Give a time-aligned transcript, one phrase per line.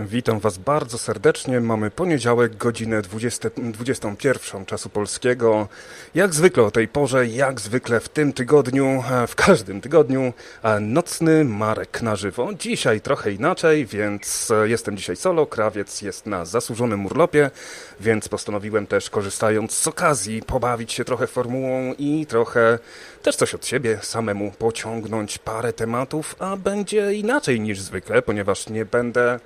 [0.00, 1.60] Witam Was bardzo serdecznie.
[1.60, 5.68] Mamy poniedziałek, godzinę 20, 21 czasu polskiego.
[6.14, 10.80] Jak zwykle o tej porze, jak zwykle w tym tygodniu, e, w każdym tygodniu, e,
[10.80, 12.50] nocny Marek na żywo.
[12.58, 15.46] Dzisiaj trochę inaczej, więc e, jestem dzisiaj solo.
[15.46, 17.50] Krawiec jest na zasłużonym urlopie,
[18.00, 22.78] więc postanowiłem też, korzystając z okazji, pobawić się trochę formułą i trochę
[23.22, 28.84] też coś od siebie samemu pociągnąć parę tematów, a będzie inaczej niż zwykle, ponieważ nie
[28.84, 29.40] będę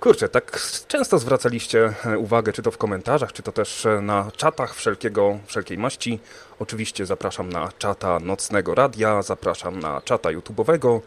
[0.00, 4.30] Kurczę, tak często zwracaliście e, uwagę, czy to w komentarzach, czy to też e, na
[4.36, 6.20] czatach wszelkiego, wszelkiej maści.
[6.58, 11.00] Oczywiście zapraszam na czata Nocnego Radia, zapraszam na czata YouTube'owego.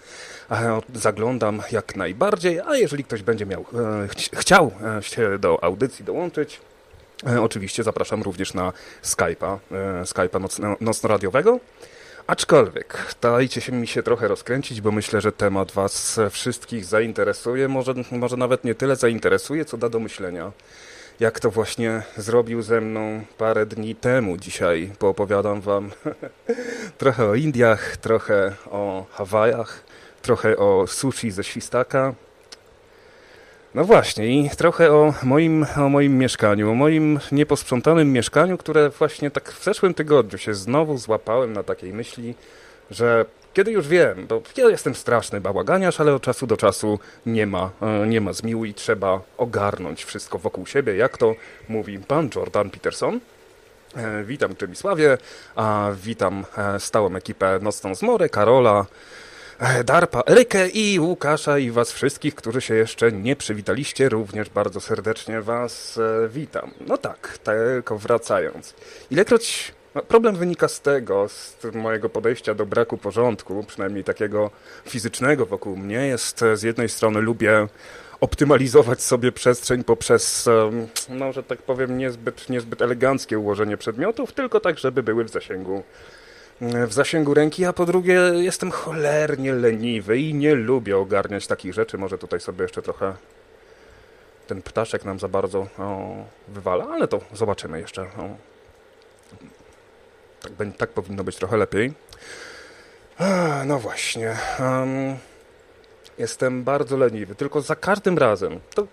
[0.52, 6.62] E, zaglądam jak najbardziej, a jeżeli ktoś będzie miał, ch chciał się do audycji dołączyć,
[7.42, 8.74] oczywiście zapraszam również na
[9.04, 9.58] Skype'a,
[10.04, 11.60] Skype'a nocno, nocno-radiowego.
[12.32, 17.68] Aczkolwiek, dajcie się mi się trochę rozkręcić, bo myślę, że temat Was wszystkich zainteresuje.
[17.68, 20.52] Może, może nawet nie tyle zainteresuje, co da do myślenia.
[21.20, 24.38] Jak to właśnie zrobił ze mną parę dni temu.
[24.38, 25.92] Dzisiaj poopowiadam Wam
[26.98, 29.84] trochę o Indiach, trochę o Hawajach,
[30.22, 32.14] trochę o sushi ze świstaka,
[33.76, 39.32] no właśnie i trochę o moim, o moim mieszkaniu, o moim nieposprzątanym mieszkaniu, które właśnie
[39.32, 42.36] tak w zeszłym tygodniu się znowu złapałem na takiej myśli,
[42.92, 47.48] że kiedy już wiem, bo ja jestem straszny bałaganiarz, ale od czasu do czasu nie
[47.48, 51.36] ma, e, nie ma zmiłu i trzeba ogarnąć wszystko wokół siebie, jak to
[51.70, 53.20] mówi pan Jordan Peterson.
[53.96, 55.18] E, witam Czebisławie,
[55.56, 58.86] a witam e, stałą ekipę Nocną Zmorę, Karola,
[59.86, 65.42] Darpa, Erykę i Łukasza i was wszystkich, którzy się jeszcze nie przywitaliście, również bardzo serdecznie
[65.42, 66.72] was e, witam.
[66.88, 68.76] No tak, tylko wracając.
[69.12, 74.52] Ilekroć no, problem wynika z tego, z mojego podejścia do braku porządku, przynajmniej takiego
[74.86, 77.68] fizycznego wokół mnie, jest e, z jednej strony lubię
[78.22, 80.50] optymalizować sobie przestrzeń poprzez,
[81.10, 85.84] no, że tak powiem, niezbyt, niezbyt eleganckie ułożenie przedmiotów, tylko tak, żeby były w zasięgu
[86.62, 91.98] w zasięgu ręki, a po drugie jestem cholernie leniwy i nie lubię ogarniać takich rzeczy.
[91.98, 93.14] Może tutaj sobie jeszcze trochę
[94.48, 96.16] ten ptaszek nam za bardzo o,
[96.48, 98.02] wywala, ale to zobaczymy jeszcze.
[98.02, 98.30] O.
[100.42, 101.94] Tak, tak powinno być trochę lepiej.
[103.18, 104.38] A, no właśnie.
[104.60, 105.18] Um,
[106.18, 108.88] jestem bardzo leniwy, tylko za każdym razem to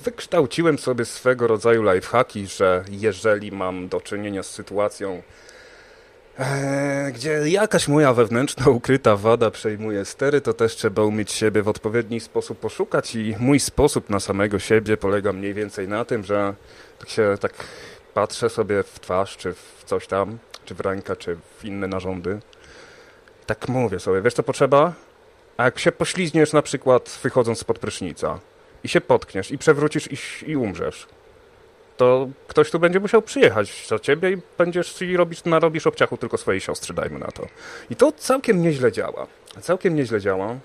[0.00, 5.22] wykształciłem sobie swego rodzaju lifehacki, że jeżeli mam do czynienia z sytuacją,
[7.12, 12.20] gdzie jakaś moja wewnętrzna, ukryta wada przejmuje stery, to też trzeba umieć siebie w odpowiedni
[12.20, 16.54] sposób poszukać i mój sposób na samego siebie polega mniej więcej na tym, że
[16.98, 17.52] tak się tak
[18.14, 22.40] patrzę sobie w twarz, czy w coś tam, czy w rękę, czy w inne narządy.
[23.46, 24.92] Tak mówię sobie, wiesz co potrzeba?
[25.56, 28.38] A jak się poślizgniesz na przykład wychodząc spod prysznica
[28.84, 31.06] i się potkniesz i przewrócisz i, i umrzesz,
[31.98, 36.38] to ktoś tu będzie musiał przyjechać za ciebie i będziesz i robisz, narobisz obciachu tylko
[36.38, 37.46] swojej siostry, dajmy na to.
[37.90, 39.26] I to całkiem nieźle działa.
[39.60, 40.56] Całkiem nieźle działa.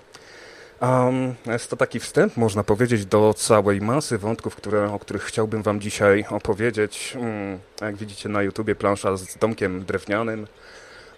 [0.80, 5.62] Um, jest to taki wstęp, można powiedzieć, do całej masy wątków, które, o których chciałbym
[5.62, 7.16] wam dzisiaj opowiedzieć.
[7.20, 10.46] Um, jak widzicie na YouTubie plansza z domkiem drewnianym,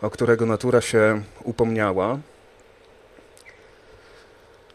[0.03, 2.19] o którego natura się upomniała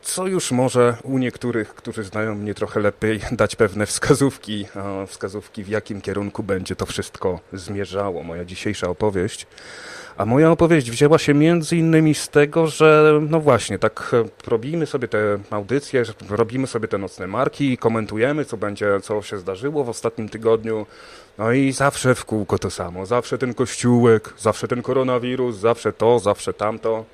[0.01, 4.65] co już może u niektórych, którzy znają mnie trochę lepiej, dać pewne wskazówki,
[5.07, 9.47] wskazówki w jakim kierunku będzie to wszystko zmierzało, moja dzisiejsza opowieść.
[10.17, 14.85] A moja opowieść wzięła się między innymi z tego, że no właśnie, tak e, robimy
[14.85, 19.89] sobie te audycje, robimy sobie te nocne marki, komentujemy, co będzie, co się zdarzyło w
[19.89, 20.85] ostatnim tygodniu.
[21.37, 23.05] No i zawsze w kółko to samo.
[23.05, 27.05] Zawsze ten kościółek, zawsze ten koronawirus, zawsze to, zawsze tamto.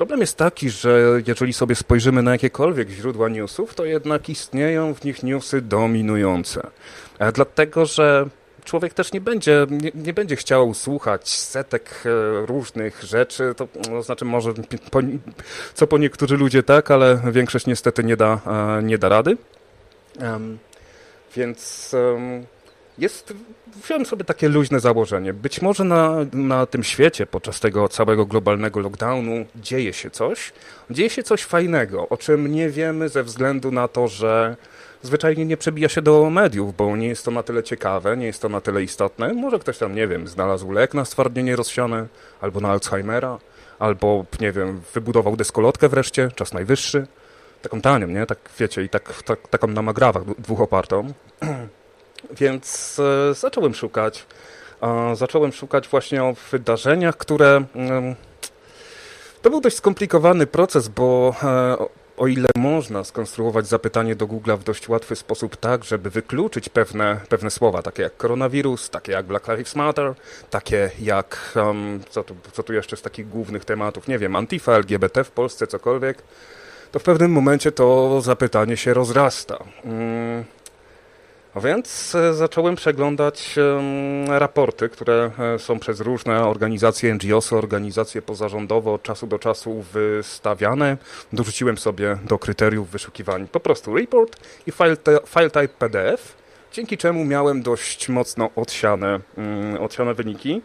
[0.00, 5.04] Problem jest taki, że jeżeli sobie spojrzymy na jakiekolwiek źródła newsów, to jednak istnieją w
[5.04, 6.66] nich newsy dominujące.
[7.34, 8.26] Dlatego, że
[8.64, 14.02] człowiek też nie będzie, nie, nie, będzie chciał słuchać setek e, różnych rzeczy, to, to
[14.02, 14.54] znaczy może
[14.90, 15.00] po,
[15.74, 18.40] co po niektórzy ludzie tak, ale większość niestety nie da,
[18.78, 19.36] e, nie da rady.
[20.20, 20.58] Um,
[21.36, 22.46] więc um,
[23.00, 23.34] jest,
[23.84, 25.34] wziąłem sobie takie luźne założenie.
[25.34, 30.52] Być może na, na tym świecie podczas tego całego globalnego lockdownu dzieje się coś.
[30.90, 34.56] Dzieje się coś fajnego, o czym nie wiemy ze względu na to, że
[35.02, 38.42] zwyczajnie nie przebija się do mediów, bo nie jest to na tyle ciekawe, nie jest
[38.42, 39.34] to na tyle istotne.
[39.34, 42.06] Może ktoś tam, nie wiem, znalazł lek na stwardnienie rozsiane,
[42.40, 43.38] albo na Alzheimera,
[43.78, 47.06] albo, nie wiem, wybudował deskolotkę wreszcie, czas najwyższy.
[47.62, 48.26] Taką tanią, nie?
[48.26, 51.12] Tak, wiecie, i tak, tak, taką na magrawach dwóch opartą.
[52.30, 52.98] Więc
[53.30, 54.26] e, zacząłem szukać.
[55.14, 57.64] Zacząłem szukać właśnie o wydarzeniach, które...
[59.42, 61.76] To był dość skomplikowany proces, bo e,
[62.16, 67.20] o ile można skonstruować zapytanie do Google w dość łatwy sposób tak, żeby wykluczyć pewne,
[67.28, 70.14] pewne słowa, takie jak koronawirus, takie jak Black Lives Matter,
[70.50, 74.72] takie jak, um, co, tu, co tu jeszcze z takich głównych tematów, nie wiem, Antifa,
[74.72, 76.22] LGBT w Polsce, cokolwiek,
[76.92, 79.64] to w pewnym momencie to zapytanie się rozrasta.
[81.56, 83.54] Więc e, zacząłem przeglądać
[84.28, 90.96] raporty, które e, są przez różne organizacje NGOs, organizacje pozarządowe od czasu do czasu wystawiane.
[91.32, 94.36] Dorzuciłem sobie do kryteriów wyszukiwań po prostu report
[94.66, 96.36] i file, file type PDF,
[96.72, 100.62] dzięki czemu miałem dość mocno odsiane, mm, odsiane wyniki.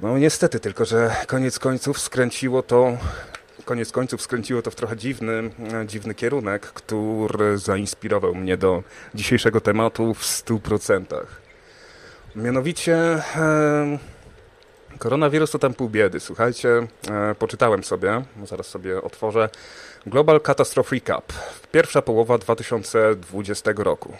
[0.00, 2.96] No niestety tylko, że koniec końców skręciło to
[3.68, 5.50] koniec końców skręciło to w trochę dziwny,
[5.86, 8.82] dziwny kierunek, który zainspirował mnie do
[9.14, 11.04] dzisiejszego tematu w 100%.
[12.36, 13.98] Mianowicie e,
[14.98, 16.20] koronawirus to tam pół biedy.
[16.20, 19.48] Słuchajcie, e, poczytałem sobie, zaraz sobie otworzę,
[20.06, 21.32] Global Catastrophe Recap,
[21.72, 24.16] pierwsza połowa 2020 roku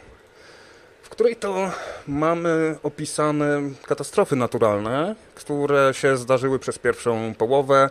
[1.02, 1.70] w której to
[2.08, 7.90] mamy opisane katastrofy naturalne, które się zdarzyły przez pierwszą połowę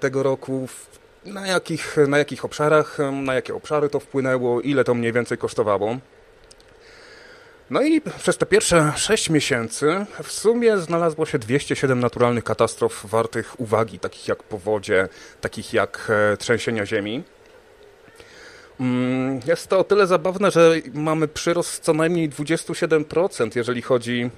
[0.00, 0.68] tego roku,
[1.24, 5.96] na jakich, na jakich obszarach, na jakie obszary to wpłynęło, ile to mniej więcej kosztowało.
[7.70, 13.60] No i przez te pierwsze 6 miesięcy w sumie znalazło się 207 naturalnych katastrof wartych
[13.60, 15.08] uwagi, takich jak powodzie,
[15.40, 17.22] takich jak e, trzęsienia ziemi.
[18.80, 24.30] Mm, jest to o tyle zabawne, że mamy przyrost co najmniej 27%, jeżeli chodzi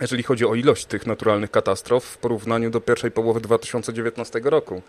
[0.00, 4.82] jeżeli chodzi o ilość tych naturalnych katastrof w porównaniu do pierwszej połowy 2019 roku.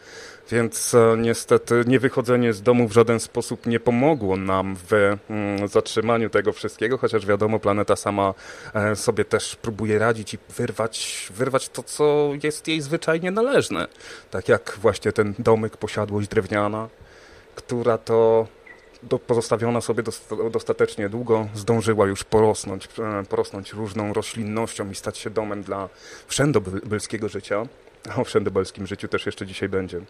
[0.51, 6.29] Więc e, niestety niewychodzenie z domu w żaden sposób nie pomogło nam w mm, zatrzymaniu
[6.29, 8.33] tego wszystkiego, chociaż wiadomo, planeta sama
[8.73, 13.88] e, sobie też próbuje radzić i wyrwać, wyrwać to, co jest jej zwyczajnie należne.
[14.31, 16.89] Tak jak właśnie ten domek, posiadłość drewniana,
[17.55, 18.47] która to
[19.09, 20.03] do, pozostawiona sobie
[20.51, 25.89] dostatecznie długo, zdążyła już porosnąć, e, porosnąć różną roślinnością i stać się domem dla
[26.27, 27.65] wszędobylskiego życia.
[28.09, 30.01] A o wszędobylskim życiu też jeszcze dzisiaj będzie.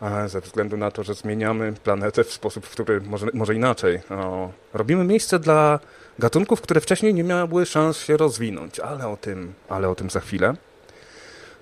[0.00, 4.00] A ze względu na to, że zmieniamy planetę w sposób, w który może, może inaczej.
[4.10, 5.80] O, robimy miejsce dla
[6.18, 10.20] gatunków, które wcześniej nie miały szans się rozwinąć, ale o tym, ale o tym za
[10.20, 10.54] chwilę.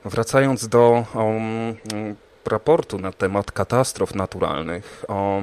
[0.05, 1.77] Wracając do um,
[2.47, 5.43] raportu na temat katastrof naturalnych, o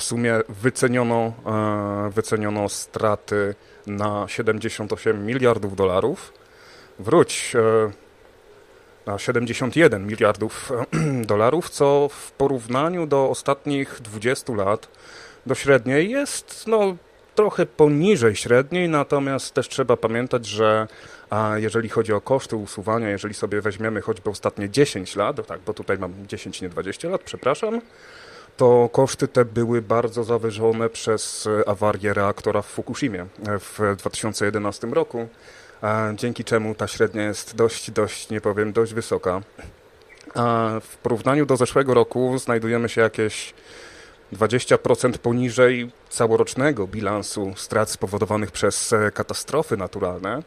[0.00, 3.54] w sumie wyceniono, e, wyceniono straty
[3.86, 6.32] na 78 miliardów dolarów.
[6.98, 7.90] Wróć e,
[9.06, 10.72] na 71 miliardów
[11.32, 14.88] dolarów, co w porównaniu do ostatnich 20 lat
[15.46, 16.96] do średniej jest no,
[17.34, 20.88] trochę poniżej średniej, natomiast też trzeba pamiętać, że
[21.30, 25.74] a jeżeli chodzi o koszty usuwania, jeżeli sobie weźmiemy choćby ostatnie 10 lat, tak, bo
[25.74, 27.80] tutaj mam 10, nie 20 lat, przepraszam,
[28.60, 33.26] to koszty te były bardzo zawyżone przez awarię reaktora w Fukushimie
[33.60, 35.28] w 2011 roku,
[36.14, 39.40] dzięki czemu ta średnia jest dość, dość, nie powiem, dość wysoka.
[40.34, 43.54] A w porównaniu do zeszłego roku znajdujemy się jakieś
[44.32, 50.42] 20% poniżej całorocznego bilansu strat spowodowanych przez katastrofy naturalne.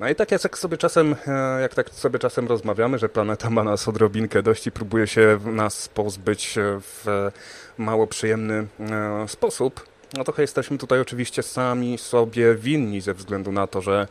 [0.00, 3.64] No i tak jak sobie czasem, e, jak tak sobie czasem rozmawiamy, że planeta ma
[3.64, 7.30] nas odrobinkę dość i próbuje się nas pozbyć e, w
[7.78, 9.86] mało przyjemny e, sposób,
[10.16, 14.08] no to jesteśmy tutaj oczywiście sami sobie winni ze względu na to, że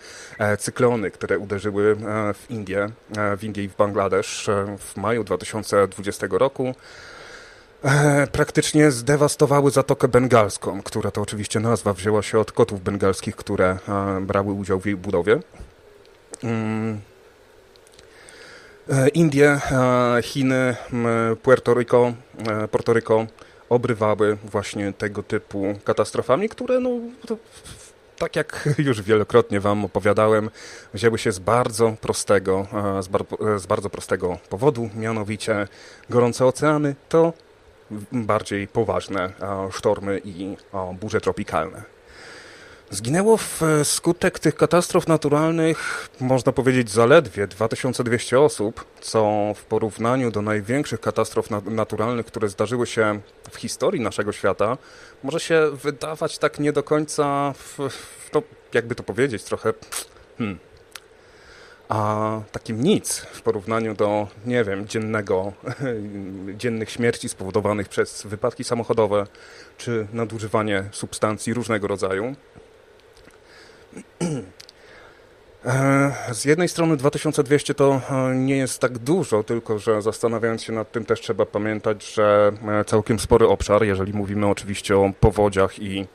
[0.60, 1.96] cyklony, które uderzyły
[2.34, 2.90] w Indię,
[3.38, 4.50] w Indię i w Bangladesz
[4.80, 6.76] w maju 2020 roku,
[8.32, 13.78] praktycznie zdewastowały Zatokę Bengalską, która to oczywiście nazwa wzięła się od kotów bengalskich, które
[14.22, 15.40] brały udział w jej budowie.
[16.44, 17.02] Mm.
[18.90, 20.76] E, Indie, e, Chiny,
[21.44, 22.14] Puerto Rico,
[22.48, 23.26] e, Puerto Rico
[23.70, 26.90] obrywały właśnie tego typu katastrofami, które no,
[28.18, 30.50] tak jak już wielokrotnie Wam opowiadałem,
[30.94, 32.68] wzięły się z bardzo prostego,
[33.02, 33.26] z, bar
[33.58, 35.68] z bardzo prostego powodu, mianowicie
[36.10, 37.34] gorące oceany to
[38.12, 39.34] bardziej poważne
[39.72, 40.58] sztormy i
[41.00, 41.95] burze tropikalne.
[42.90, 50.42] Zginęło w e, tych katastrof naturalnych, można powiedzieć, zaledwie 2200 osób, co w porównaniu do
[50.42, 53.20] największych katastrof naturalnych, które zdarzyły się
[53.52, 54.78] w historii naszego świata,
[55.24, 57.90] może się wydawać tak nie do końca, w,
[58.32, 59.74] to, jakby to powiedzieć, trochę
[60.38, 60.60] hmm,
[61.90, 65.54] a takim nic w porównaniu do, nie wiem, dziennego,
[66.62, 69.28] dziennych śmierci spowodowanych przez wypadki samochodowe
[69.78, 72.36] czy nadużywanie substancji różnego rodzaju.
[75.66, 80.74] E, z jednej strony 2200 to e, nie jest tak dużo, tylko że zastanawiając się
[80.74, 85.80] nad tym też trzeba pamiętać, że e, całkiem spory obszar, jeżeli mówimy oczywiście o powodziach
[85.80, 86.08] i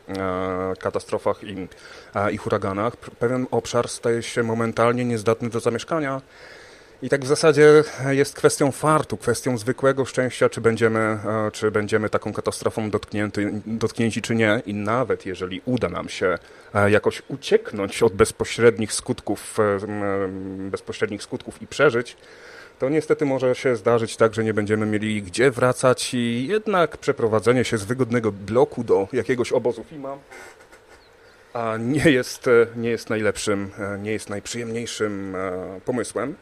[0.81, 1.69] katastrofach i,
[2.33, 6.21] i huraganach, pewien obszar staje się momentalnie niezdatny do zamieszkania
[7.03, 12.11] i tak w zasadzie jest kwestią fartu, kwestią zwykłego szczęścia, czy będziemy, e, czy będziemy
[12.11, 14.63] taką katastrofą dotknięty, dotknięci, czy nie.
[14.67, 16.39] I nawet jeżeli uda nam się
[16.75, 19.79] e, jakoś ucieknąć od bezpośrednich skutków, e,
[20.71, 22.17] bezpośrednich skutków i przeżyć,
[22.79, 27.65] to niestety może się zdarzyć tak, że nie będziemy mieli gdzie wracać i jednak przeprowadzenie
[27.65, 30.19] się z wygodnego bloku do jakiegoś obozu FIMA
[31.79, 33.71] nie jest, nie jest najlepszym,
[34.03, 35.37] nie jest najprzyjemniejszym
[35.85, 36.35] pomysłem.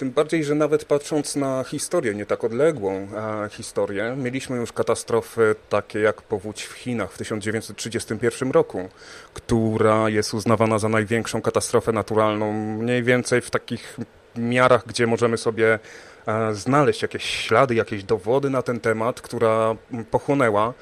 [0.00, 3.08] Tym bardziej, że nawet patrząc na historię, nie tak odległą
[3.50, 8.88] historię, mieliśmy już katastrofy takie jak powódź w Chinach w 1931 roku,
[9.34, 13.96] która jest uznawana za największą katastrofę naturalną, mniej więcej w takich
[14.36, 15.78] miarach, gdzie możemy sobie
[16.26, 19.76] e, znaleźć jakieś ślady, jakieś dowody na ten temat, która
[20.10, 20.74] pochłonęła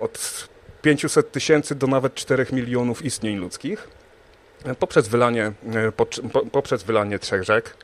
[0.00, 0.48] od
[0.82, 3.88] 500 tysięcy do nawet 4 milionów istnień ludzkich
[4.78, 5.92] poprzez wylanie, e,
[6.52, 7.76] poprzez wylanie trzech rzek.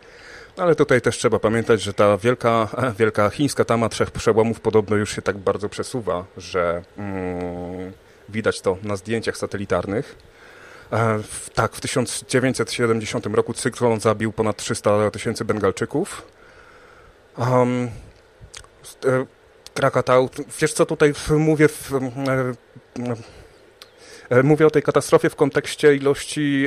[0.56, 5.14] Ale tutaj też trzeba pamiętać, że ta wielka, wielka chińska tama trzech przełomów podobno już
[5.14, 7.92] się tak bardzo przesuwa, że mm,
[8.28, 10.16] widać to na zdjęciach satelitarnych.
[10.92, 11.20] E,
[11.54, 16.22] tak, w 1970 roku cyklon zabił ponad 300 tysięcy Bengalczyków.
[17.38, 17.90] Um,
[19.74, 20.28] Krakatau,
[20.60, 21.92] wiesz co tutaj mówię w,
[22.98, 23.16] E,
[24.44, 26.66] mówię o tej katastrofie w kontekście ilości,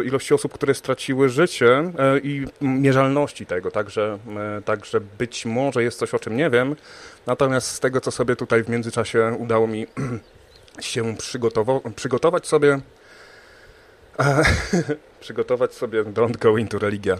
[0.00, 4.18] e, ilości osób, które straciły życie e, i mierzalności tego, także,
[4.64, 6.76] także być może jest coś, o czym nie wiem,
[7.26, 9.86] natomiast z tego, co sobie tutaj w międzyczasie udało mi
[10.80, 11.14] się
[11.96, 12.80] przygotować sobie,
[15.20, 17.18] przygotować sobie Don't Go Into Religia.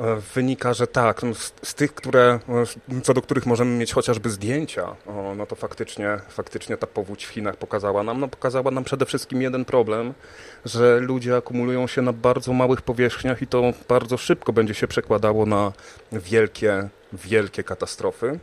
[0.00, 3.92] E, wynika, że tak, no, z, z, tych, które, e, co do których możemy mieć
[3.92, 8.70] chociażby zdjęcia, o, no to faktycznie, faktycznie ta powódź w Chinach pokazała nam, no pokazała
[8.70, 10.14] nam przede wszystkim jeden problem,
[10.64, 15.46] że ludzie akumulują się na bardzo małych powierzchniach i to bardzo szybko będzie się przekładało
[15.46, 15.72] na
[16.12, 18.38] wielkie, wielkie katastrofy.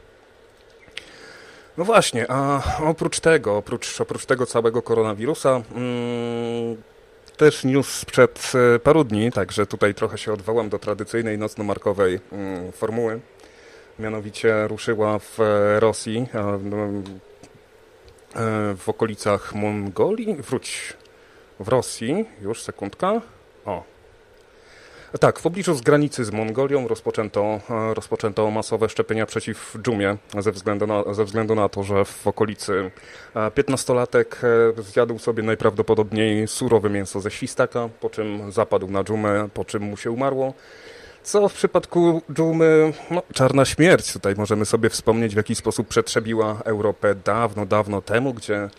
[1.78, 6.78] No właśnie, a oprócz tego, oprócz, oprócz tego całego koronawirusa, mm,
[7.36, 12.72] też news sprzed e, paru dni, także tutaj trochę się odwołam do tradycyjnej nocno-markowej mm,
[12.72, 13.20] formuły.
[14.00, 16.60] Mianowicie ruszyła w e, Rosji, e,
[18.78, 20.94] w okolicach Mongolii, wróć,
[21.60, 23.22] w Rosji, już sekundka,
[25.20, 30.52] tak, w pobliżu z granicy z Mongolią rozpoczęto, e, rozpoczęto masowe szczepienia przeciw dżumie ze
[30.52, 32.92] względu na, ze względu na to, że w okolicy
[33.36, 34.26] 15-latek
[34.80, 39.84] e, zjadł sobie najprawdopodobniej surowe mięso ze świstaka, po czym zapadł na dżumę, po czym
[39.84, 40.54] mu się umarło.
[41.24, 44.14] Co w przypadku dżumy, no, czarna śmierć.
[44.14, 48.70] Tutaj możemy sobie wspomnieć, w jaki sposób przetrzebiła Europę dawno, dawno temu, gdzie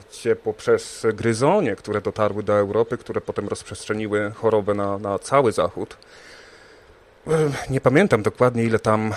[0.00, 5.96] gdzie poprzez gryzonie, które dotarły do Europy, które potem rozprzestrzeniły chorobę na, na cały Zachód,
[7.70, 9.14] nie pamiętam dokładnie, ile tam,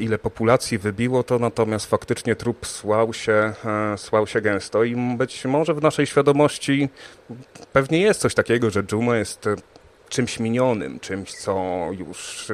[0.00, 3.52] ile populacji wybiło to, natomiast faktycznie trup słał się,
[3.96, 6.88] słał się gęsto i być może w naszej świadomości
[7.72, 9.48] pewnie jest coś takiego, że dżuma jest
[10.08, 12.52] czymś minionym, czymś, co już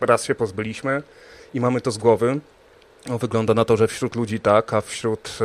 [0.00, 1.02] raz się pozbyliśmy
[1.54, 2.40] i mamy to z głowy.
[3.06, 5.38] No, wygląda na to, że wśród ludzi tak, a wśród,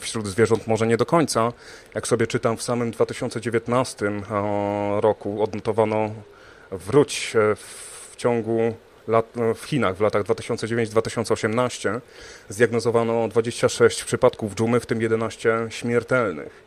[0.00, 1.52] wśród zwierząt może nie do końca.
[1.94, 4.12] Jak sobie czytam, w samym 2019
[5.00, 6.10] roku odnotowano
[6.70, 8.74] wróć e, w ciągu
[9.08, 12.00] lat, e, w Chinach w latach 2009-2018
[12.48, 16.62] zdiagnozowano 26 przypadków dżumy, w tym 11 śmiertelnych.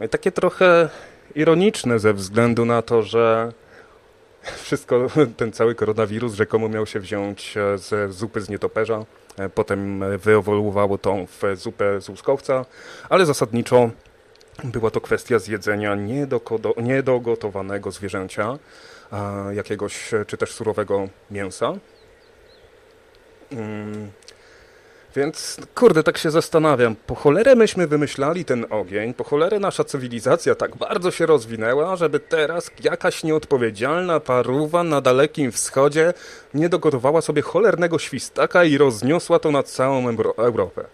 [0.00, 0.88] No i takie trochę
[1.34, 3.52] ironiczne ze względu na to, że
[4.62, 10.04] wszystko, ten cały koronawirus rzekomo miał się wziąć e, ze zupy z nietoperza, e, potem
[10.18, 12.64] wyewoluowało to w zupę z łuskowca,
[13.08, 13.90] ale zasadniczo
[14.64, 15.96] była to kwestia zjedzenia
[16.76, 18.58] niedogotowanego zwierzęcia,
[19.52, 21.72] jakiegoś czy też surowego mięsa.
[25.16, 30.54] Więc, kurde, tak się zastanawiam, po cholerę myśmy wymyślali ten ogień, po cholerę nasza cywilizacja
[30.54, 36.14] tak bardzo się rozwinęła, żeby teraz jakaś nieodpowiedzialna paruwa na Dalekim Wschodzie
[36.54, 40.84] nie dogotowała sobie cholernego świstaka i rozniosła to nad całą Europę.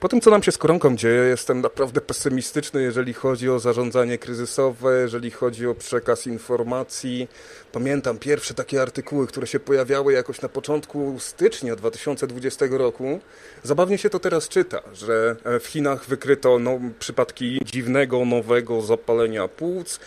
[0.00, 4.18] Po tym, co nam się z koronką dzieje, jestem naprawdę pesymistyczny, jeżeli chodzi o zarządzanie
[4.18, 7.28] kryzysowe, jeżeli chodzi o przekaz informacji.
[7.72, 13.20] Pamiętam pierwsze takie artykuły, które się pojawiały jakoś na początku stycznia 2020 roku.
[13.62, 20.00] Zabawnie się to teraz czyta, że w Chinach wykryto no, przypadki dziwnego, nowego zapalenia płuc.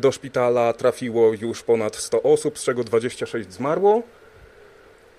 [0.00, 4.02] Do szpitala trafiło już ponad 100 osób, z czego 26 zmarło.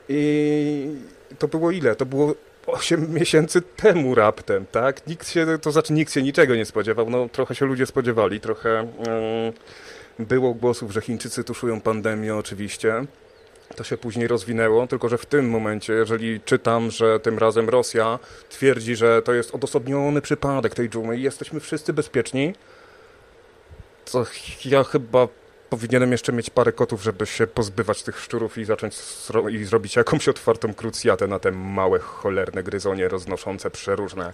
[0.09, 0.95] I
[1.39, 1.95] to było ile?
[1.95, 2.36] To było
[2.71, 5.07] 8 miesięcy temu raptem, tak?
[5.07, 8.88] Nikt się, to znaczy nikt się niczego nie spodziewał, no trochę się ludzie spodziewali, trochę
[10.19, 13.05] yy, było głosów, że Chińczycy tuszują pandemię oczywiście.
[13.75, 18.19] To się później rozwinęło, tylko że w tym momencie, jeżeli czytam, że tym razem Rosja
[18.49, 22.53] twierdzi, że to jest odosobniony przypadek tej dżumy i jesteśmy wszyscy bezpieczni,
[24.11, 24.25] to
[24.65, 25.27] ja chyba
[25.69, 28.95] powinienem jeszcze mieć parę kotów, żeby się pozbywać tych szczurów i zacząć
[29.51, 34.33] i zrobić jakąś otwartą krucjatę na te małe, cholerne gryzonie roznoszące przeróżne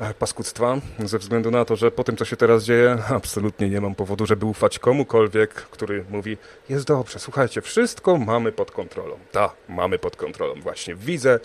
[0.00, 3.80] e, paskudztwa, ze względu na to, że po tym, co się teraz dzieje, absolutnie nie
[3.80, 6.36] mam powodu, żeby ufać komukolwiek, który mówi,
[6.68, 9.18] jest dobrze, słuchajcie, wszystko mamy pod kontrolą.
[9.32, 11.40] Tak, mamy pod kontrolą, właśnie widzę,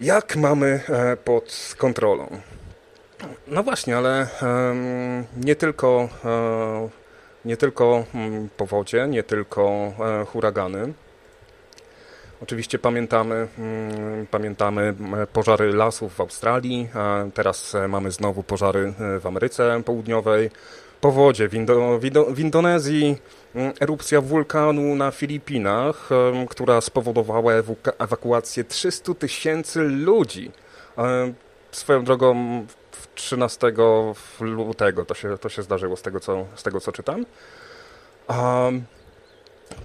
[0.00, 2.40] jak mamy e, pod kontrolą.
[3.46, 4.28] No właśnie, ale
[5.36, 6.90] nie tylko um,
[7.44, 9.62] nie tylko mm, powodzie, nie tylko
[10.22, 10.92] e, huragany.
[12.42, 14.94] Oczywiście pamiętamy, mm, pamiętamy
[15.32, 16.88] pożary lasów w Australii,
[17.34, 20.50] teraz e, mamy znowu pożary e, w Ameryce Południowej,
[21.00, 23.16] powodzie w, Indo, w, Indo, w Indonezji,
[23.54, 26.08] mm, erupcja wulkanu na Filipinach,
[26.48, 27.52] która spowodowała
[27.98, 30.50] ewakuację 300 tysięcy ludzi.
[31.72, 32.66] Swoją drogą
[33.14, 33.72] 13
[34.40, 37.26] lutego to się, to się zdarzyło z tego, co, z tego, co czytam.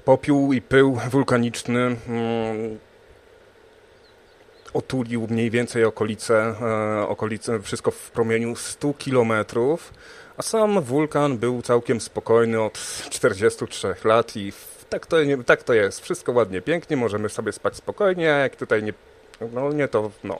[0.05, 1.97] Popiół i pył wulkaniczny um,
[4.73, 9.93] otulił mniej więcej okolice, e, okolice, wszystko w promieniu 100 kilometrów,
[10.37, 12.73] a sam wulkan był całkiem spokojny od
[13.09, 14.53] 43 lat i
[14.89, 15.99] tak to, tak to jest.
[15.99, 18.93] Wszystko ładnie, pięknie, możemy sobie spać spokojnie, jak tutaj nie,
[19.51, 20.39] no nie to, no,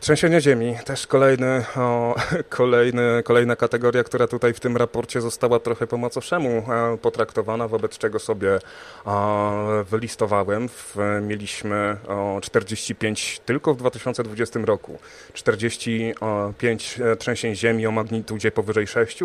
[0.00, 2.14] Trzęsienie ziemi, też kolejny, o,
[2.48, 7.98] kolejny, kolejna kategoria, która tutaj w tym raporcie została trochę po macoszemu e, potraktowana, wobec
[7.98, 8.58] czego sobie
[9.90, 10.68] wylistowałem.
[11.22, 11.96] Mieliśmy
[12.42, 14.98] 45 tylko w 2020 roku,
[15.32, 19.18] 45 e, trzęsień ziemi o magnitudzie powyżej 6.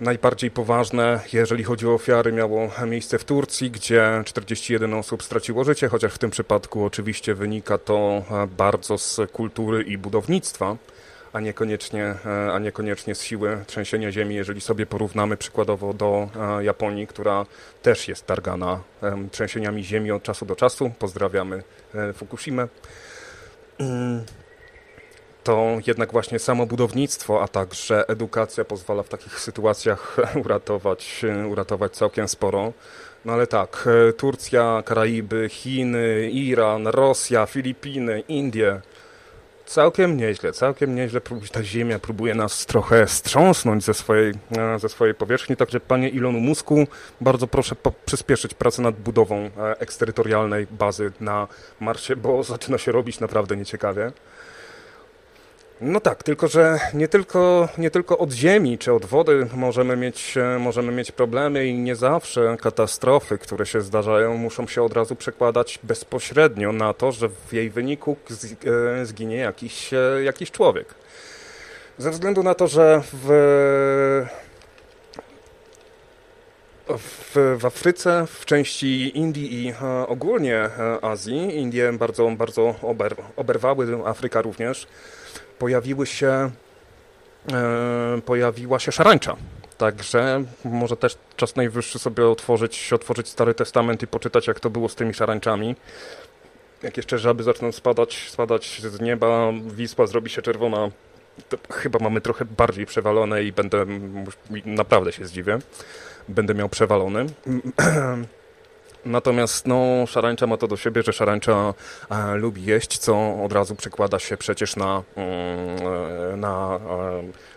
[0.00, 5.88] Najbardziej poważne, jeżeli chodzi o ofiary, miało miejsce w Turcji, gdzie 41 osób straciło życie,
[5.88, 10.76] chociaż w tym przypadku oczywiście wynika to e, bardzo z kultury i budownictwa,
[11.32, 16.64] a niekoniecznie, e, a niekoniecznie z siły trzęsienia ziemi, jeżeli sobie porównamy przykładowo do e,
[16.64, 17.46] Japonii, która
[17.82, 18.80] też jest targana
[19.30, 20.90] trzęsieniami ziemi od czasu do czasu.
[20.98, 21.62] Pozdrawiamy
[22.14, 22.68] Fukushimę.
[25.48, 32.28] To jednak właśnie samo budownictwo, a także edukacja pozwala w takich sytuacjach uratować, uratować całkiem
[32.28, 32.72] sporo.
[33.24, 38.80] No ale tak, Turcja, Karaiby, Chiny, Iran, Rosja, Filipiny, Indie.
[39.66, 41.20] Całkiem nieźle, całkiem nieźle
[41.52, 45.56] ta ziemia próbuje nas trochę strząsnąć ze swojej, e, ze swojej powierzchni.
[45.56, 46.86] Także panie Ilonu Musku,
[47.20, 51.48] bardzo proszę przyspieszyć pracę nad budową e, eksterytorialnej bazy na
[51.80, 54.12] Marsie, bo zaczyna się robić naprawdę nieciekawie.
[55.80, 60.36] No tak, tylko że nie tylko, nie tylko od ziemi czy od wody możemy mieć,
[60.36, 65.16] e, możemy mieć problemy i nie zawsze katastrofy, które się zdarzają, muszą się od razu
[65.16, 68.16] przekładać bezpośrednio na to, że w jej wyniku
[69.00, 70.94] e, zginie jakiś, e, jakiś człowiek.
[71.98, 73.26] Ze względu na to, że w,
[76.88, 79.74] w, w Afryce, w części Indii i
[80.06, 80.70] ogólnie
[81.02, 84.86] Azji, Indie bardzo, bardzo ober, oberwały, Afryka również,
[85.58, 86.50] pojawiły się,
[87.52, 89.36] e, pojawiła się szarańcza.
[89.78, 94.88] Także może też czas najwyższy sobie otworzyć, otworzyć Stary Testament i poczytać, jak to było
[94.88, 95.76] z tymi szarańczami.
[96.82, 100.90] Jak jeszcze żaby zaczną spadać, spadać z nieba, Wisła zrobi się czerwona,
[101.72, 103.86] chyba mamy trochę bardziej przewalone i będę,
[104.64, 105.58] naprawdę się zdziwię,
[106.28, 107.26] będę miał przewalony.
[109.08, 111.74] Natomiast no, szarańcza ma to do siebie, że szarańcza
[112.10, 115.28] e, lubi jeść, co od razu przekłada się przecież na, mm,
[116.32, 116.80] e, na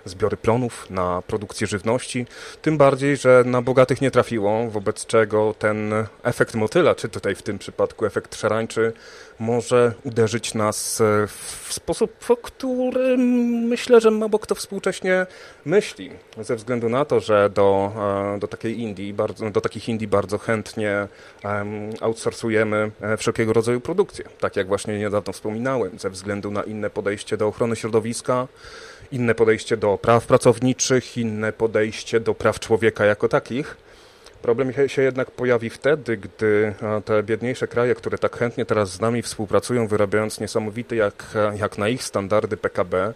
[0.06, 2.26] e, zbiory plonów, na produkcję żywności.
[2.62, 7.42] Tym bardziej, że na bogatych nie trafiło, wobec czego ten efekt motyla, czy tutaj w
[7.42, 8.94] tym przypadku efekt szarańczy,
[9.40, 13.22] może uderzyć nas w sposób, o którym
[13.68, 15.26] myślę, że mało kto współcześnie
[15.66, 16.12] myśli.
[16.38, 17.92] Ze względu na to, że do,
[18.40, 21.08] do takiej Indii, bardzo, do takich Indii bardzo chętnie
[22.02, 24.26] outsourcujemy e, wszelkiego rodzaju produkcję.
[24.40, 28.48] Tak jak właśnie niedawno wspominałem, ze względu na inne podejście do ochrony środowiska,
[29.12, 33.78] inne podejście do praw pracowniczych, inne podejście do praw człowieka jako takich.
[34.42, 36.74] Problem się jednak pojawi wtedy, gdy
[37.06, 41.26] te biedniejsze kraje, które tak chętnie teraz z nami współpracują, wyrabiając niesamowity jak,
[41.60, 43.14] jak na ich standardy PKB,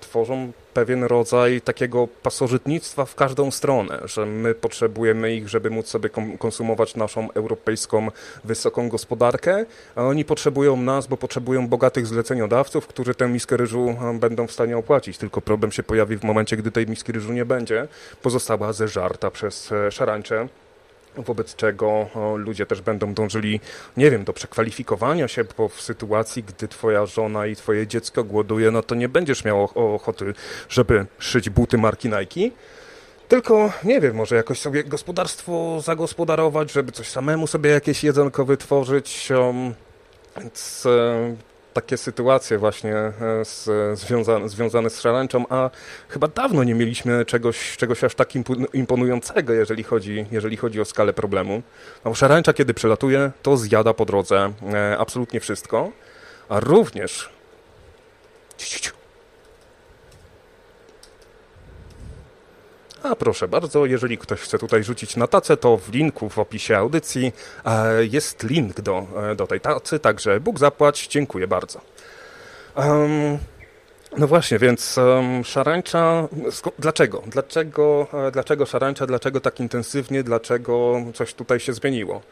[0.00, 6.10] tworzą pewien rodzaj takiego pasożytnictwa w każdą stronę, że my potrzebujemy ich, żeby móc sobie
[6.38, 8.08] konsumować naszą europejską
[8.44, 14.46] wysoką gospodarkę, a oni potrzebują nas, bo potrzebują bogatych zleceniodawców, którzy tę miskę ryżu będą
[14.46, 15.18] w stanie opłacić.
[15.18, 17.88] Tylko problem się pojawi w momencie, gdy tej miski ryżu nie będzie,
[18.22, 20.48] pozostała zeżarta przez e, szarańcze
[21.16, 23.60] wobec czego ludzie też będą dążyli,
[23.96, 28.70] nie wiem, do przekwalifikowania się, bo w sytuacji, gdy twoja żona i twoje dziecko głoduje,
[28.70, 30.34] no to nie będziesz miał ochoty,
[30.68, 32.56] żeby szyć buty marki Nike,
[33.28, 39.28] tylko, nie wiem, może jakoś sobie gospodarstwo zagospodarować, żeby coś samemu sobie jakieś jedzonko wytworzyć,
[40.36, 41.36] więc e,
[41.76, 43.12] takie sytuacje właśnie e,
[43.44, 45.70] z, związane, związane z szarańczą, a
[46.08, 48.30] chyba dawno nie mieliśmy czegoś, czegoś aż tak
[48.72, 51.62] imponującego, jeżeli chodzi, jeżeli chodzi o skalę problemu.
[52.04, 55.92] No, szarańcza, kiedy przelatuje, to zjada po drodze e, absolutnie wszystko,
[56.48, 57.30] a również
[63.02, 66.76] A proszę bardzo, jeżeli ktoś chce tutaj rzucić na tacę, to w linku w opisie
[66.76, 67.32] audycji
[67.64, 71.80] e, jest link do, e, do tej tacy, także Bóg zapłać, dziękuję bardzo.
[72.76, 73.38] Um,
[74.18, 76.28] no właśnie, więc um, szarańcza,
[76.78, 77.22] dlaczego?
[77.26, 82.22] Dlaczego, e, dlaczego szarańcza, dlaczego tak intensywnie, dlaczego coś tutaj się zmieniło?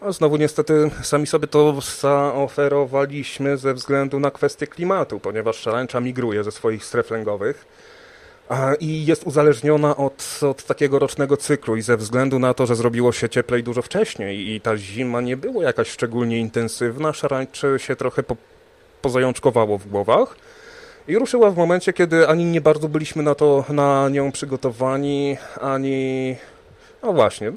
[0.00, 6.44] A znowu niestety sami sobie to zaoferowaliśmy ze względu na kwestię klimatu, ponieważ szarańcza migruje
[6.44, 7.66] ze swoich stref lęgowych
[8.80, 13.12] i jest uzależniona od, od takiego rocznego cyklu i ze względu na to, że zrobiło
[13.12, 18.22] się cieplej dużo wcześniej i ta zima nie była jakaś szczególnie intensywna, szarańczy się trochę
[18.22, 18.36] po,
[19.02, 20.36] pozajączkowało w głowach
[21.08, 26.36] i ruszyła w momencie, kiedy ani nie bardzo byliśmy na to, na nią przygotowani, ani...
[27.02, 27.52] no właśnie,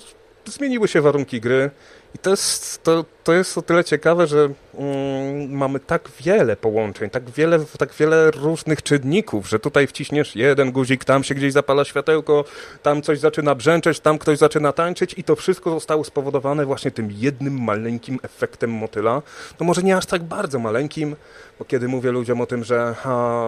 [0.46, 1.72] zmieniły się warunki gry
[2.18, 4.50] i to jest, to, to jest o tyle ciekawe, że
[4.80, 10.72] mm, mamy tak wiele połączeń, tak wiele, tak wiele różnych czynników, że tutaj wciśniesz jeden
[10.72, 12.46] guzik, tam się gdzieś zapala światełko,
[12.84, 17.12] tam coś zaczyna brzęczeć, tam ktoś zaczyna tańczyć i to wszystko zostało spowodowane właśnie tym
[17.12, 19.22] jednym maleńkim efektem motyla.
[19.60, 21.16] No może nie aż tak bardzo maleńkim,
[21.60, 23.48] bo kiedy mówię ludziom o tym, że a,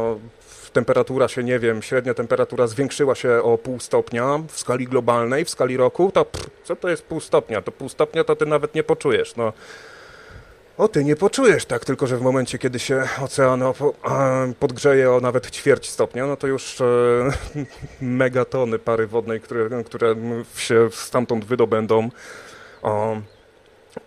[0.69, 5.49] temperatura się, nie wiem, średnia temperatura zwiększyła się o pół stopnia w skali globalnej, w
[5.49, 7.61] skali roku, to pff, co to jest pół stopnia?
[7.61, 9.53] To pół stopnia to ty nawet nie poczujesz, no.
[10.77, 13.63] O, ty nie poczujesz tak, tylko że w momencie, kiedy się ocean
[14.59, 16.85] podgrzeje o nawet ćwierć stopnia, no to już e,
[18.01, 20.15] megatony pary wodnej, które, które
[20.55, 22.09] się stamtąd wydobędą,
[22.81, 23.17] o,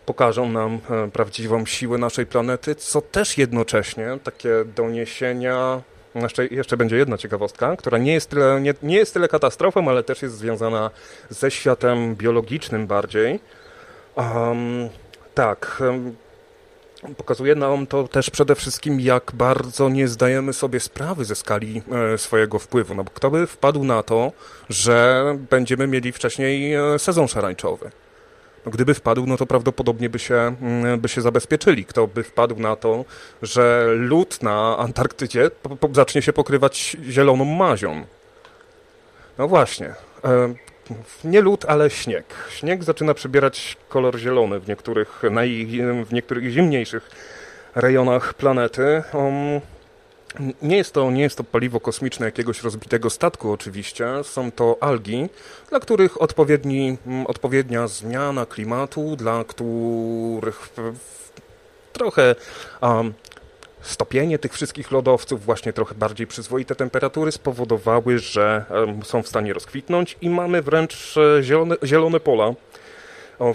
[0.06, 5.82] pokażą nam e, prawdziwą siłę naszej planety, co też jednocześnie takie doniesienia
[6.14, 10.02] jeszcze, jeszcze będzie jedna ciekawostka, która nie jest, tyle, nie, nie jest tyle katastrofą, ale
[10.02, 10.90] też jest związana
[11.30, 13.40] ze światem biologicznym bardziej.
[14.16, 14.88] Um,
[15.34, 15.82] tak,
[17.16, 21.82] Pokazuje nam to też przede wszystkim, jak bardzo nie zdajemy sobie sprawy ze skali
[22.14, 22.94] e, swojego wpływu.
[22.94, 24.32] No bo kto by wpadł na to,
[24.68, 27.90] że będziemy mieli wcześniej e, sezon szarańczowy?
[28.66, 31.84] Gdyby wpadł, no to prawdopodobnie by się, mm, by się zabezpieczyli.
[31.84, 33.04] Kto by wpadł na to,
[33.42, 35.50] że lód na Antarktydzie
[35.92, 38.04] zacznie się pokrywać zieloną mazią?
[39.38, 39.94] No właśnie.
[40.24, 40.54] E,
[41.24, 42.24] nie lód, ale śnieg.
[42.50, 45.22] Śnieg zaczyna przybierać kolor zielony w niektórych,
[46.04, 47.10] w niektórych zimniejszych
[47.74, 49.02] rejonach planety.
[49.12, 49.60] Um,
[50.62, 55.28] nie jest, to, nie jest to paliwo kosmiczne jakiegoś rozbitego statku oczywiście, są to algi,
[55.70, 60.74] dla których odpowiedni, mm, odpowiednia zmiana klimatu, dla których
[61.92, 62.34] trochę
[62.80, 63.12] um,
[63.82, 69.52] stopienie tych wszystkich lodowców, właśnie trochę bardziej przyzwoite temperatury spowodowały, że um, są w stanie
[69.52, 72.54] rozkwitnąć i mamy wręcz e, zielone, zielone pola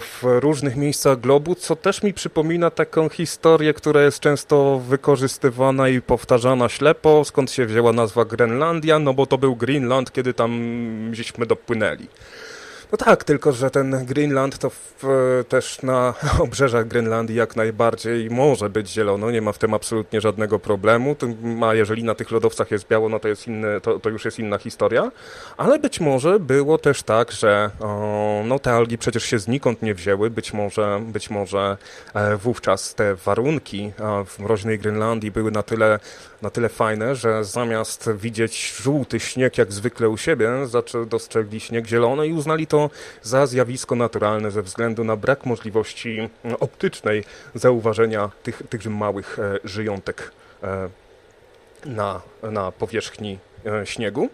[0.00, 6.00] w różnych miejscach globu, co też mi przypomina taką historię, która jest często wykorzystywana i
[6.00, 11.46] powtarzana ślepo, skąd się wzięła nazwa Grenlandia, no bo to był Greenland, kiedy tam żeśmy
[11.46, 12.06] dopłynęli.
[12.92, 15.04] No tak, tylko że ten Greenland to w,
[15.48, 20.58] też na obrzeżach Grenlandii jak najbardziej może być zielono, nie ma w tym absolutnie żadnego
[20.58, 21.16] problemu,
[21.66, 24.38] a jeżeli na tych lodowcach jest biało, no to, jest inny, to, to już jest
[24.38, 25.10] inna historia,
[25.56, 29.94] ale być może było też tak, że o, no te algi przecież się znikąd nie
[29.94, 31.76] wzięły, być może, być może
[32.14, 33.92] e, wówczas te warunki
[34.26, 35.98] w mroźnej Grenlandii były na tyle
[36.42, 40.50] na tyle fajne, że zamiast widzieć żółty śnieg jak zwykle u siebie,
[41.06, 42.90] dostrzegli śnieg zielony i uznali to
[43.22, 46.28] za zjawisko naturalne ze względu na brak możliwości
[46.60, 47.24] optycznej
[47.54, 50.32] zauważenia tych, tychże małych żyjątek
[51.84, 53.38] na, na powierzchni
[53.84, 54.28] śniegu.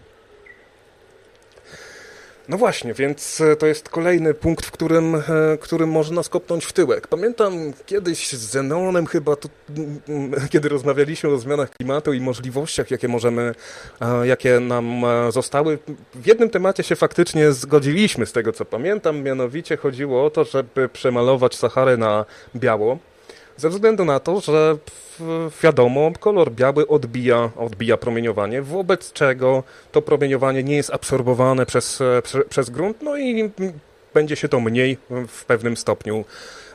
[2.49, 5.21] No właśnie, więc e, to jest kolejny punkt, w którym, e,
[5.61, 7.09] którym można skopnąć w tyłek.
[7.09, 9.49] Pamiętam kiedyś z Zenonem chyba, tu,
[10.51, 13.55] kiedy rozmawialiśmy o zmianach klimatu i możliwościach, jakie możemy,
[14.01, 15.79] e, jakie nam zostały.
[16.15, 20.89] W jednym temacie się faktycznie zgodziliśmy, z tego co pamiętam, mianowicie chodziło o to, żeby
[20.89, 22.25] przemalować Saharę na
[22.57, 22.99] biało,
[23.57, 24.77] ze względu na to, że
[25.63, 29.63] wiadomo, kolor biały odbija, odbija promieniowanie, wobec czego
[29.93, 33.51] to promieniowanie nie jest absorbowane przez, przez, przez grunt, no i
[34.15, 36.25] będzie się to mniej w pewnym stopniu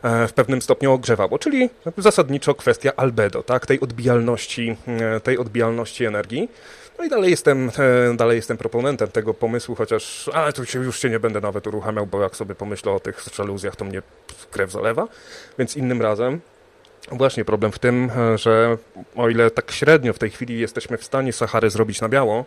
[0.03, 6.05] e, w pewnym stopniu ogrzewało, czyli zasadniczo kwestia albedo, tak, tej odbijalności, e, tej odbijalności
[6.05, 6.49] energii.
[6.99, 7.71] No i dalej jestem,
[8.11, 11.67] e, dalej jestem proponentem tego pomysłu, chociaż, ale tu się, już się nie będę nawet
[11.67, 14.01] uruchamiał, bo jak sobie pomyślę o tych żaluzjach, to mnie
[14.51, 15.07] krew zalewa,
[15.57, 16.41] więc innym razem.
[17.11, 18.77] Właśnie problem w tym, że
[19.15, 22.45] o ile tak średnio w tej chwili jesteśmy w stanie Sahary zrobić na biało,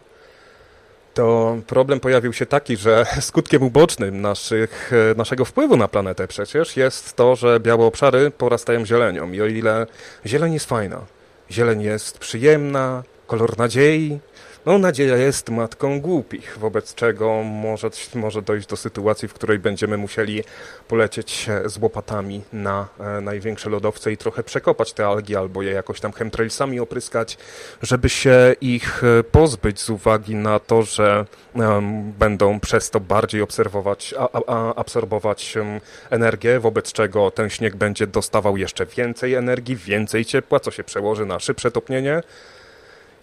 [1.15, 7.17] to problem pojawił się taki, że skutkiem ubocznym naszych, naszego wpływu na planetę przecież jest
[7.17, 9.33] to, że białe obszary porastają zielenią.
[9.33, 9.87] I o ile
[10.27, 11.01] zieleń jest fajna,
[11.51, 14.19] zieleń jest przyjemna, kolor nadziei,
[14.67, 19.97] no, nadzieja jest matką głupich, wobec czego może, może dojść do sytuacji, w której będziemy
[19.97, 20.45] musieli
[20.89, 26.01] polecieć z łopatami na e, największe lodowce i trochę przekopać te algi albo je jakoś
[26.01, 27.39] tam chemtrailsami opryskać,
[27.83, 31.27] żeby się ich e, pozbyć z uwagi na to, że
[32.19, 35.55] będą przez to bardziej obserwować, a, a, absorbować
[36.11, 41.27] energię, wobec czego ten śnieg będzie dostawał jeszcze więcej energii, więcej ciepła, co się przełoży
[41.27, 42.23] na szybsze topnienie.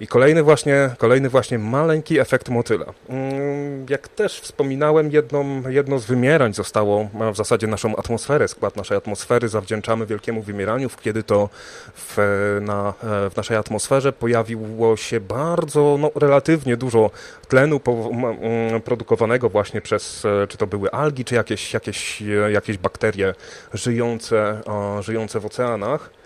[0.01, 2.85] I kolejny właśnie, kolejny właśnie maleńki efekt motyla.
[3.09, 8.97] Mm, jak też wspominałem, jedną, jedno z wymierań zostało, w zasadzie naszą atmosferę, skład naszej
[8.97, 11.49] atmosfery zawdzięczamy wielkiemu wymieraniu, kiedy to
[11.95, 12.17] w,
[12.61, 17.11] na, w naszej atmosferze pojawiło się bardzo, no, relatywnie dużo
[17.47, 23.33] tlenu mm, produkowanego właśnie przez, czy to były algi, czy jakieś, jakieś, jakieś bakterie
[23.73, 24.61] żyjące,
[25.01, 26.18] żyjące w oceanach.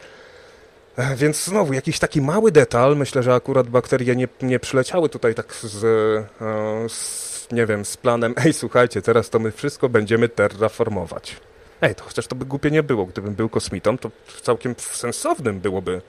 [0.97, 5.35] E, więc znowu jakiś taki mały detal, myślę, że akurat bakterie nie, nie przyleciały tutaj
[5.35, 10.29] tak z, e, z, nie wiem, z planem, ej słuchajcie, teraz to my wszystko będziemy
[10.29, 11.37] terraformować.
[11.81, 16.01] Ej, to chociaż to by głupie nie było, gdybym był kosmitą, to całkiem sensownym byłoby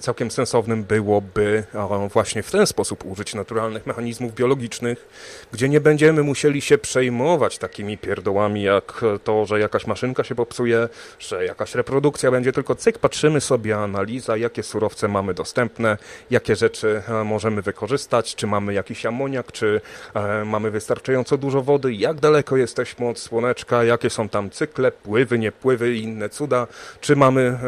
[0.00, 1.64] całkiem sensownym byłoby
[2.12, 5.08] właśnie w ten sposób użyć naturalnych mechanizmów biologicznych,
[5.52, 10.88] gdzie nie będziemy musieli się przejmować takimi pierdołami jak to, że jakaś maszynka się popsuje,
[11.18, 15.98] że jakaś reprodukcja będzie, tylko cyk, patrzymy sobie, analiza, jakie surowce mamy dostępne,
[16.30, 19.80] jakie rzeczy e, możemy wykorzystać, czy mamy jakiś amoniak, czy
[20.14, 25.38] e, mamy wystarczająco dużo wody, jak daleko jesteśmy od słoneczka, jakie są tam cykle, pływy,
[25.38, 26.66] niepływy i inne cuda,
[27.00, 27.58] czy mamy,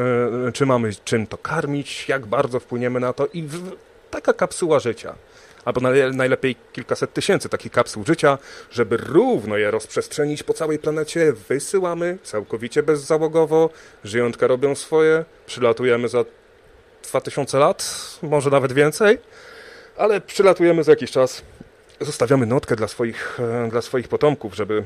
[0.48, 3.72] e, czy mamy czym to karmić, jak bardzo wpłyniemy na to i w,
[4.10, 5.14] taka kapsuła życia
[5.66, 5.80] albo
[6.12, 8.38] najlepiej kilkaset tysięcy takich kapsuł życia,
[8.70, 13.70] żeby równo je rozprzestrzenić po całej planecie, wysyłamy całkowicie bezzałogowo,
[14.04, 16.24] żyjątka robią swoje, przylatujemy za
[17.10, 17.84] 2000 lat,
[18.22, 19.18] może nawet więcej,
[19.96, 21.42] ale przylatujemy za jakiś czas,
[22.00, 24.84] zostawiamy notkę dla swoich, e, dla swoich potomków, żeby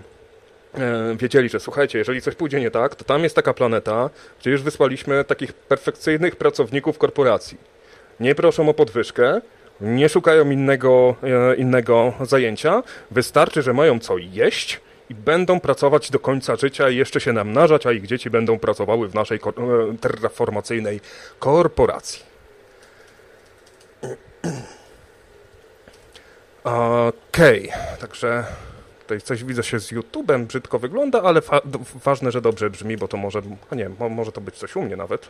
[1.16, 4.62] wiedzieli, że słuchajcie, jeżeli coś pójdzie nie tak, to tam jest taka planeta, gdzie już
[4.62, 7.58] wysłaliśmy takich perfekcyjnych pracowników korporacji.
[8.20, 9.40] Nie proszą o podwyżkę,
[9.80, 14.80] nie szukają innego, e, innego zajęcia, wystarczy, że mają co jeść
[15.10, 19.08] i będą pracować do końca życia i jeszcze się namnażać, a ich dzieci będą pracowały
[19.08, 19.40] w naszej e,
[20.00, 21.00] terraformacyjnej
[21.38, 22.22] korporacji.
[26.64, 28.44] Okej, okay, także
[29.10, 31.40] tutaj coś widzę się z YouTube'em, brzydko wygląda, ale
[32.04, 33.42] ważne, że dobrze brzmi, bo to może,
[33.72, 35.28] nie, może to być coś u mnie nawet.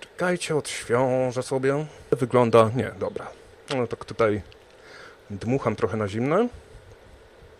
[0.00, 1.86] Czekajcie, odświążę sobie.
[2.10, 3.26] Wygląda, nie, dobra.
[3.76, 4.42] No tak tutaj
[5.30, 6.48] dmucham trochę na zimne.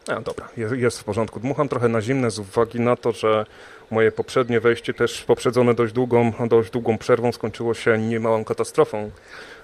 [0.09, 1.41] A, dobra, jest, jest w porządku.
[1.41, 3.47] Dmucham trochę na zimne z uwagi na to, że
[3.91, 9.11] moje poprzednie wejście też poprzedzone dość długą, dość długą przerwą skończyło się niemałą katastrofą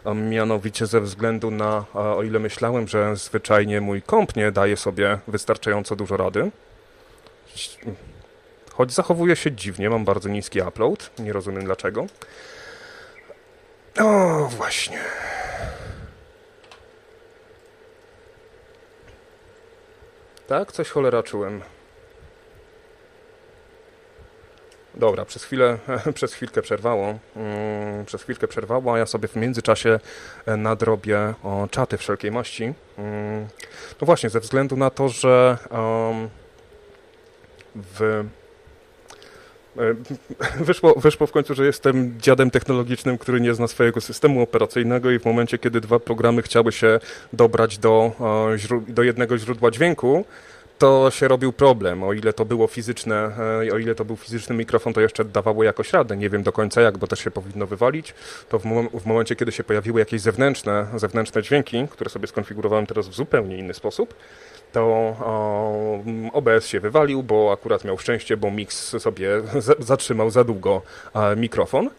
[0.04, 5.96] mianowicie ze względu na, o ile myślałem, że zwyczajnie mój komp nie daje sobie wystarczająco
[5.96, 6.50] dużo rady,
[8.72, 12.06] choć zachowuje się dziwnie, mam bardzo niski upload, nie rozumiem dlaczego.
[14.00, 14.98] O, właśnie.
[20.46, 21.62] Tak, coś cholera czułem.
[24.94, 25.78] Dobra, przez chwilę,
[26.14, 27.18] przez chwilkę przerwało.
[27.36, 30.00] Mm, przez chwilkę przerwało, a ja sobie w międzyczasie
[30.46, 31.34] e, nadrobię
[31.70, 32.74] czaty wszelkiej maści.
[32.98, 33.46] Mm,
[34.00, 35.58] no właśnie, ze względu na to, że
[37.76, 38.24] w e,
[40.64, 45.18] Wyszło, wyszło w końcu, że jestem dziadem technologicznym, który nie zna swojego systemu operacyjnego i
[45.18, 47.00] w momencie, kiedy dwa programy chciały się
[47.32, 48.12] dobrać do,
[48.88, 50.24] do jednego źródła dźwięku,
[50.82, 52.02] to się robił problem.
[52.02, 53.30] O ile to było fizyczne,
[53.68, 56.16] e, o ile to był fizyczny mikrofon, to jeszcze dawało jakoś radę.
[56.16, 58.14] Nie wiem do końca jak, bo też się powinno wywalić.
[58.48, 62.86] To w, mom w momencie, kiedy się pojawiły jakieś zewnętrzne, zewnętrzne dźwięki, które sobie skonfigurowałem
[62.86, 64.14] teraz w zupełnie inny sposób,
[64.72, 64.82] to
[66.32, 69.42] OBS się wywalił, bo akurat miał szczęście, bo mix sobie
[69.78, 70.82] zatrzymał za długo
[71.36, 71.90] mikrofon.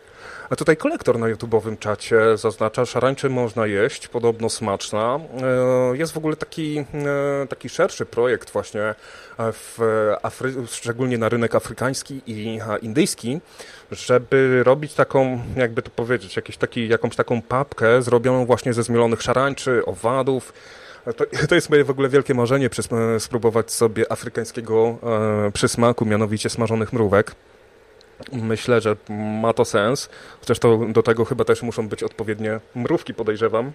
[0.53, 5.19] A tutaj kolektor na YouTube'owym czacie zaznacza, szarańczy można jeść, podobno smaczna.
[5.93, 8.95] E, jest w ogóle taki, e, taki szerszy projekt właśnie e,
[9.37, 9.79] w
[10.23, 13.39] Afry szczególnie na rynek afrykański i indyjski,
[13.91, 19.21] żeby robić taką, jakby to powiedzieć, jakieś taki, jakąś taką papkę zrobioną właśnie ze zmielonych
[19.21, 20.53] szarańczy, owadów,
[21.05, 22.69] to, to, jest moje w ogóle wielkie marzenie,
[23.19, 24.97] spróbować sobie afrykańskiego
[25.53, 27.35] przysmaku, mianowicie smażonych mrówek.
[28.31, 28.95] Myślę, że
[29.41, 30.09] ma to sens,
[30.59, 33.71] to do tego chyba też muszą być odpowiednie mrówki, podejrzewam.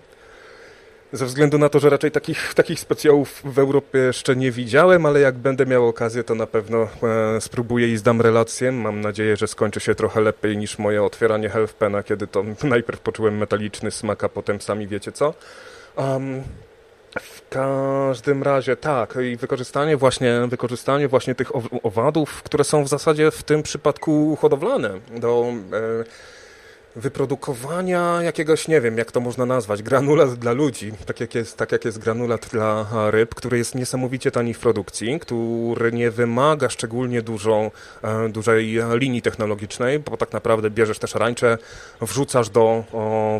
[1.12, 5.20] Ze względu na to, że raczej takich, takich specjałów w Europie jeszcze nie widziałem, ale
[5.20, 6.88] jak będę miał okazję, to na pewno
[7.36, 8.72] e, spróbuję i zdam relację.
[8.72, 13.38] Mam nadzieję, że skończy się trochę lepiej niż moje otwieranie Healthpena, kiedy to najpierw poczułem
[13.38, 15.34] metaliczny smak, a potem sami wiecie co.
[15.96, 16.42] Um,
[17.20, 21.52] w każdym razie tak i wykorzystanie właśnie, wykorzystanie właśnie tych
[21.82, 26.04] owadów, które są w zasadzie w tym przypadku hodowlane do e,
[26.96, 31.72] wyprodukowania jakiegoś, nie wiem jak to można nazwać, granulat dla ludzi, tak jak jest, tak
[31.72, 37.22] jak jest granulat dla ryb, który jest niesamowicie tani w produkcji, który nie wymaga szczególnie
[37.22, 37.70] dużą,
[38.02, 41.58] e, dużej linii technologicznej, bo tak naprawdę bierzesz też szarańcze,
[42.00, 42.84] wrzucasz do,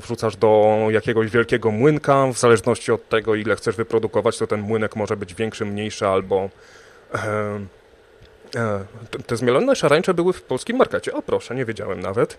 [0.03, 4.97] wrzucasz do jakiegoś wielkiego młynka, w zależności od tego ile chcesz wyprodukować, to ten młynek
[4.97, 6.49] może być większy, mniejszy albo
[7.15, 7.61] E,
[9.27, 11.13] te zmielone szarańcze były w polskim markecie.
[11.13, 12.39] O proszę, nie wiedziałem nawet.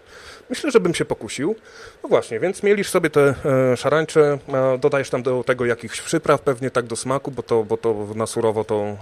[0.50, 1.56] Myślę, że bym się pokusił.
[2.04, 4.40] No właśnie, więc mielisz sobie te e, szarańcze,
[4.80, 8.28] dodajesz tam do tego jakichś przypraw, pewnie tak do smaku, bo to, bo to na
[8.28, 8.98] surowo to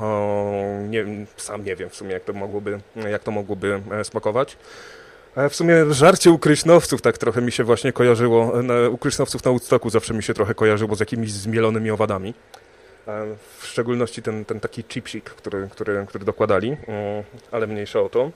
[0.89, 1.05] nie,
[1.37, 2.79] sam nie wiem w sumie, jak to mogłoby,
[3.11, 4.57] jak to mogłoby e, smakować.
[5.49, 8.53] W sumie żarcie u kryśnowców tak trochę mi się właśnie kojarzyło,
[8.91, 12.33] u kryśnowców na Woodstocku zawsze mi się trochę kojarzyło z jakimiś zmielonymi owadami
[13.57, 18.31] w szczególności ten, ten taki chipsik, który, który, który dokładali, mm, ale mniejsza o to.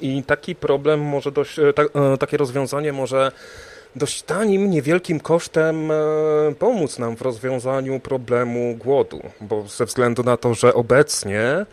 [0.00, 3.32] I taki problem może dość, e, ta, e, takie rozwiązanie może
[3.96, 5.94] dość tanim, niewielkim kosztem e,
[6.58, 11.66] pomóc nam w rozwiązaniu problemu głodu, bo ze względu na to, że obecnie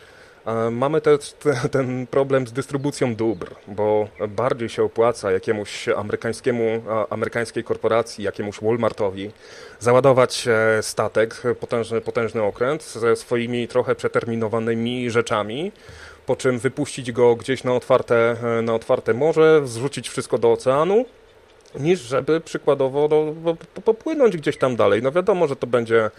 [0.72, 1.34] Mamy też
[1.72, 9.32] ten problem z dystrybucją dóbr, bo bardziej się opłaca jakiemuś amerykańskiemu, amerykańskiej korporacji, jakiemuś Walmartowi
[9.80, 15.72] załadować e, statek, potężny, potężny okręt ze swoimi trochę przeterminowanymi rzeczami,
[16.26, 21.06] po czym wypuścić go gdzieś na otwarte, e, na otwarte morze, zrzucić wszystko do oceanu
[21.80, 23.10] niż żeby przykładowo
[23.44, 25.02] no, popłynąć gdzieś tam dalej.
[25.04, 26.12] No wiadomo, że to będzie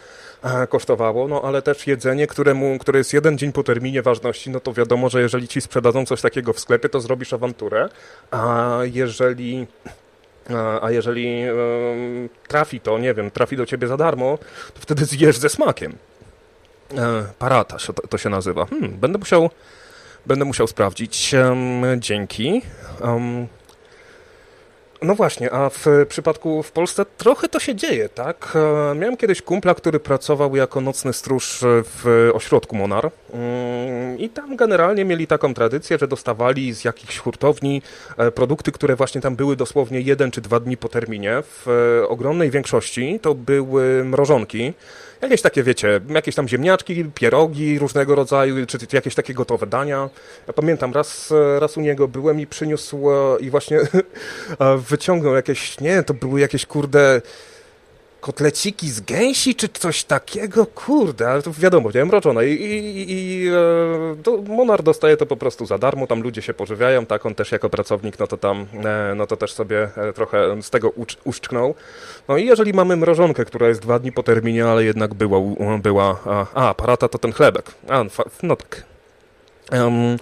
[0.69, 4.73] kosztowało, no ale też jedzenie, któremu, które jest jeden dzień po terminie ważności, no to
[4.73, 7.89] wiadomo, że jeżeli ci sprzedadzą coś takiego w sklepie, to zrobisz awanturę,
[8.31, 9.67] a jeżeli
[10.83, 11.43] a jeżeli
[12.49, 14.39] trafi to, nie wiem, trafi do ciebie za darmo,
[14.75, 15.93] to wtedy zjesz ze smakiem.
[16.99, 17.77] E, parata
[18.09, 18.67] to, się nazywa.
[18.67, 19.51] Hmm, będę musiał
[20.27, 21.35] będę musiał sprawdzić.
[21.99, 22.63] dzięki.
[25.03, 28.53] No właśnie, a w przypadku w Polsce trochę to się dzieje, tak?
[28.93, 34.57] E, miałem kiedyś kumpla, który pracował jako nocny stróż w ośrodku Monar mm, i tam
[34.57, 37.83] generalnie mieli taką tradycję, że dostawali z jakichś hurtowni
[38.17, 41.43] e, produkty, które właśnie tam były dosłownie jeden czy dwa dni po terminie.
[41.43, 41.69] W
[42.03, 44.73] e, ogromnej większości to były mrożonki,
[45.23, 50.11] Jakieś takie, wiecie, jakieś tam ziemniaczki, pierogi różnego rodzaju, czy jakieś takie gotowe dania.
[50.47, 53.09] Ja pamiętam, raz, raz u niego byłem i przyniósł
[53.41, 53.81] i właśnie
[54.91, 57.23] wyciągnął jakieś, nie, to były jakieś, kurde,
[58.23, 63.49] kotleciki z gęsi, czy coś takiego, kurde, ale to wiadomo, nie mroczone i, i, i
[63.49, 67.53] e, Monar dostaje to po prostu za darmo, tam ludzie się pożywiają, tak, on też
[67.53, 71.17] jako pracownik, no to tam, e, no to też sobie e, trochę z tego ucz,
[71.25, 71.75] uszczknął.
[72.29, 75.39] No i jeżeli mamy mrożonkę, która jest dwa dni po terminie, ale jednak była,
[75.83, 78.05] była a, a parata to ten chlebek, a,
[78.43, 78.85] no tak.
[79.73, 80.17] Um,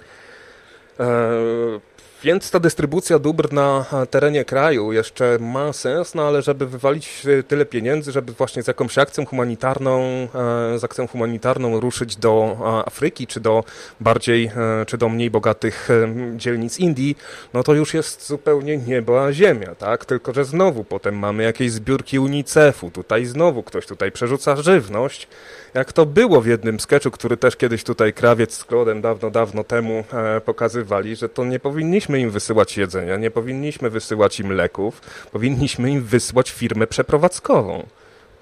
[0.99, 1.90] e,
[2.23, 7.43] Więc ta dystrybucja dóbr na terenie kraju jeszcze ma sens, no ale żeby wywalić e,
[7.43, 13.27] tyle pieniędzy, żeby właśnie z jakąś akcją humanitarną, e, z akcją humanitarną ruszyć do Afryki,
[13.27, 13.63] czy do
[13.99, 15.89] bardziej, e, czy do mniej bogatych
[16.35, 17.17] dzielnic Indii,
[17.53, 20.05] no to już jest zupełnie niebo a ziemia, tak?
[20.05, 25.27] Tylko, że znowu potem mamy jakieś zbiórki UNICEF-u, tutaj znowu ktoś tutaj przerzuca żywność,
[25.73, 29.63] jak to było w jednym sketchu, który też kiedyś tutaj Krawiec z Klodem dawno, dawno
[29.63, 35.01] temu e, pokazywali, że to nie powinniśmy im wysyłać jedzenia, nie powinniśmy wysyłać im leków,
[35.31, 37.85] powinniśmy im wysłać firmę przeprowadzkową.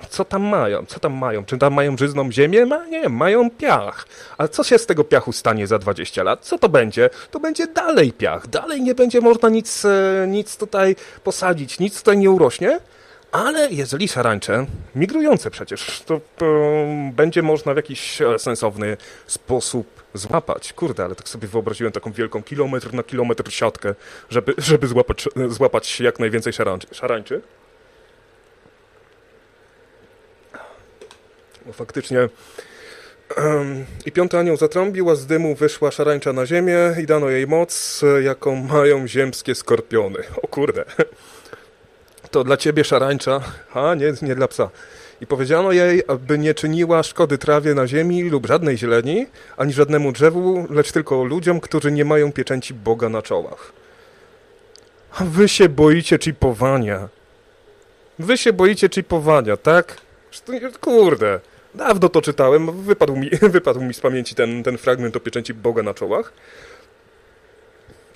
[0.10, 0.86] Co tam mają?
[0.86, 1.46] Co tam mają?
[1.46, 2.66] Czy tam mają żyzną ziemię?
[2.66, 4.08] Ma, nie, mają piach.
[4.38, 6.46] A co się z tego piachu stanie za 20 lat?
[6.46, 7.10] Co to będzie?
[7.32, 8.48] To będzie dalej piach.
[8.48, 12.80] Dalej nie będzie można nic, e, nic tutaj posadzić, nic tutaj nie urośnie.
[13.32, 14.66] Ale jeżeli szarańcze,
[14.96, 20.74] migrujące przecież, to um, będzie można w jakiś e, sensowny sposób złapać.
[20.74, 23.96] Kurde, ale tak sobie wyobraziłem taką wielką kilometr na kilometr siatkę,
[24.30, 26.88] żeby, żeby złapać, złapać jak najwięcej szarańczy.
[26.92, 27.42] szarańczy.
[31.66, 32.30] No faktycznie.
[34.06, 38.02] I piąty anioł zatrąbił, a z dymu wyszła szarańcza na ziemię i dano jej moc,
[38.24, 40.20] jaką mają ziemskie skorpiony.
[40.42, 40.86] O kurde
[42.32, 43.42] to dla ciebie szarańcza,
[43.74, 44.70] a nie, nie dla psa.
[45.22, 49.26] I powiedziano jej, aby nie czyniła szkody trawie na ziemi lub żadnej zieleni,
[49.58, 53.72] ani żadnemu drzewu, lecz tylko ludziom, którzy nie mają pieczęci Boga na czołach.
[55.12, 57.10] A wy się boicie chipowania.
[58.20, 59.98] Wy się boicie chipowania, tak?
[60.82, 61.40] Kurde,
[61.76, 65.84] dawno to czytałem, wypadł mi, wypadł mi z pamięci ten, ten fragment o pieczęci Boga
[65.84, 66.34] na czołach.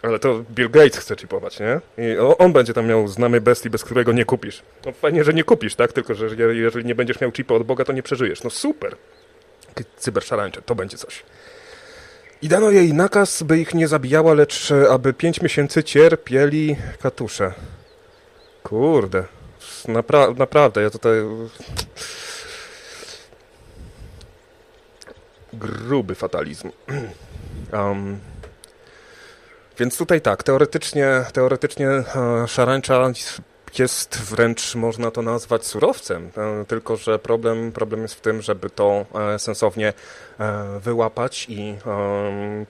[0.03, 1.81] Ale to Bill Gates chce chipować, nie?
[1.97, 4.63] I on będzie tam miał znamy bestii, bez którego nie kupisz.
[4.85, 5.93] No fajnie, że nie kupisz, tak?
[5.93, 8.43] Tylko, że jeżeli nie będziesz miał chipa od Boga, to nie przeżyjesz.
[8.43, 8.95] No super!
[9.97, 11.23] Cyberszarańcze, to będzie coś.
[12.41, 17.53] I dano jej nakaz, by ich nie zabijała, lecz aby pięć miesięcy cierpieli katusze.
[18.63, 19.23] Kurde.
[19.87, 21.13] Napra naprawdę, ja tutaj...
[25.53, 26.71] Gruby fatalizm.
[27.73, 28.19] Um,
[29.79, 32.03] Więc tutaj tak, teoretycznie, teoretycznie e,
[32.47, 33.11] szarańcza
[33.79, 38.69] jest wręcz, można to nazwać, surowcem, e, tylko że problem, problem jest w tym, żeby
[38.69, 39.93] to e, sensownie
[40.79, 41.77] wyłapać i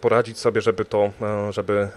[0.01, 1.11] poradzić sobie, żeby to,
[1.49, 1.87] żeby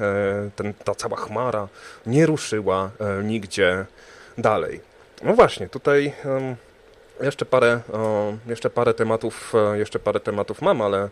[0.57, 1.69] ten, ta cała chmara
[2.07, 2.91] nie ruszyła
[3.25, 3.87] nigdzie
[4.39, 4.81] dalej.
[5.23, 6.13] No właśnie, tutaj
[7.21, 7.81] jeszcze parę,
[8.47, 11.09] jeszcze parę tematów, jeszcze parę tematów mam, ale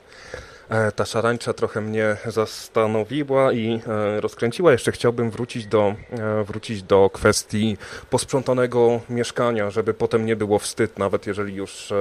[0.97, 4.73] ta szarańcza trochę mnie zastanowiła i e, rozkręciła.
[4.73, 7.77] Jeszcze chciałbym wrócić do, e, wrócić do kwestii
[8.11, 11.93] posprzątanego mieszkania, żeby potem nie było wstyd, nawet jeżeli już,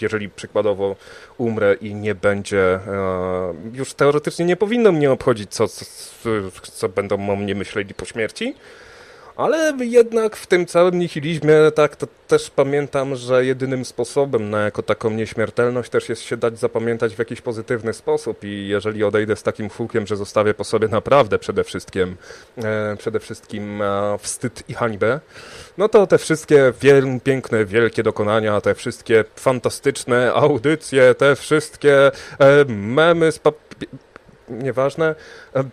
[0.00, 0.96] jeżeli przykładowo
[1.38, 2.80] umrę i nie będzie,
[3.72, 5.80] już teoretycznie nie powinno mnie obchodzić, co, co,
[6.62, 8.54] co będą o mnie myśleli po śmierci,
[9.38, 14.82] ale jednak w tym całym nihilizmie tak to też pamiętam, że jedynym sposobem na jako
[14.82, 18.44] taką nieśmiertelność też jest się dać zapamiętać w jakiś pozytywny sposób.
[18.44, 22.16] I jeżeli odejdę z takim hukiem, że zostawię po sobie naprawdę przede wszystkim
[22.64, 25.20] e, przede wszystkim e, wstyd i hańbę,
[25.78, 32.64] no to te wszystkie wiel, piękne, wielkie dokonania, te wszystkie fantastyczne audycje, te wszystkie e,
[32.68, 33.40] memy z
[34.48, 35.14] nieważne,
[35.56, 35.64] e,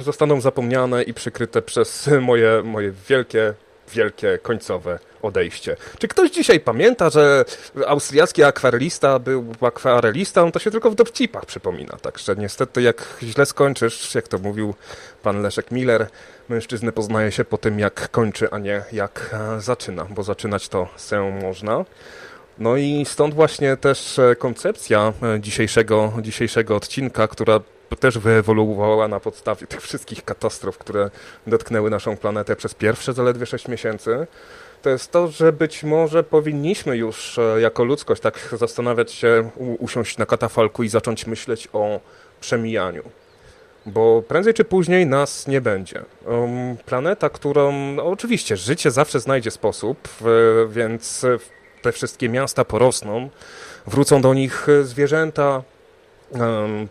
[0.00, 3.54] zostaną zapomniane i przykryte przez moje, moje wielkie,
[3.94, 5.76] wielkie końcowe odejście.
[5.98, 7.44] Czy ktoś dzisiaj pamięta, że
[7.86, 11.96] austriacki akwarelista był akwarelistą, to się tylko w dowcipach przypomina.
[12.02, 14.74] Także niestety jak źle skończysz, jak to mówił
[15.22, 16.06] pan Leszek Miller,
[16.48, 20.88] mężczyznę poznaje się po tym, jak kończy, a nie jak e, zaczyna, bo zaczynać to
[21.10, 21.84] się można.
[22.58, 27.60] No i stąd właśnie też e, koncepcja e, dzisiejszego, dzisiejszego odcinka, która
[27.96, 31.10] też wyewoluowała na podstawie tych wszystkich katastrof, które
[31.46, 34.26] dotknęły naszą planetę przez pierwsze zaledwie 6 miesięcy,
[34.82, 40.18] to jest to, że być może powinniśmy już e, jako ludzkość tak zastanawiać się, usiąść
[40.18, 42.00] na katafalku i zacząć myśleć o
[42.40, 43.02] przemijaniu.
[43.86, 46.02] Bo prędzej czy później nas nie będzie.
[46.26, 50.08] Um, planeta, którą, no oczywiście, życie zawsze znajdzie sposób,
[50.68, 51.26] więc
[51.82, 53.30] te wszystkie miasta porosną,
[53.86, 55.62] wrócą do nich zwierzęta,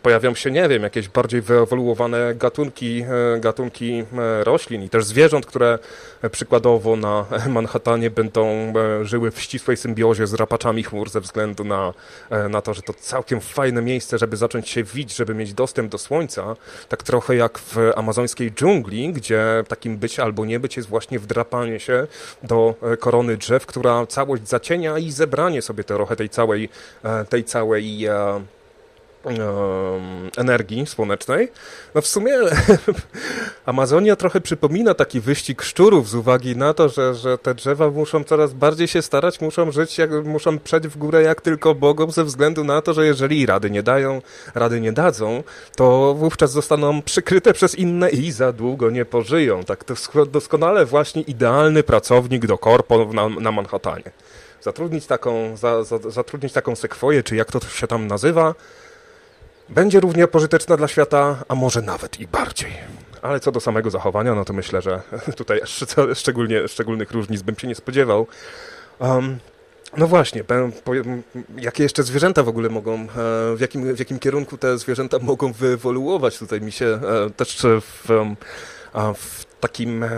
[0.02, 5.46] pojawią się, nie wiem, jakieś bardziej wyewoluowane gatunki, e, gatunki e, roślin i też zwierząt,
[5.46, 5.80] które
[6.22, 11.94] e, przykładowo na Manhattanie będą żyły w ścisłej symbiozie z rapaczami chmur ze względu na,
[12.50, 15.98] na to, że to całkiem fajne miejsce, żeby zacząć się widzieć, żeby mieć dostęp do
[15.98, 16.56] słońca,
[16.90, 21.80] tak trochę jak w amazońskiej dżungli, gdzie takim być albo nie być jest właśnie wdrapanie
[21.80, 22.08] się
[22.44, 26.70] do korony drzew, która całość zacienia i zebranie sobie trochę tej całej,
[27.30, 28.08] tej całej
[30.38, 31.52] energii słonecznej.
[31.96, 32.38] No w sumie
[33.66, 38.24] Amazonia trochę przypomina taki wyścig szczurów z uwagi na to, że, że te drzewa muszą
[38.24, 42.24] coraz bardziej się starać, muszą żyć, jak, muszą przejść w górę jak tylko mogą, ze
[42.24, 44.22] względu na to, że jeżeli rady nie dają,
[44.56, 45.44] rady nie dadzą,
[45.76, 49.64] to wówczas zostaną przykryte przez inne i za długo nie pożyją.
[49.64, 49.94] Tak to
[50.26, 54.12] doskonale właśnie idealny pracownik do korpo na, na Manhattanie.
[54.62, 58.56] Zatrudnić taką, za, za, zatrudnić taką sekwoję, czy jak to się tam nazywa,
[59.70, 62.72] będzie równie pożyteczna dla świata, a może nawet i bardziej.
[63.22, 65.02] Ale co do samego zachowania, no to myślę, że
[65.38, 65.62] tutaj
[66.14, 68.28] szczególnie, szczególnych różnic bym się nie spodziewał.
[69.00, 69.40] Um,
[69.98, 70.44] no właśnie,
[71.58, 73.06] jakie jeszcze zwierzęta w ogóle mogą, e,
[73.56, 76.40] w jakim, w jakim kierunku te zwierzęta mogą wyewoluować?
[76.40, 78.08] Tutaj mi się e, też w,
[79.16, 80.10] w takim, e,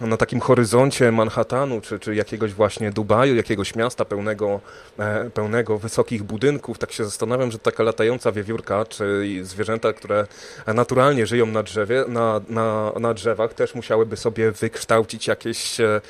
[0.00, 4.60] na takim horyzoncie Manhattanu, czy, czy jakiegoś właśnie Dubaju, jakiegoś miasta pełnego,
[4.98, 10.26] e, pełnego wysokich budynków, tak się zastanawiam, że taka latająca wiewiórka, czy zwierzęta, które
[10.66, 16.00] naturalnie żyją na drzewie, na, na, na drzewach, też musiałyby sobie wykształcić jakieś, e,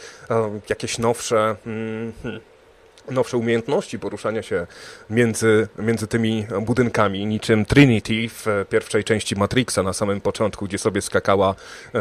[0.68, 2.53] jakieś nowsze hmm, hmm
[3.10, 4.66] nowsze umiejętności poruszania się
[5.10, 11.02] między, między tymi budynkami, niczym Trinity w pierwszej części Matrixa na samym początku, gdzie sobie
[11.02, 11.54] skakała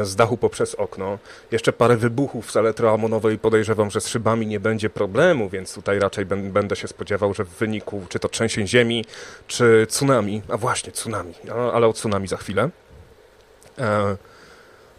[0.03, 1.19] z dachu poprzez okno.
[1.51, 6.25] Jeszcze parę wybuchów z elektroamonowej podejrzewam, że z szybami nie będzie problemu, więc tutaj raczej
[6.25, 9.05] będę się spodziewał, że w wyniku czy to trzęsień ziemi,
[9.47, 11.33] czy tsunami, a właśnie tsunami,
[11.73, 12.69] ale o tsunami za chwilę,
[13.79, 14.32] e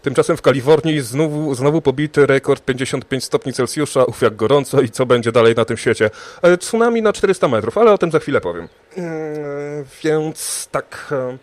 [0.04, 5.06] Tymczasem w Kalifornii znowu, znowu pobity rekord 55 stopni Celsjusza, uf jak gorąco i co
[5.06, 6.10] będzie dalej na tym świecie.
[6.42, 8.68] E, tsunami na 400 metrów, ale o tym za chwilę powiem.
[8.96, 11.12] Mm, więc tak...
[11.12, 11.38] E,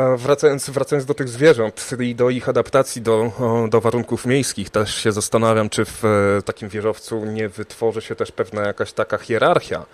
[0.00, 3.32] e, wracając, wracając do tych zwierząt i do ich adaptacji do,
[3.68, 6.02] do warunków miejskich, też się zastanawiam, czy w
[6.44, 9.86] takim wieżowcu nie wytworzy się też pewna jakaś taka hierarchia,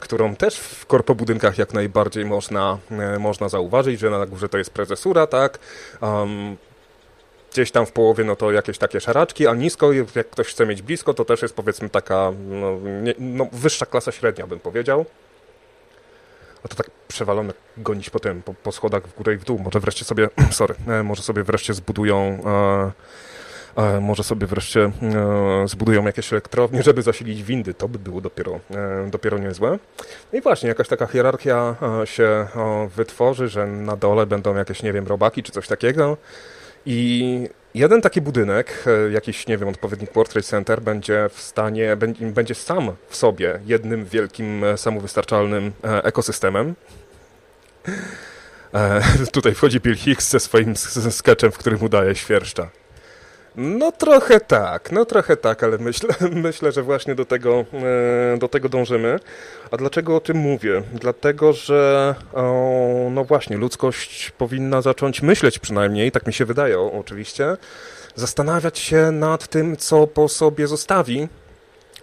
[0.00, 2.78] którą też w korpobudynkach jak najbardziej można,
[3.18, 5.58] można zauważyć, że na górze to jest prezesura, tak,
[6.00, 6.56] um,
[7.52, 10.82] gdzieś tam w połowie no to jakieś takie szaraczki, a nisko, jak ktoś chce mieć
[10.82, 15.04] blisko, to też jest powiedzmy taka no, nie, no, wyższa klasa średnia, bym powiedział.
[16.64, 19.58] A to tak przewalone gonić potem po, po schodach w górę i w dół.
[19.58, 22.38] Może wreszcie sobie, sorry, e, może sobie wreszcie zbudują
[23.76, 27.74] e, e, może sobie wreszcie e, zbudują jakieś elektrownie, żeby zasilić windy.
[27.74, 28.60] To by było dopiero,
[29.06, 29.78] dopiero niezłe.
[30.32, 32.46] No I właśnie, jakaś taka hierarchia się
[32.96, 36.16] wytworzy, że na dole będą jakieś, nie wiem, robaki czy coś takiego.
[36.90, 41.96] I jeden taki budynek, e, jakiś, nie wiem, odpowiednik World Trade Center będzie w stanie,
[42.20, 46.74] będzie sam w sobie jednym wielkim, e, samowystarczalnym e, ekosystemem.
[49.32, 50.76] Tutaj wchodzi Bill Hicks ze swoim
[51.10, 52.70] sketchem, w którym udaje świerszcza.
[53.60, 56.14] No trochę tak, no trochę tak, ale myślę,
[56.48, 57.64] myślę, że właśnie do tego,
[58.34, 59.18] e, do tego dążymy.
[59.70, 60.82] A dlaczego o tym mówię?
[60.92, 67.56] Dlatego, że o, no właśnie, ludzkość powinna zacząć myśleć przynajmniej, tak mi się wydaje oczywiście,
[68.14, 71.28] zastanawiać się nad tym, co po sobie zostawi,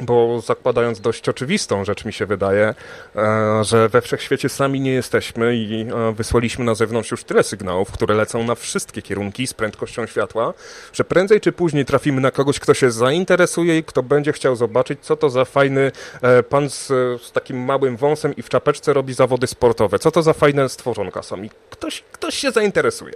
[0.01, 2.73] bo zakładając dość oczywistą rzecz mi się wydaje,
[3.15, 7.91] e, że we wszechświecie sami nie jesteśmy i e, wysłaliśmy na zewnątrz już tyle sygnałów,
[7.91, 10.53] które lecą na wszystkie kierunki z prędkością światła,
[10.93, 14.99] że prędzej czy później trafimy na kogoś, kto się zainteresuje i kto będzie chciał zobaczyć,
[15.01, 15.91] co to za fajny
[16.21, 16.87] e, pan z,
[17.21, 21.23] z takim małym wąsem i w czapeczce robi zawody sportowe, co to za fajne stworzonka
[21.23, 23.13] są i ktoś, ktoś się zainteresuje.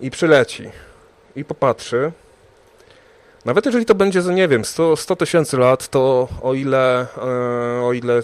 [0.00, 0.70] I przyleci.
[1.36, 2.12] I popatrzy
[3.48, 8.22] nawet jeżeli to będzie, nie wiem, 100 tysięcy lat, to o ile, e, o ile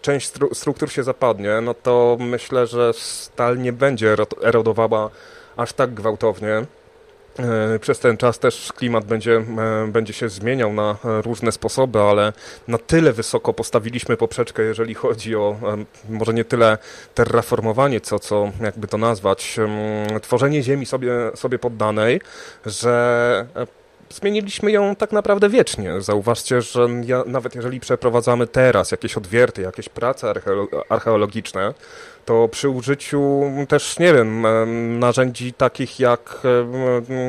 [0.00, 5.10] część stru struktur się zapadnie, no to myślę, że stal nie będzie erodowała
[5.56, 6.66] aż tak gwałtownie.
[7.38, 12.32] E, przez ten czas też klimat będzie, e, będzie się zmieniał na różne sposoby, ale
[12.68, 15.56] na tyle wysoko postawiliśmy poprzeczkę, jeżeli chodzi o
[16.08, 16.78] może nie tyle
[17.14, 19.56] terraformowanie, co, co jakby to nazwać,
[20.22, 22.20] tworzenie ziemi sobie, sobie poddanej,
[22.66, 23.46] że
[24.10, 26.00] zmieniliśmy ją tak naprawdę wiecznie.
[26.00, 30.34] Zauważcie, że ja, nawet jeżeli przeprowadzamy teraz jakieś odwierty, jakieś prace
[30.88, 31.74] archeologiczne,
[32.26, 34.46] to przy użyciu też, nie wiem,
[34.98, 36.40] narzędzi takich jak,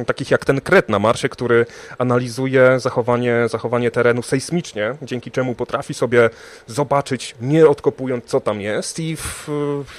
[0.05, 1.65] takich jak ten kret na Marsie, który
[1.97, 6.29] analizuje zachowanie, zachowanie terenu sejsmicznie, dzięki czemu potrafi sobie
[6.67, 9.47] zobaczyć, nie odkopując, co tam jest i w,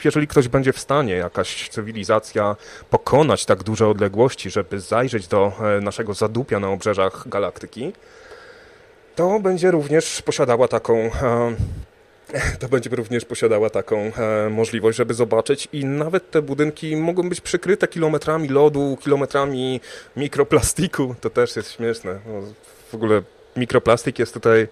[0.04, 2.56] jeżeli ktoś będzie w stanie, jakaś cywilizacja
[2.90, 7.92] pokonać tak duże odległości, żeby zajrzeć do e, naszego zadupia na obrzeżach galaktyki,
[9.16, 11.10] to będzie również posiadała taką e,
[12.60, 17.40] to będzie również posiadała taką e, możliwość, żeby zobaczyć i nawet te budynki mogą być
[17.40, 19.80] przykryte kilometrami lodu, kilometrami
[20.16, 21.14] mikroplastiku.
[21.20, 22.18] To też jest śmieszne.
[22.26, 22.42] No,
[22.90, 23.22] w ogóle
[23.56, 24.68] mikroplastik jest tutaj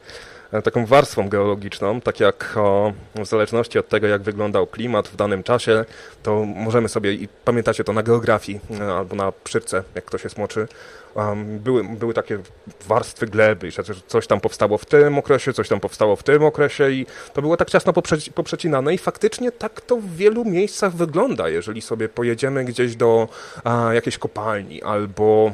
[0.64, 5.42] taką warstwą geologiczną, tak jak o, w zależności od tego, jak wyglądał klimat w danym
[5.42, 5.84] czasie,
[6.22, 8.60] to możemy sobie, i pamiętacie to na geografii
[8.98, 10.68] albo na przyrce, jak ktoś jest młodszy,
[11.16, 12.38] um, były, były takie
[12.86, 16.90] warstwy gleby, że coś tam powstało w tym okresie, coś tam powstało w tym okresie
[16.90, 21.48] i to było tak ciasno poprzeci poprzecinane i faktycznie tak to w wielu miejscach wygląda,
[21.48, 23.28] jeżeli sobie pojedziemy gdzieś do
[23.64, 25.52] a, jakiejś kopalni albo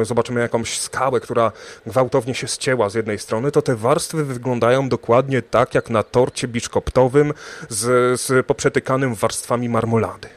[0.00, 1.52] e, zobaczymy jakąś skałę, która
[1.86, 6.48] gwałtownie się ścięła z jednej strony, to te warstwy wyglądają dokładnie tak, jak na torcie
[6.48, 7.34] biszkoptowym
[7.68, 10.28] z, z poprzetykanym warstwami marmolady.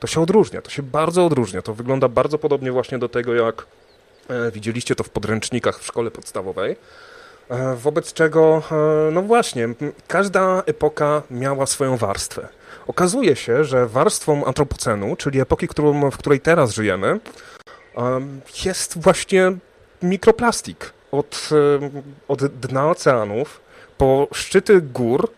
[0.00, 1.62] To się odróżnia, to się bardzo odróżnia.
[1.62, 3.66] To wygląda bardzo podobnie właśnie do tego, jak
[4.52, 6.76] widzieliście to w podręcznikach w szkole podstawowej.
[7.48, 9.68] E, wobec czego, e, no właśnie,
[10.08, 12.48] każda epoka miała swoją warstwę.
[12.86, 17.20] Okazuje się, że warstwą antropocenu, czyli epoki, którą, w której teraz żyjemy,
[18.64, 19.52] jest właśnie
[20.02, 20.92] mikroplastik.
[21.12, 21.48] Od,
[22.28, 23.60] od dna oceanów
[23.98, 25.30] po szczyty gór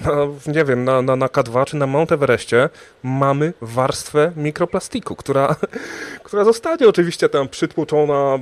[0.00, 0.12] na,
[0.52, 2.68] nie wiem, na, na, na K2 czy na Mount Everestie
[3.02, 5.56] mamy warstwę mikroplastiku, która,
[6.24, 8.38] która zostanie oczywiście tam przytłoczona,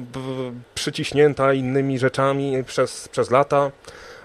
[0.75, 3.71] przyciśnięta innymi rzeczami przez, przez lata.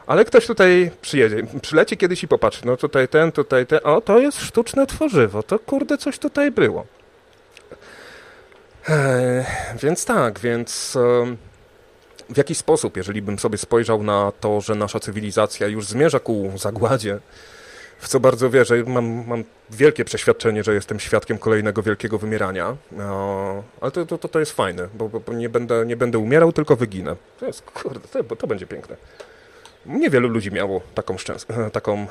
[0.07, 4.19] Ale ktoś tutaj przyjedzie, przyleci kiedyś i popatrzy, no tutaj ten, tutaj ten, o to
[4.19, 6.85] jest sztuczne tworzywo, to kurde coś tutaj było.
[8.89, 9.45] Eee,
[9.81, 10.97] więc tak, więc...
[12.29, 16.51] w jaki sposób, jeżeli bym sobie spojrzał na to, że nasza cywilizacja już zmierza ku
[16.55, 17.19] zagładzie,
[17.99, 23.63] w co bardzo wierzę, mam, mam wielkie przeświadczenie, że jestem świadkiem kolejnego wielkiego wymierania, no,
[23.81, 27.15] ale to, to, to jest fajne, bo, bo, nie, będę, nie będę umierał, tylko wyginę.
[27.39, 28.95] To jest, kurde, to, to będzie piękne.
[29.85, 32.07] Niewielu ludzi miało taką szczęs- taką,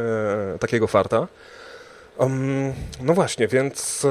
[0.60, 1.26] takiego farta.
[2.18, 4.08] Um, no właśnie, więc e,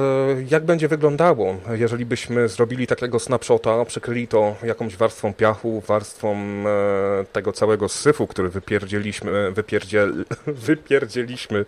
[0.48, 7.24] jak będzie wyglądało, jeżeli byśmy zrobili takiego snapshota, przykryli to jakąś warstwą piachu, warstwą e,
[7.32, 11.64] tego całego syfu, który wypierdzieliśmy, wypierdziel, wypierdzieliśmy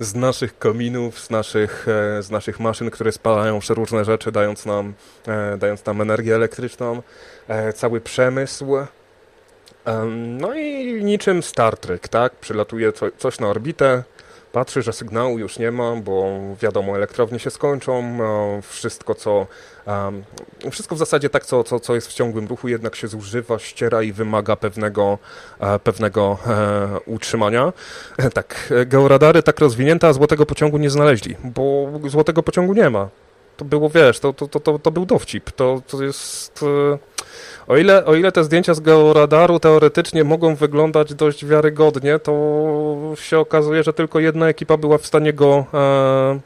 [0.00, 4.94] z naszych kominów, z naszych, e, z naszych maszyn, które spalają przeróżne rzeczy, dając nam,
[5.28, 7.02] e, dając nam energię elektryczną,
[7.48, 8.66] e, cały przemysł,
[10.38, 12.36] no i niczym Star Trek, tak?
[12.36, 14.02] Przylatuje co, coś na orbitę,
[14.52, 18.18] patrzy, że sygnału już nie ma, bo wiadomo, elektrownie się skończą,
[18.62, 19.46] wszystko co,
[20.70, 24.02] wszystko w zasadzie tak, co, co, co jest w ciągłym ruchu, jednak się zużywa, ściera
[24.02, 25.18] i wymaga pewnego,
[25.60, 27.72] e, pewnego e, utrzymania.
[28.16, 33.08] E, tak, georadary tak rozwinięte, a złotego pociągu nie znaleźli, bo złotego pociągu nie ma.
[33.56, 35.50] To było, wiesz, to, to, to, to był dowcip.
[35.50, 36.64] To, to jest...
[37.66, 42.32] O ile, o ile te zdjęcia z georadaru teoretycznie mogą wyglądać dość wiarygodnie, to
[43.16, 46.40] się okazuje, że tylko jedna ekipa była w stanie go e,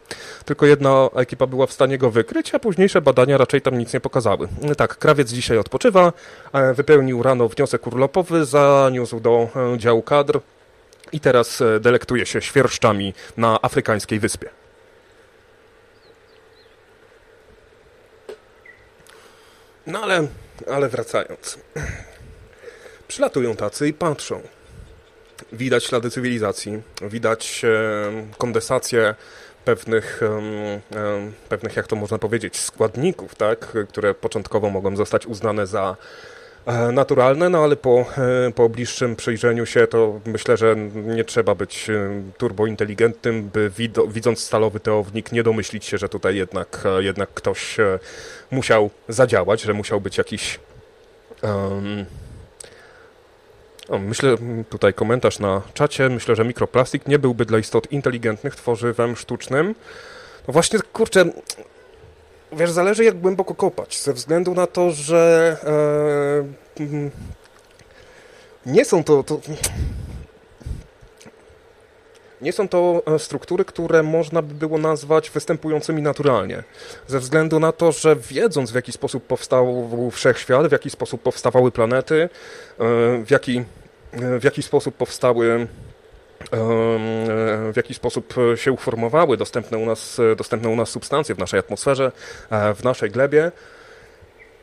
[0.45, 4.01] tylko jedna ekipa była w stanie go wykryć, a późniejsze badania raczej tam nic nie
[4.01, 4.49] pokazały.
[4.77, 6.13] Tak, krawiec dzisiaj odpoczywa,
[6.53, 10.41] e, wypełnił rano wniosek urlopowy, zaniósł do e, działu kadr
[11.13, 14.49] i teraz e, delektuje się świerszczami na afrykańskiej wyspie.
[19.87, 20.27] No ale
[20.71, 21.59] ale wracając.
[23.09, 24.41] Przylatują tacy i patrzą.
[25.53, 29.15] Widać ślady cywilizacji, widać e, kondensację
[29.65, 35.67] pewnych, e, e, pewnych, jak to można powiedzieć, składników, tak, które początkowo mogą zostać uznane
[35.67, 35.97] za
[36.67, 38.05] E, naturalne, no ale po,
[38.47, 43.71] e, po bliższym przyjrzeniu się to myślę, że nie trzeba być e, turbointeligentnym, by
[44.09, 47.77] widząc stalowy teownik nie domyślić się, że tutaj jednak, jednak ktoś
[48.51, 50.61] musiał zadziałać, że musiał być jakiś
[51.43, 52.07] um,
[53.89, 54.37] o, myślę,
[54.71, 59.75] tutaj komentarz na czacie, myślę, że mikroplastik nie byłby dla istot inteligentnych tworzywem sztucznym.
[60.49, 61.25] No właśnie, kurczę,
[62.53, 65.57] Wiesz, zależy jak głęboko kopać, ze względu na to, że
[66.79, 67.11] e, mm,
[68.67, 69.41] nie są to, to
[72.43, 76.63] nie są to e, struktury, które można by było nazwać występującymi naturalnie.
[77.07, 81.73] Ze względu na to, że wiedząc w jaki sposób powstał wszechświat, w jaki sposób powstawały
[81.73, 82.29] planety, e,
[83.25, 83.65] w jaki,
[84.13, 85.67] w jaki sposób powstały
[87.73, 92.13] w jaki sposób się uformowały dostępne u nas, dostępne u nas substancje w naszej atmosferze,
[92.51, 93.53] e, w naszej glebie,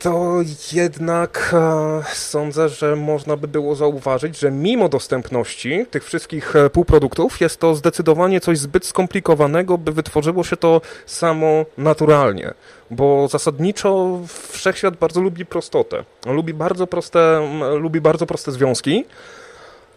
[0.04, 0.39] to
[0.74, 7.41] jednak e, sądzę, że można by było zauważyć, że mimo dostępności tych wszystkich e, półproduktów
[7.41, 12.54] jest to zdecydowanie coś zbyt skomplikowanego, by wytworzyło się to samo naturalnie.
[12.91, 14.20] Bo zasadniczo
[14.51, 16.04] wszechświat bardzo lubi prostotę.
[16.26, 17.49] Lubi bardzo proste,
[17.80, 19.06] lubi bardzo proste związki,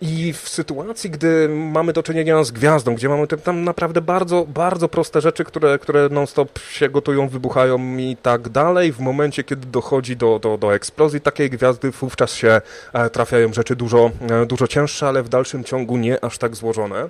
[0.00, 4.88] I w sytuacji, gdy mamy do czynienia z gwiazdą, gdzie mamy tam naprawdę bardzo, bardzo
[4.88, 10.16] proste rzeczy, które, które non-stop się gotują, wybuchają i tak dalej, w momencie, kiedy dochodzi
[10.16, 12.60] do, do, do eksplozji takiej gwiazdy, wówczas się
[12.92, 17.08] e, trafiają rzeczy dużo, e, dużo cięższe, ale w dalszym ciągu nie aż tak złożone.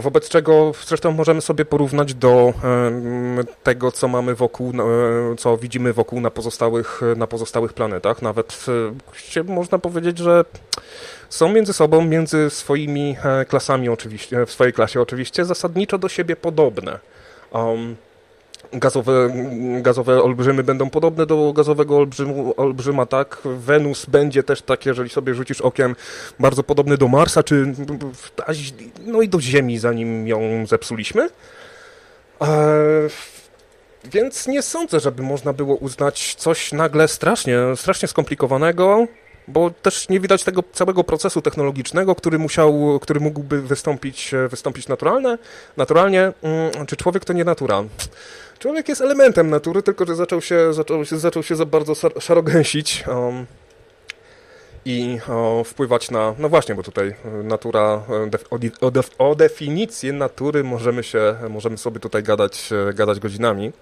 [0.00, 2.52] Wobec czego zresztą możemy sobie porównać do
[3.62, 4.72] tego, co mamy wokół,
[5.38, 8.22] co widzimy wokół na pozostałych, na pozostałych planetach.
[8.22, 8.66] Nawet
[9.44, 10.44] można powiedzieć, że
[11.28, 16.36] są między sobą, między swoimi e, klasami oczywiście, w swojej klasie oczywiście, zasadniczo do siebie
[16.36, 16.98] podobne.
[17.52, 17.96] Um,
[18.72, 19.30] gazowe,
[19.82, 23.38] gazowe olbrzymy będą podobne do gazowego olbrzymu, olbrzyma, tak?
[23.44, 25.96] Wenus będzie też tak, jeżeli sobie rzucisz okiem,
[26.40, 27.74] bardzo podobny do Marsa, czy
[29.06, 31.28] no i do Ziemi, zanim ją zepsuliśmy.
[32.40, 32.48] E,
[34.04, 39.06] więc nie sądzę, żeby można było uznać coś nagle strasznie, strasznie skomplikowanego,
[39.48, 45.38] bo też nie widać tego całego procesu technologicznego, który musiał, który mógłby wystąpić, wystąpić naturalne,
[45.76, 46.32] naturalnie.
[46.42, 47.84] Mm, czy człowiek to nie natura?
[48.58, 53.04] Człowiek jest elementem natury, tylko że zaczął się, zaczął się, zaczął się za bardzo szarogęsić
[53.06, 53.46] um,
[54.84, 55.18] i
[55.64, 58.02] wpływać na, no właśnie, bo tutaj natura,
[58.50, 63.72] o, o, o definicję natury możemy się, możemy sobie tutaj gadać, gadać godzinami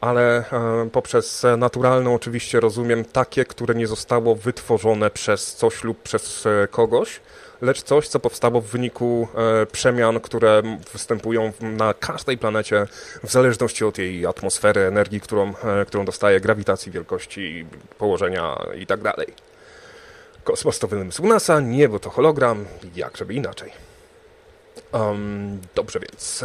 [0.00, 6.46] ale e, poprzez naturalne oczywiście rozumiem takie, które nie zostało wytworzone przez coś lub przez
[6.46, 7.20] e, kogoś,
[7.62, 12.86] lecz coś, co powstało w wyniku e, przemian, które występują na każdej planecie
[13.24, 15.54] w zależności od jej atmosfery, energii, którą,
[15.86, 17.66] którą dostaje, grawitacji, wielkości,
[17.98, 19.00] położenia i tak.
[20.44, 22.64] Kosmos to wymysł NASA, niebo to hologram,
[22.96, 23.72] jak żeby inaczej.
[24.92, 26.44] Um, dobrze więc...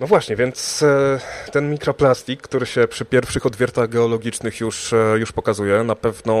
[0.00, 1.20] no właśnie, więc e,
[1.52, 6.36] ten mikroplastik, który się przy pierwszych odwiertach geologicznych już, e, już pokazuje, na pewno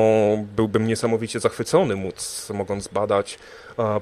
[0.56, 3.38] byłbym niesamowicie zachwycony móc, mogąc badać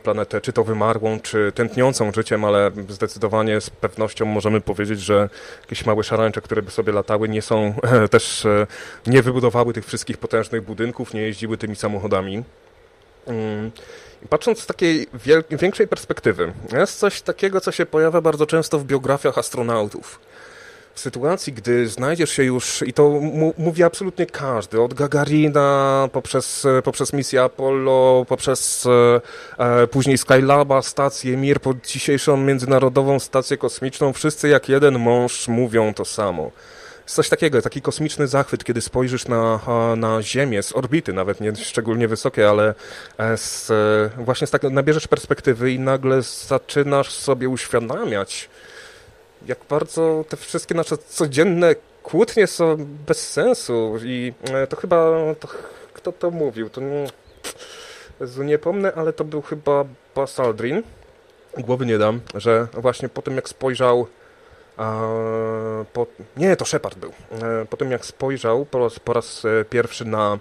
[0.02, 5.28] planetę, czy to wymarłą, czy tętniącą życiem, ale zdecydowanie z pewnością możemy powiedzieć, że
[5.60, 7.74] jakieś małe szarańcze, które by sobie latały, nie są
[8.10, 8.66] też, e,
[9.06, 12.44] nie wybudowały tych wszystkich potężnych budynków, nie jeździły tymi samochodami.
[14.28, 15.06] Patrząc z takiej
[15.50, 20.20] większej perspektywy, jest coś takiego, co się pojawia bardzo często w biografiach astronautów.
[20.94, 23.10] W sytuacji, gdy znajdziesz się już, i to
[23.58, 29.20] mówi absolutnie każdy, od Gagarina, poprzez, poprzez misję Apollo, poprzez e,
[29.82, 35.94] e, później Skylaba, stację Mir, po dzisiejszą międzynarodową stację kosmiczną, wszyscy jak jeden mąż mówią
[35.94, 36.50] to samo
[37.06, 39.60] coś takiego, taki kosmiczny zachwyt, kiedy spojrzysz na,
[39.96, 42.74] na Ziemię z orbity, nawet nie szczególnie wysokie, ale
[43.18, 48.48] e, z, e, właśnie z tak, nabierzesz perspektywy i nagle zaczynasz sobie uświadamiać,
[49.46, 52.76] jak bardzo te wszystkie nasze codzienne kłótnie są
[53.06, 55.48] bez sensu i e, to chyba, to,
[55.92, 57.06] kto to mówił, to nie,
[58.44, 59.84] nie pomnę, ale to był chyba
[60.14, 60.82] Buzz Aldrin,
[61.58, 64.06] głowy nie dam, że właśnie po tym jak spojrzał
[65.92, 66.06] po,
[66.36, 67.12] nie, to Shepard był.
[67.42, 70.38] E, po tym jak spojrzał po raz, po raz e, pierwszy na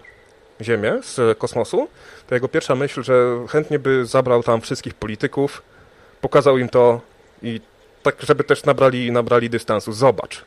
[0.61, 1.87] Ziemię z kosmosu,
[2.27, 5.61] to jego pierwsza myśl, że chętnie by zabrał tam wszystkich polityków,
[6.21, 7.01] pokazał im to
[7.41, 7.61] i
[8.03, 9.93] tak, żeby też nabrali, nabrali dystansu.
[9.93, 10.45] Zobacz.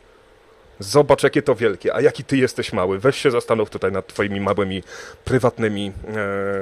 [0.79, 2.99] Zobacz, jakie to wielkie, a jaki ty jesteś mały.
[2.99, 4.83] Weź się zastanów tutaj nad twoimi małymi,
[5.25, 5.93] prywatnymi,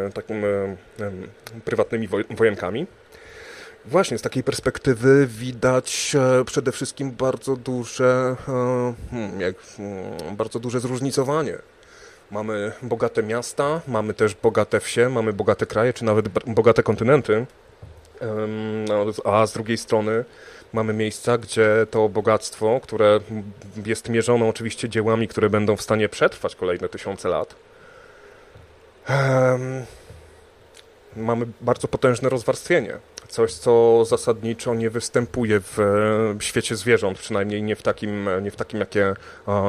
[0.07, 0.77] e, takim, e,
[1.65, 2.87] prywatnymi wojenkami.
[3.87, 10.59] Właśnie, z takiej perspektywy widać e, przede wszystkim bardzo duże, e, hmm, jak, hmm, bardzo
[10.61, 11.59] duże zróżnicowanie.
[12.31, 17.47] Mamy bogate miasta, mamy też bogate wsie, mamy bogate kraje, czy nawet bogate kontynenty.
[18.89, 20.25] No, a z drugiej strony
[20.73, 23.21] mamy miejsca, gdzie to bogactwo, które
[23.87, 27.55] jest mierzone oczywiście dziełami, które będą w stanie przetrwać kolejne tysiące lat,
[31.17, 32.99] mamy bardzo potężne rozwarstwienie
[33.35, 38.81] coś, co zasadniczo nie występuje w świecie zwierząt, przynajmniej nie w takim, nie w takim
[38.81, 39.15] jakie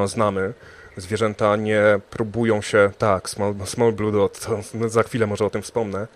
[0.05, 0.53] znamy.
[0.97, 4.47] Zwierzęta nie próbują się, tak, Small, small Blue Dot,
[4.87, 6.07] za chwilę może o tym wspomnę.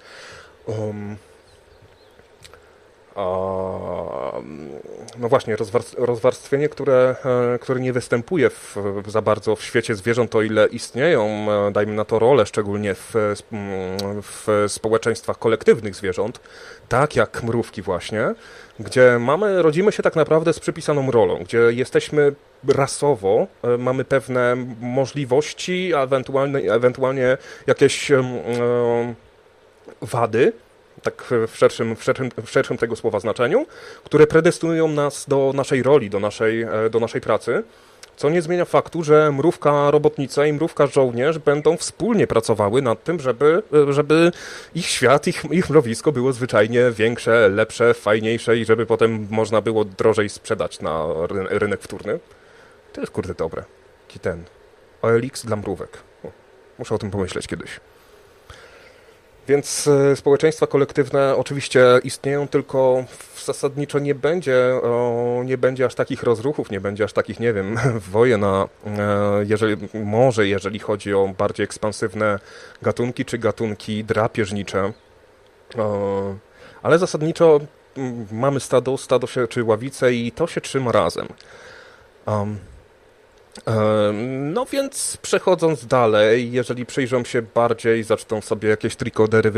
[0.65, 1.15] Um,
[5.19, 5.55] no właśnie,
[5.97, 7.15] rozwarstwienie, które,
[7.55, 8.75] e, które nie występuje w,
[9.07, 13.13] za bardzo w świecie zwierząt, o ile istnieją, e, dajmy na to rolę, szczególnie w,
[14.21, 16.39] w społeczeństwach kolektywnych zwierząt,
[16.89, 18.33] tak jak mrówki właśnie,
[18.79, 22.33] gdzie mamy, rodzimy się tak naprawdę z przypisaną rolą, gdzie jesteśmy
[22.67, 28.11] rasowo, e, mamy pewne możliwości, ewentualnie, ewentualnie jakieś
[30.01, 30.53] wady,
[31.03, 33.65] tak w szerszym, w, szerszym, w szerszym tego słowa znaczeniu,
[34.03, 37.63] które predestynują nas do naszej roli, do naszej, e, do naszej pracy,
[38.19, 43.19] Co nie zmienia faktu, że mrówka robotnica i mrówka żołnierz będą wspólnie pracowały nad tym,
[43.19, 44.31] żeby, żeby
[44.75, 49.85] ich świat, ich, ich mrowisko było zwyczajnie większe, lepsze, fajniejsze i żeby potem można było
[49.85, 51.07] drożej sprzedać na
[51.49, 52.19] rynek wtórny.
[52.93, 53.63] To jest kurde dobre.
[54.07, 54.43] Ki ten.
[55.01, 55.97] OLX dla mrówek.
[56.79, 57.79] Muszę o tym pomyśleć kiedyś.
[59.49, 63.03] Więc e, społeczeństwa kolektywne oczywiście istnieją, tylko
[63.45, 64.81] zasadniczo nie będzie,
[65.45, 67.77] nie będzie aż takich rozruchów, nie będzie aż takich, nie wiem,
[68.11, 68.67] wojen, a e,
[69.47, 72.39] jeżeli, może jeżeli chodzi o bardziej ekspansywne
[72.81, 74.93] gatunki czy gatunki drapieżnicze,
[76.83, 77.59] ale zasadniczo
[78.31, 81.27] mamy stado, stado się, czy ławice i to się trzyma razem.
[82.25, 82.57] Um,
[84.53, 89.51] no więc przechodząc dalej, jeżeli przyjrzą się bardziej, zaczną sobie jakieś trikodery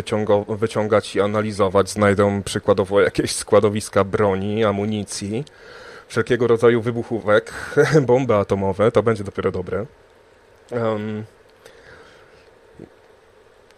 [0.47, 5.45] wyciągać i analizować, znajdą przykładowo jakieś składowiska broni, amunicji,
[6.07, 7.53] wszelkiego rodzaju wybuchówek,
[8.07, 9.85] bomby atomowe, to będzie dopiero dobre.
[10.71, 11.23] Um,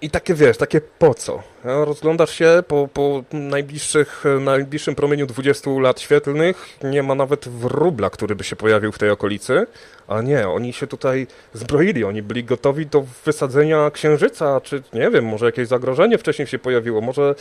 [0.03, 1.43] i takie wiesz, takie po co?
[1.63, 8.35] Rozglądasz się po, po najbliższych, najbliższym promieniu 20 lat świetlnych, nie ma nawet wróbla, który
[8.35, 9.67] by się pojawił w tej okolicy,
[10.07, 15.25] a nie, oni się tutaj zbroili, oni byli gotowi do wysadzenia księżyca, czy nie wiem,
[15.25, 17.35] może jakieś zagrożenie wcześniej się pojawiło, może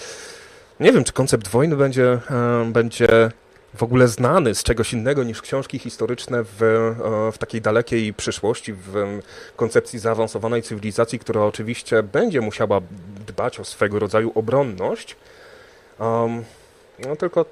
[0.81, 3.31] nie wiem, czy koncept wojny będzie, e, będzie
[3.75, 8.73] w ogóle znany z czegoś innego niż książki historyczne w, e, w takiej dalekiej przyszłości,
[8.73, 9.21] w
[9.57, 12.81] koncepcji zaawansowanej cywilizacji, która oczywiście będzie musiała
[13.27, 15.17] dbać o swego rodzaju obronność.
[15.99, 16.45] Um,
[16.99, 17.45] no tylko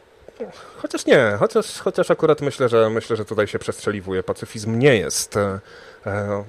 [0.76, 4.22] Chociaż nie, chociaż, chociaż akurat myślę, że myślę, że tutaj się przestrzeliwuje.
[4.22, 5.36] Pacyfizm nie jest.
[5.36, 5.60] E,
[6.06, 6.44] e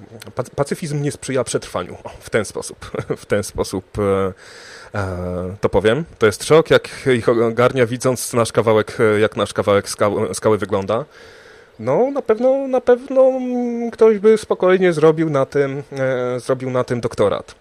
[0.56, 1.96] pacyfizm nie sprzyja przetrwaniu.
[2.04, 2.90] O, w ten sposób.
[3.22, 4.32] W ten sposób e,
[5.60, 6.04] to powiem.
[6.18, 11.04] To jest szok, jak ich ogarnia, widząc nasz kawałek, jak nasz kawałek skały, skały wygląda.
[11.78, 13.32] No, na pewno, na pewno
[13.92, 17.54] ktoś by spokojnie zrobił na tym, e, zrobił na tym doktorat.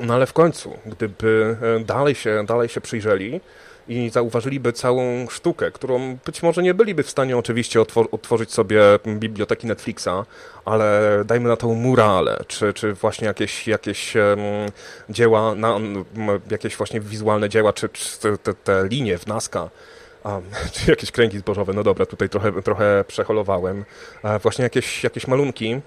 [0.00, 3.40] No ale w końcu, gdyby e, dalej się, dalej się przyjrzeli,
[3.88, 7.80] i zauważyliby całą sztukę, którą być może nie byliby w stanie oczywiście
[8.10, 10.26] otworzyć sobie biblioteki Netflixa,
[10.64, 14.38] ale dajmy na to murale, czy, czy właśnie jakieś, jakieś um,
[15.10, 15.78] dzieła, na,
[16.50, 19.70] jakieś właśnie wizualne dzieła, czy, czy te, te, linie w Nazca,
[20.24, 23.84] um, czy jakieś kręgi zbożowe, no dobra, tutaj trochę, trochę przeholowałem,
[24.24, 25.80] e, właśnie jakieś, jakieś malunki,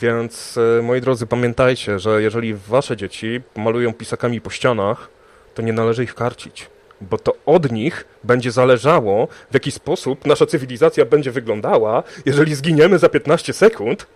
[0.00, 5.08] więc e, moi drodzy, pamiętajcie, że jeżeli wasze dzieci malują pisakami po ścianach,
[5.54, 6.70] to nie należy ich karcić
[7.00, 12.98] bo to od nich będzie zależało, w jaki sposób nasza cywilizacja będzie wyglądała, jeżeli zginiemy
[12.98, 14.06] za 15 sekund.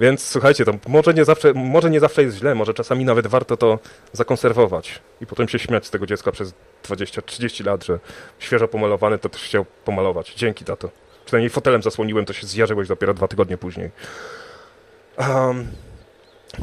[0.00, 3.56] Więc słuchajcie, to może nie, zawsze, może nie zawsze jest źle, może czasami nawet warto
[3.56, 3.78] to
[4.12, 6.54] zakonserwować i potem się śmiać z tego dziecka przez
[6.84, 7.98] 20-30 lat, że
[8.38, 10.34] świeżo pomalowany to też chciał pomalować.
[10.34, 10.90] Dzięki, tato.
[11.24, 13.90] Przynajmniej fotelem zasłoniłem, to się zjarzyłeś dopiero dwa tygodnie później.
[15.18, 15.66] Um,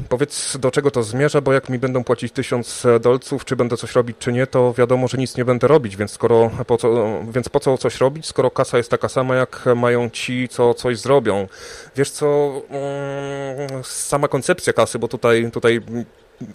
[0.10, 3.96] Powiedz, do czego to zmierza, bo jak mi będą płacić tysiąc dolców, czy będę coś
[3.96, 7.50] robić, czy nie, to wiadomo, że nic nie będę robić, więc, skoro, po co, więc
[7.50, 11.48] po co coś robić, skoro kasa jest taka sama, jak mają ci, co coś zrobią.
[11.96, 15.82] Wiesz co, mm, sama koncepcja kasy, bo tutaj, tutaj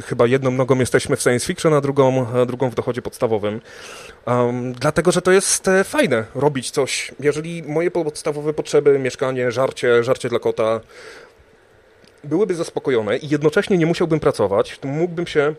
[0.05, 3.61] chyba jedną nogą jesteśmy w science fiction, a drugą, drugą w dochodzie podstawowym.
[4.26, 7.12] Um, dlatego, że to jest e, fajne robić coś.
[7.20, 10.80] Jeżeli moje podstawowe potrzeby, mieszkanie, żarcie, żarcie dla kota,
[12.27, 15.55] byłyby zaspokojone i jednocześnie nie musiałbym pracować, mógłbym się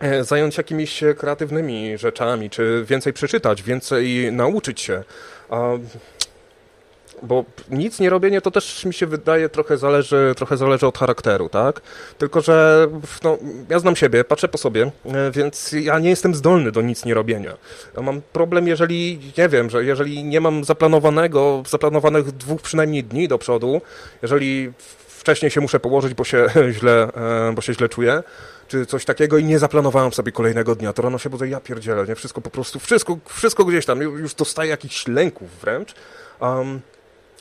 [0.00, 5.02] e, zająć jakimiś kreatywnymi rzeczami, czy więcej przeczytać, więcej nauczyć się.
[7.22, 11.48] Bo nic nie robienie to też mi się wydaje trochę zależy, trochę zależy od charakteru,
[11.48, 11.80] tak?
[12.18, 12.86] Tylko, że
[13.24, 13.38] no,
[13.68, 17.14] ja znam siebie, patrzę po sobie, e, więc ja nie jestem zdolny do nic nie
[17.14, 17.56] robienia.
[17.96, 23.28] Ja mam problem, jeżeli, nie wiem, że jeżeli nie mam zaplanowanego, zaplanowanych dwóch przynajmniej dni
[23.28, 23.80] do przodu,
[24.22, 24.72] jeżeli
[25.24, 26.46] wcześniej się muszę położyć, bo się
[26.78, 27.08] źle,
[27.48, 28.22] e, bo się źle czuję,
[28.68, 32.04] czy coś takiego i nie zaplanowałem sobie kolejnego dnia, to rano się budzę, ja pierdzielę,
[32.08, 32.14] nie?
[32.14, 35.94] Wszystko po prostu, wszystko, wszystko gdzieś tam, już dostaję jakichś lęków wręcz.
[36.40, 36.80] Um,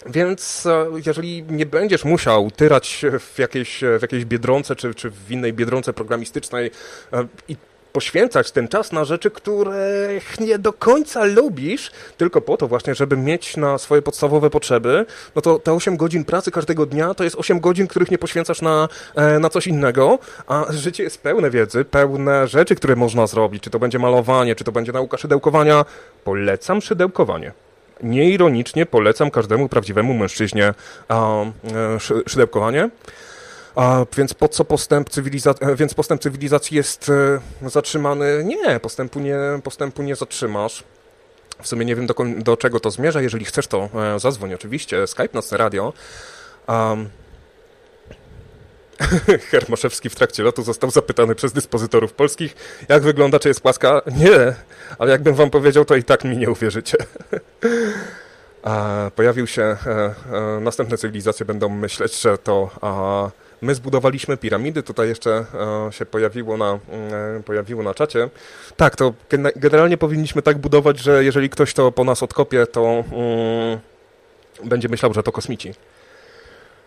[0.05, 5.31] więc e, jeżeli nie będziesz musiał tyrać w jakiejś, w jakiejś biedronce, czy, czy w
[5.31, 6.71] innej biedronce programistycznej
[7.13, 7.55] e, i
[7.93, 13.17] poświęcać ten czas na rzeczy, których nie do końca lubisz, tylko po to właśnie, żeby
[13.17, 17.35] mieć na swoje podstawowe potrzeby, no to te 8 godzin pracy każdego dnia to jest
[17.35, 21.85] 8 godzin, których nie poświęcasz na, e, na coś innego, a życie jest pełne wiedzy,
[21.85, 25.85] pełne rzeczy, które można zrobić, czy to będzie malowanie, czy to będzie nauka szydełkowania.
[26.23, 27.51] Polecam szydełkowanie
[28.03, 30.73] nieironicznie polecam każdemu prawdziwemu mężczyźnie
[31.09, 31.51] e,
[32.27, 32.89] szydełkowanie.
[33.75, 37.11] A więc po co postęp, cywilizacji, e, więc postęp cywilizacji jest
[37.61, 38.43] e, zatrzymany?
[38.43, 40.83] Nie, postępu nie, postępu nie zatrzymasz.
[41.61, 43.21] W sumie nie wiem do, do czego to zmierza.
[43.21, 45.07] Jeżeli chcesz, to e, zadzwoń oczywiście.
[45.07, 45.93] Skype, Nocne Radio.
[46.67, 47.09] Um,
[49.51, 52.55] Hermoszewski w trakcie lotu został zapytany przez dyspozytorów polskich,
[52.89, 54.01] jak wygląda, czy jest płaska.
[54.17, 54.55] Nie,
[54.97, 56.97] ale jakbym wam powiedział, to i tak mi nie uwierzycie.
[59.15, 59.77] Pojawił się,
[60.61, 62.69] następne cywilizacje będą myśleć, że to
[63.63, 65.45] my zbudowaliśmy piramidy, tutaj jeszcze
[65.87, 66.79] e, się pojawiło na,
[67.37, 68.29] e, pojawiło na czacie.
[68.77, 69.13] Tak, to
[69.55, 73.79] generalnie powinniśmy tak budować, że jeżeli ktoś to po nas odkopie, to mm,
[74.63, 75.73] będzie myślał, że to kosmici.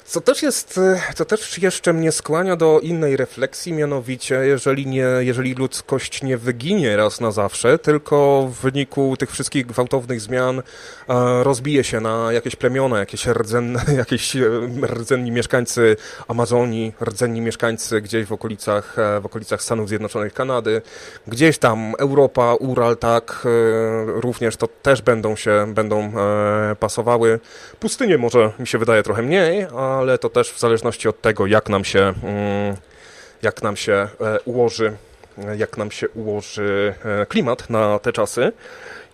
[0.07, 0.81] Co też jest,
[1.15, 6.97] co też jeszcze mnie skłania do innej refleksji, mianowicie jeżeli, nie, jeżeli ludzkość nie wyginie
[6.97, 10.63] raz na zawsze, tylko w wyniku tych wszystkich gwałtownych zmian
[11.43, 14.49] rozbije się na jakieś plemiona, jakieś, rdzenne, jakieś e,
[14.87, 15.97] rdzenni mieszkańcy
[16.29, 20.83] Amazonii, rdzenni mieszkańcy gdzieś w okolicach, e, w okolicach Stanów Zjednoczonych, Kanady,
[21.27, 26.13] gdzieś tam Europa, Ural, tak, e, również to też będą się, będą
[26.81, 27.41] pasowały.
[27.81, 31.47] Pustynie może mi się wydaje trochę mniej, a ale to też w zależności od tego,
[31.47, 32.77] jak nam się, mm,
[33.43, 34.09] jak nam się e,
[34.45, 34.97] ułoży,
[35.57, 38.53] jak nam się ułoży e, klimat na te czasy.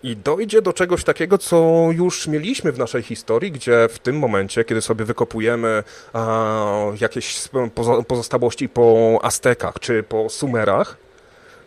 [0.03, 4.63] I dojdzie do czegoś takiego, co już mieliśmy w naszej historii, gdzie w tym momencie,
[4.63, 5.83] kiedy sobie wykopujemy
[7.01, 7.49] jakieś
[8.07, 10.97] pozostałości po Aztekach czy po Sumerach,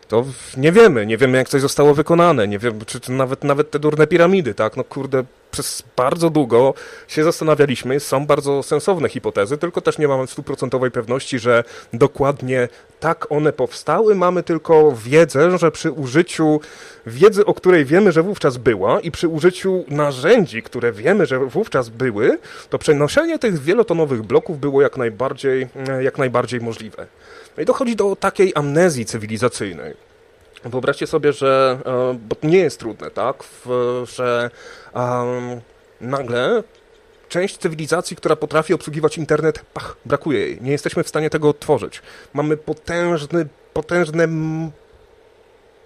[0.07, 0.25] to
[0.57, 4.07] nie wiemy, nie wiemy jak coś zostało wykonane, nie wiemy, czy, nawet, nawet te durne
[4.07, 6.73] piramidy, tak, no kurde, przez bardzo długo
[7.07, 12.67] się zastanawialiśmy, są bardzo sensowne hipotezy, tylko też nie mamy stuprocentowej pewności, że dokładnie
[12.99, 14.15] tak one powstały.
[14.15, 16.59] Mamy tylko wiedzę, że przy użyciu
[17.05, 21.89] wiedzy, o której wiemy, że wówczas była i przy użyciu narzędzi, które wiemy, że wówczas
[21.89, 22.37] były,
[22.69, 25.67] to przenoszenie tych wielotonowych bloków było jak najbardziej,
[26.01, 27.07] jak najbardziej możliwe.
[27.57, 29.93] No i dochodzi do takiej amnezji cywilizacyjnej.
[30.63, 33.43] Wyobraźcie sobie, że, e, bo to nie jest trudne, tak,
[34.03, 34.51] że
[34.93, 35.61] um,
[36.01, 36.63] nagle
[37.29, 40.61] część cywilizacji, która potrafi obsługiwać internet, pach, brakuje jej.
[40.61, 42.01] Nie jesteśmy w stanie tego odtworzyć.
[42.33, 44.27] Mamy potężny, potężne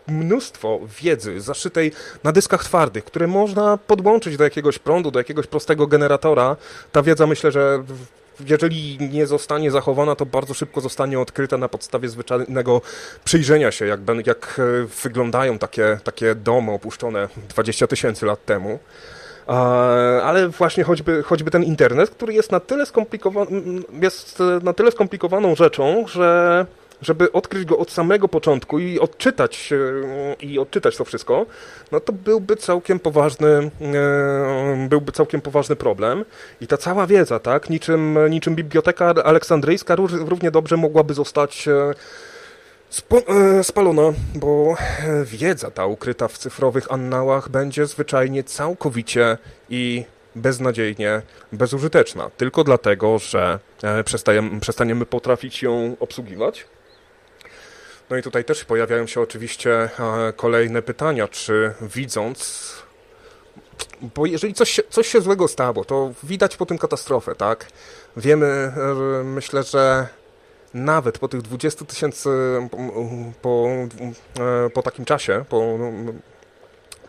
[0.07, 1.91] mnóstwo wiedzy zaszytej
[2.23, 6.55] na dyskach twardych, które można podłączyć do jakiegoś prądu, do jakiegoś prostego generatora.
[6.91, 7.83] Ta wiedza myślę, że
[8.47, 12.81] jeżeli nie zostanie zachowana, to bardzo szybko zostanie odkryta na podstawie zwyczajnego
[13.23, 18.79] przyjrzenia się, jak, jak e, wyglądają takie, takie domy opuszczone 20 tysięcy lat temu.
[20.23, 23.61] Ale właśnie choćby, choćby ten internet, który jest na tyle skomplikowany,
[24.01, 26.65] jest e, na tyle skomplikowaną rzeczą, że
[27.01, 29.69] żeby odkryć go od samego początku i odczytać,
[30.41, 31.45] i odczytać to wszystko,
[31.91, 36.25] no to byłby całkiem poważny, e, byłby całkiem poważny problem.
[36.61, 41.93] I ta cała wiedza, tak, niczym, niczym biblioteka aleksandryjska równie dobrze mogłaby zostać e,
[43.27, 44.75] e, spalona, bo
[45.23, 49.37] wiedza ta ukryta w cyfrowych annałach będzie zwyczajnie całkowicie
[49.69, 51.21] i beznadziejnie
[51.51, 53.59] bezużyteczna, tylko dlatego, że
[54.59, 56.65] przestaniemy potrafić ją obsługiwać,
[58.11, 62.71] no i tutaj też pojawiają się oczywiście e, kolejne pytania, czy widząc
[64.15, 67.67] bo jeżeli coś się, coś się złego stało, to widać po tym katastrofę, tak?
[68.17, 68.73] Wiemy,
[69.23, 70.07] myślę, że
[70.73, 72.29] nawet po tych 20 tysięcy,
[73.41, 73.67] po,
[74.39, 75.77] e, po takim czasie, po,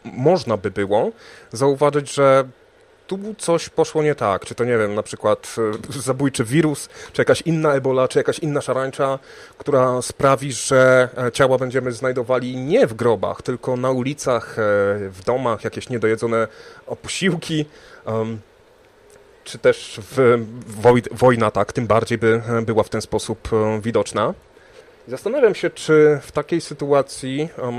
[0.05, 1.11] można by było
[1.53, 2.49] zauważyć, że
[3.13, 5.57] tu coś poszło nie tak, czy to nie wiem, na przykład
[5.99, 9.19] e, zabójczy wirus, czy jakaś inna ebola, czy jakaś inna szarańcza,
[9.59, 14.63] która sprawi, że e, ciała będziemy znajdowali nie w grobach, tylko na ulicach, e,
[15.09, 16.49] w domach, jakieś niedojedzone
[17.03, 17.65] posiłki,
[19.45, 20.45] czy też w,
[21.13, 23.49] wojna tak, tym bardziej by była w ten sposób
[23.83, 24.35] widoczna.
[25.09, 27.75] Zastanawiam się, czy w takiej sytuacji um,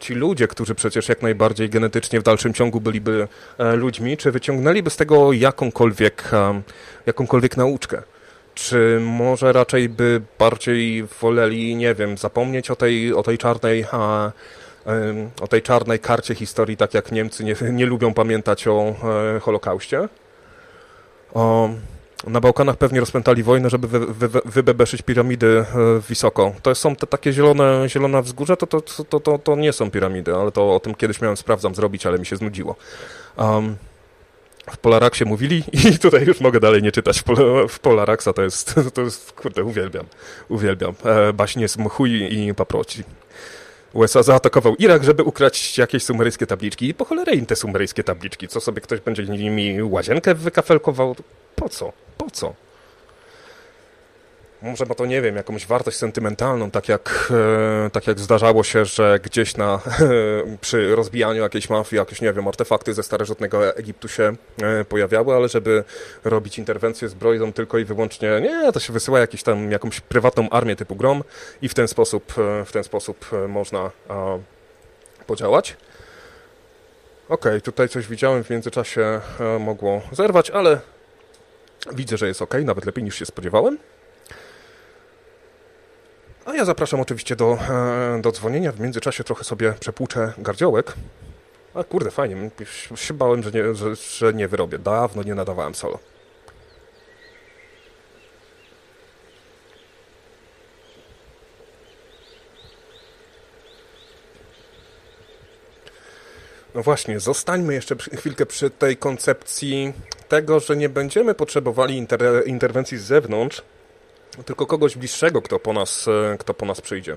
[0.00, 3.28] ci ludzie, którzy przecież jak najbardziej genetycznie w dalszym ciągu byliby
[3.58, 6.30] e, ludźmi, czy wyciągnęliby z tego jakąkolwiek,
[7.06, 8.02] jakąkolwiek nauczkę?
[8.54, 14.32] Czy może raczej by bardziej woleli, nie wiem, zapomnieć o tej, o tej czarnej, a,
[15.40, 18.94] o tej czarnej karcie historii, tak jak Niemcy nie, nie lubią pamiętać o
[19.36, 20.08] e, Holokauście?
[21.34, 21.80] Um,
[22.26, 26.52] na Bałkanach pewnie rozpętali wojnę, żeby wy, wy, wybebeszyć piramidy e, wysoko.
[26.62, 30.34] To są te takie zielone, zielone wzgórza, to, to, to, to, to nie są piramidy,
[30.34, 32.76] ale to o tym kiedyś miałem, sprawdzam, zrobić, ale mi się znudziło.
[33.36, 33.76] Um,
[34.70, 35.64] w Polaraksie mówili
[35.94, 37.22] i tutaj już mogę dalej nie czytać.
[37.68, 40.06] W Polaraksa to jest, to jest, kurde, uwielbiam,
[40.48, 40.94] uwielbiam.
[41.04, 43.04] E, baśnie z mchu i paproci.
[43.92, 48.48] USA zaatakował Irak, żeby ukraść jakieś sumeryjskie tabliczki i po cholerę im te sumeryjskie tabliczki.
[48.48, 51.16] Co sobie ktoś będzie nimi łazienkę wykafelkował?
[51.56, 51.92] Po co?
[52.18, 52.54] Po co?
[54.62, 57.32] Może ma to, nie wiem, jakąś wartość sentymentalną, tak jak,
[57.86, 59.80] e, tak jak zdarzało się, że gdzieś na,
[60.60, 64.32] przy rozbijaniu jakiejś mafii jakieś, nie wiem, artefakty ze starożytnego Egiptu się
[64.62, 65.84] e, pojawiały, ale żeby
[66.24, 70.76] robić interwencję zbrojną tylko i wyłącznie, nie, to się wysyła jakiś tam, jakąś prywatną armię
[70.76, 71.24] typu Grom
[71.62, 73.90] i w ten sposób, e, w ten sposób można
[75.26, 75.76] podziałać.
[77.28, 79.20] Ok, tutaj coś widziałem, w międzyczasie
[79.60, 80.80] mogło zerwać, ale
[81.92, 83.78] widzę, że jest ok, nawet lepiej niż się spodziewałem.
[86.48, 88.72] A ja zapraszam oczywiście do, e, do dzwonienia.
[88.72, 90.94] W międzyczasie trochę sobie przepłuczę gardziołek.
[91.74, 92.50] A kurde, fajnie.
[92.94, 94.78] Się bałem, że nie, że, że nie wyrobię.
[94.78, 95.98] Dawno nie nadawałem solo.
[106.74, 109.92] No właśnie, zostańmy jeszcze chwilkę przy tej koncepcji
[110.28, 113.62] tego, że nie będziemy potrzebowali inter interwencji z zewnątrz,
[114.44, 117.16] tylko kogoś bliższego, kto po nas, e, kto po nas przyjdzie.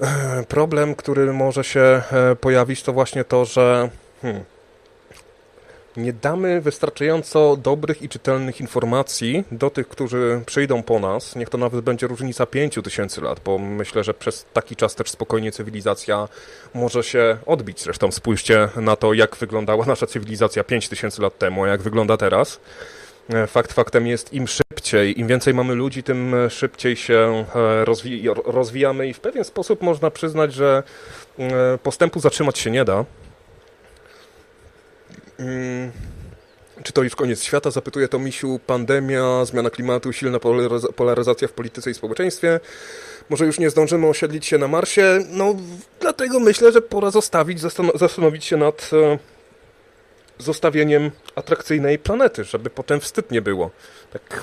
[0.00, 3.90] E, problem, który może się e, pojawić, to właśnie to, że
[4.22, 4.44] hmm,
[5.96, 11.36] nie damy wystarczająco dobrych i czytelnych informacji do tych, którzy przyjdą po nas.
[11.36, 15.52] Niech to nawet będzie różnica 5000 lat, bo myślę, że przez taki czas też spokojnie
[15.52, 16.28] cywilizacja
[16.74, 17.82] może się odbić.
[17.82, 22.60] Zresztą spójrzcie na to, jak wyglądała nasza cywilizacja 5000 lat temu, a jak wygląda teraz.
[23.46, 24.67] Fakt faktem jest, im szybciej,
[25.16, 29.82] im więcej mamy ludzi, tym e, szybciej się e, rozwi rozwijamy i w pewien sposób
[29.82, 30.82] można przyznać, że
[31.82, 33.04] postępu zatrzymać się nie da.
[35.38, 35.92] Mm,
[36.82, 37.70] czy to już koniec świata?
[37.70, 38.60] Zapytuje to Misiu.
[38.66, 40.38] Pandemia, zmiana klimatu, silna
[40.96, 42.60] polaryzacja w polityce i społeczeństwie.
[43.28, 45.24] Może już nie zdążymy osiedlić się na Marsie?
[45.30, 45.54] No,
[46.00, 47.60] dlatego myślę, że pora zostawić,
[47.94, 48.90] zastanowić się nad
[50.38, 53.70] zostawieniem atrakcyjnej planety, żeby potem wstyd nie było.
[54.12, 54.42] Tak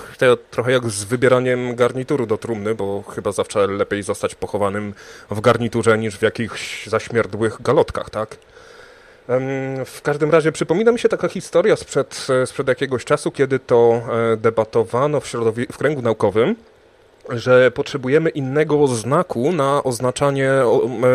[0.52, 4.94] trochę jak z wybieraniem garnituru do trumny, bo chyba zawsze lepiej zostać pochowanym
[5.32, 8.38] w garniturze niż w jakichś zaśmierdłych galotkach, tak?
[9.86, 14.02] W każdym razie przypomina mi się taka historia sprzed, sprzed jakiegoś czasu, kiedy to
[14.34, 15.32] e, debatowano w,
[15.72, 16.56] w kręgu naukowym,
[17.30, 20.52] że potrzebujemy innego znaku na oznaczanie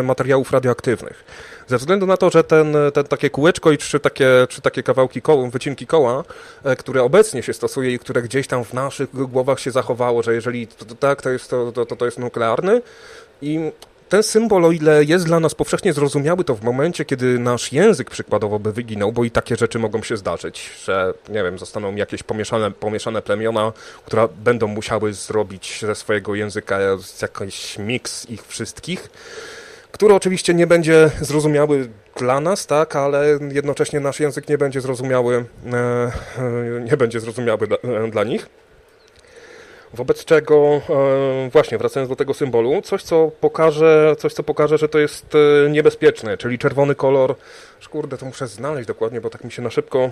[0.02, 1.24] materiałów radioaktywnych.
[1.66, 5.22] Ze względu na to, że ten, ten takie kółeczko i trzy takie, trzy takie kawałki
[5.22, 6.24] koła, wycinki koła,
[6.64, 10.34] e, które obecnie się stosuje i które gdzieś tam w naszych głowach się zachowało, że
[10.34, 10.68] jeżeli
[11.00, 12.82] tak, to jest, to, to, to jest nuklearny
[13.42, 13.72] i
[14.10, 18.10] ten symbol, o ile jest dla nas powszechnie zrozumiały, to w momencie, kiedy nasz język
[18.10, 22.22] przykładowo by wyginął, bo i takie rzeczy mogą się zdarzyć, że, nie wiem, zostaną jakieś
[22.22, 23.72] pomieszane, pomieszane plemiona,
[24.06, 26.78] które będą musiały zrobić ze swojego języka
[27.22, 29.10] jakiś miks ich wszystkich,
[29.92, 35.44] który oczywiście nie będzie zrozumiały dla nas, tak, ale jednocześnie nasz język nie będzie zrozumiały,
[35.72, 37.78] e, e, nie będzie zrozumiały dla,
[38.10, 38.46] dla nich.
[39.94, 40.80] Wobec czego,
[41.52, 45.26] właśnie wracając do tego symbolu, coś co pokaże, coś co pokaże, że to jest
[45.70, 47.34] niebezpieczne, czyli czerwony kolor.
[47.90, 50.10] Kurde, to muszę znaleźć dokładnie, bo tak mi się na szybko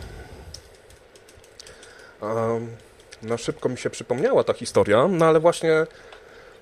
[3.23, 5.87] na szybko mi się przypomniała ta historia, no ale właśnie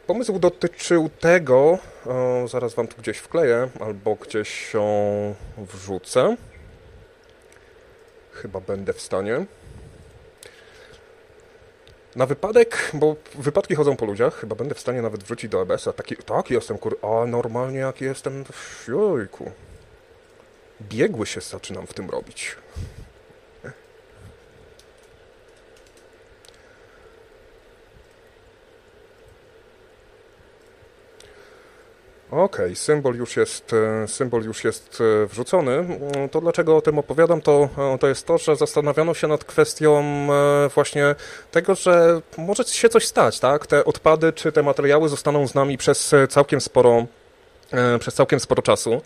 [0.06, 6.36] Pomysł dotyczył tego, o, zaraz wam tu gdzieś wkleję, albo gdzieś ją wrzucę.
[8.32, 9.46] Chyba będę w stanie.
[12.16, 15.92] Na wypadek, bo wypadki chodzą po ludziach, chyba będę w stanie nawet wrzucić do EBS-a.
[15.92, 16.98] Taki, tak, jestem kur...
[17.02, 18.44] A normalnie jak jestem...
[18.88, 19.50] Jojku.
[20.82, 22.56] Biegły się zaczynam w tym robić.
[32.30, 35.72] Okej, okay, symbol już jest, e, symbol już jest e, wrzucony.
[35.72, 39.44] Mm, to dlaczego o tym opowiadam, to, e, to jest to, że zastanawiano się nad
[39.44, 40.04] kwestią
[40.74, 41.14] właśnie
[41.50, 43.66] tego, że może się coś stać, tak?
[43.66, 47.06] Te odpady czy te materiały zostaną z nami przez całkiem sporo,
[48.00, 49.02] przez całkiem sporo czasu.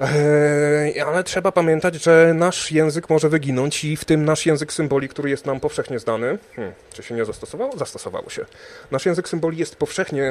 [0.00, 5.08] Eee, ale trzeba pamiętać, że nasz język może wyginąć i w tym nasz język symboli,
[5.08, 7.76] który jest nam powszechnie znany, hmm, czy się nie zastosowało?
[7.76, 8.44] Zastosowało się.
[8.90, 10.24] Nasz język symboli jest powszechnie,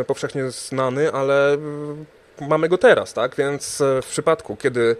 [0.00, 1.58] e, powszechnie znany, ale e,
[2.40, 3.36] mamy go teraz, tak?
[3.36, 4.96] Więc e, w przypadku, kiedy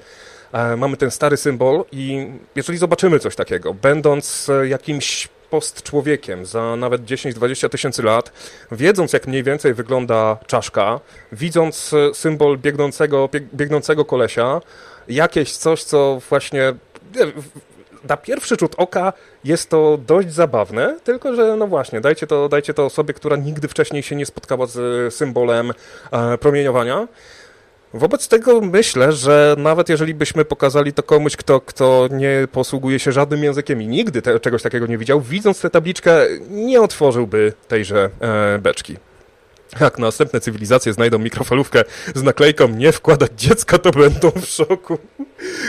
[0.53, 6.47] e, mamy ten stary symbol i jeżeli zobaczymy coś takiego, będąc e, jakimś post człowiekiem
[6.47, 8.33] za nawet 10-20 tysięcy lat,
[8.73, 11.01] wiedząc jak mniej więcej wygląda czaszka,
[11.33, 14.61] widząc e, symbol biegnącego, biegnącego kolesia,
[15.09, 16.75] jakieś coś, co właśnie
[18.09, 19.13] na pierwszy rzut oka
[19.45, 23.69] jest to dość zabawne, tylko że no właśnie, dajcie to, dajcie to osobie, która nigdy
[23.69, 25.73] wcześniej się nie spotkała z symbolem
[26.13, 27.09] e, promieniowania
[27.97, 33.13] Wobec tego myślę, że nawet jeżeli byśmy pokazali to komuś, kto, kto nie posługuje się
[33.13, 38.11] żadnym językiem i nigdy te, czegoś takiego nie widział, widząc tę tabliczkę, nie otworzyłby tejże
[38.21, 38.97] e, beczki.
[39.81, 41.85] Jak następne cywilizacje znajdą mikrofalówkę
[42.15, 44.99] z naklejką nie wkładać dziecka, to będą w szoku.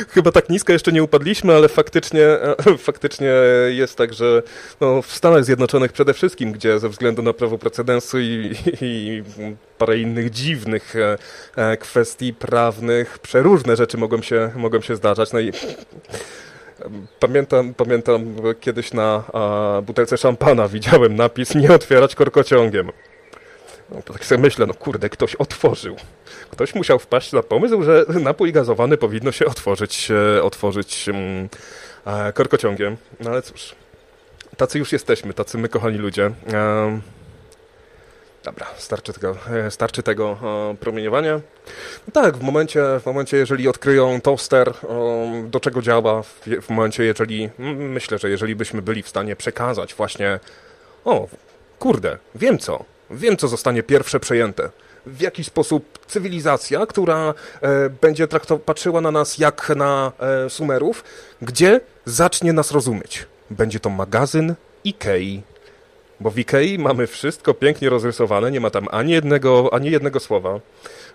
[0.09, 3.31] Chyba tak nisko jeszcze nie upadliśmy, ale faktycznie, e, faktycznie
[3.67, 4.43] jest tak, że
[4.81, 9.23] no, w Stanach Zjednoczonych przede wszystkim, gdzie ze względu na prawo precedensu i, i
[9.77, 11.17] parę innych dziwnych e,
[11.55, 15.33] e, kwestii prawnych, przeróżne rzeczy mogą się, mogą się zdarzać.
[15.33, 15.51] No i
[17.19, 22.91] Pamiętam, pamiętam kiedyś na a, butelce szampana widziałem napis nie otwierać korkociągiem.
[23.89, 25.95] No to tak sobie myślę, no kurde, ktoś otworzył.
[26.51, 31.49] Ktoś musiał wpaść na pomysł, że napój gazowany powinno się otworzyć, e, otworzyć um,
[32.33, 32.97] korkociągiem.
[33.19, 33.75] No ale cóż,
[34.57, 36.31] tacy już jesteśmy, tacy my, kochani ludzie.
[36.53, 37.01] Um,
[38.43, 40.37] Dobra, starczy tego, e, starczy tego
[40.79, 41.41] promieniowania.
[42.07, 44.73] No tak, w momencie, w momencie, jeżeli odkryją toster,
[45.43, 49.93] do czego działa, w, w momencie, jeżeli, myślę, że jeżeli byśmy byli w stanie przekazać
[49.95, 50.39] właśnie,
[51.05, 51.27] o,
[51.79, 54.69] kurde, wiem co, Wiem, co zostanie pierwsze przejęte.
[55.05, 58.27] W jaki sposób cywilizacja, która e, będzie
[58.65, 61.03] patrzyła na nas jak na e, Sumerów,
[61.41, 63.25] gdzie zacznie nas rozumieć.
[63.49, 64.55] Będzie to magazyn
[64.85, 65.41] Ikei.
[66.19, 70.59] Bo w Ikei mamy wszystko pięknie rozrysowane, nie ma tam ani jednego, ani jednego słowa.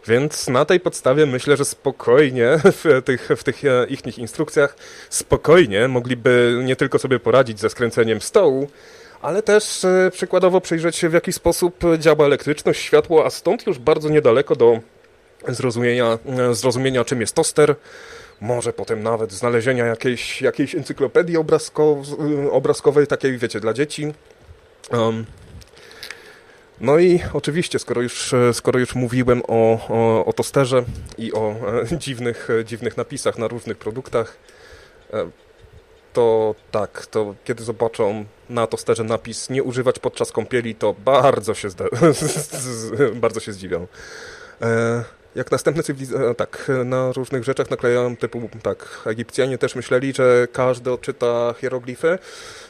[0.06, 4.76] Więc na tej podstawie myślę, że spokojnie w tych, w tych e, ich instrukcjach
[5.10, 8.68] spokojnie mogliby nie tylko sobie poradzić ze skręceniem stołu,
[9.22, 13.78] ale też e, przykładowo przyjrzeć się w jaki sposób działa elektryczność, światło, a stąd już
[13.78, 14.80] bardzo niedaleko do
[15.48, 16.18] zrozumienia,
[16.50, 17.74] e, zrozumienia czym jest toster,
[18.40, 22.02] może potem nawet znalezienia jakiejś, jakiejś encyklopedii obrazko,
[22.44, 24.12] e, obrazkowej, takiej wiecie, dla dzieci.
[24.92, 25.26] Um,
[26.80, 30.84] no i oczywiście, skoro już, skoro już mówiłem o, o, o tosterze
[31.18, 31.54] i o
[31.98, 34.36] dziwnych, dziwnych napisach na różnych produktach,
[36.12, 41.68] to tak, to kiedy zobaczą na tosterze napis nie używać podczas kąpieli, to bardzo się,
[43.14, 43.86] bardzo się zdziwią.
[44.62, 50.12] E, jak następne cywilizacje, e, tak, na różnych rzeczach naklejają typu, tak, Egipcjanie też myśleli,
[50.12, 52.18] że każdy odczyta hieroglify.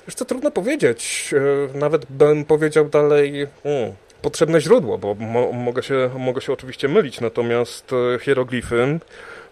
[0.07, 1.31] Już co trudno powiedzieć,
[1.75, 3.93] e, nawet bym powiedział dalej, hmm,
[4.23, 7.91] potrzebne źródło, bo mo mogę, się, mogę się oczywiście mylić, natomiast
[8.21, 9.01] hieroglify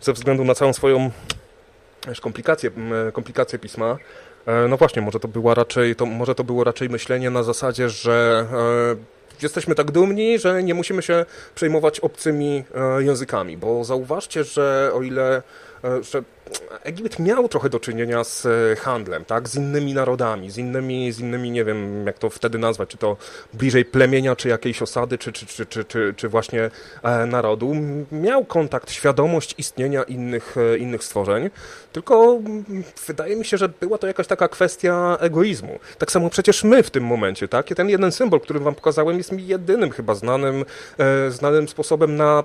[0.01, 1.11] ze względu na całą swoją
[2.21, 2.71] komplikacje,
[3.13, 3.99] komplikacje pisma.
[4.47, 7.89] E, no właśnie, może to była raczej, to, może to było raczej myślenie na zasadzie,
[7.89, 14.45] że e, jesteśmy tak dumni, że nie musimy się przejmować obcymi e, językami, bo zauważcie,
[14.45, 15.43] że o ile
[16.01, 16.23] że
[16.85, 21.20] Egipt miał trochę do czynienia z e, handlem, tak, z innymi narodami, z innymi, z
[21.20, 23.16] innymi, nie wiem, jak to wtedy nazwać, czy to
[23.55, 26.70] bliżej plemienia, czy jakiejś osady, czy, czy, czy, czy, czy, czy właśnie
[27.02, 27.73] e, narodu.
[28.12, 31.51] Miał kontakt, świadomość istnienia innych, e, innych stworzeń,
[31.93, 32.39] tylko
[33.07, 35.78] wydaje mi się, że była to jakaś taka kwestia egoizmu.
[35.98, 39.19] Tak samo przecież my w tym momencie, tak, I ten jeden symbol, który wam pokazałem,
[39.19, 40.65] jest mi jedynym chyba znanym,
[41.28, 42.44] znanym sposobem na,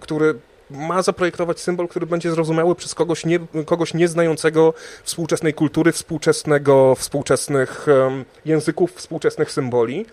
[0.00, 0.34] który
[0.72, 4.74] ma zaprojektować symbol, który będzie zrozumiały przez kogoś, nie, kogoś nieznającego
[5.04, 10.06] współczesnej kultury, współczesnego, współczesnych um, języków, współczesnych symboli.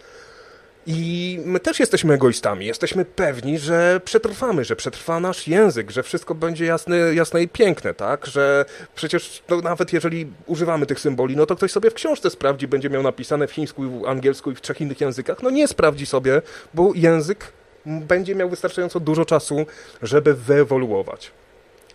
[0.88, 2.66] I my też jesteśmy egoistami.
[2.66, 7.94] Jesteśmy pewni, że przetrwamy, że przetrwa nasz język, że wszystko będzie jasne, jasne i piękne,
[7.94, 8.26] tak?
[8.26, 8.66] Że
[8.96, 12.90] przecież no, nawet jeżeli używamy tych symboli, no to ktoś sobie w książce sprawdzi, będzie
[12.90, 15.44] miał napisane w chińsku, angielsku i w trzech innych językach.
[15.44, 16.42] No nie sprawdzi sobie,
[16.74, 17.52] bo język
[17.86, 19.66] będzie miał wystarczająco dużo czasu,
[20.02, 21.32] żeby wyewoluować.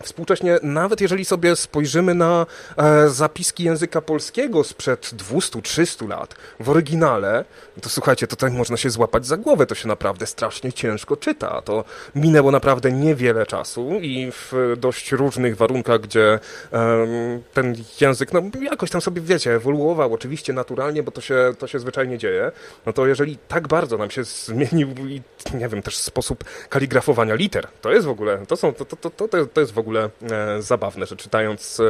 [0.03, 2.47] Współcześnie, nawet jeżeli sobie spojrzymy na
[2.77, 7.45] e, zapiski języka polskiego sprzed 200-300 lat w oryginale,
[7.81, 11.63] to słuchajcie, to tak można się złapać za głowę, to się naprawdę strasznie ciężko czyta.
[11.63, 11.85] To
[12.15, 16.39] minęło naprawdę niewiele czasu i w dość różnych warunkach, gdzie
[16.73, 17.07] e,
[17.55, 21.79] ten język, no jakoś tam sobie, wiecie, ewoluował, oczywiście naturalnie, bo to się, to się
[21.79, 22.53] zwyczajnie dzieje,
[22.87, 25.23] no to jeżeli tak bardzo nam się zmienił i,
[25.55, 29.29] nie wiem, też sposób kaligrafowania liter, to jest w ogóle, to są, to, to, to,
[29.29, 31.81] to jest w ogóle ogóle e, zabawne, że czytając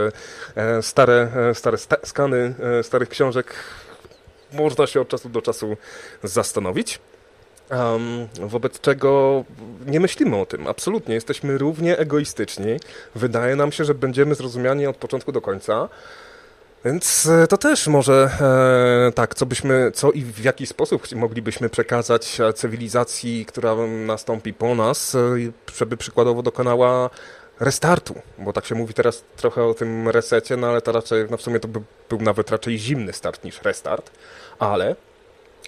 [0.56, 3.54] e, stare, e, stare skany starych książek
[4.52, 5.76] można się od czasu do czasu
[6.22, 6.98] zastanowić.
[7.70, 9.44] Um, wobec czego
[9.86, 10.66] nie myślimy o tym.
[10.66, 11.14] Absolutnie.
[11.14, 12.76] Jesteśmy równie egoistyczni.
[13.14, 15.88] Wydaje nam się, że będziemy zrozumiani od początku do końca.
[16.84, 18.30] Więc to też może
[19.08, 23.76] e, tak, co byśmy, co i w jaki sposób moglibyśmy przekazać cywilizacji, która
[24.06, 25.16] nastąpi po nas,
[25.76, 27.10] żeby przykładowo dokonała
[27.60, 31.36] restartu, bo tak się mówi teraz trochę o tym resecie, no ale to raczej, no
[31.36, 34.10] w sumie to by, był nawet raczej zimny start niż restart,
[34.58, 34.96] ale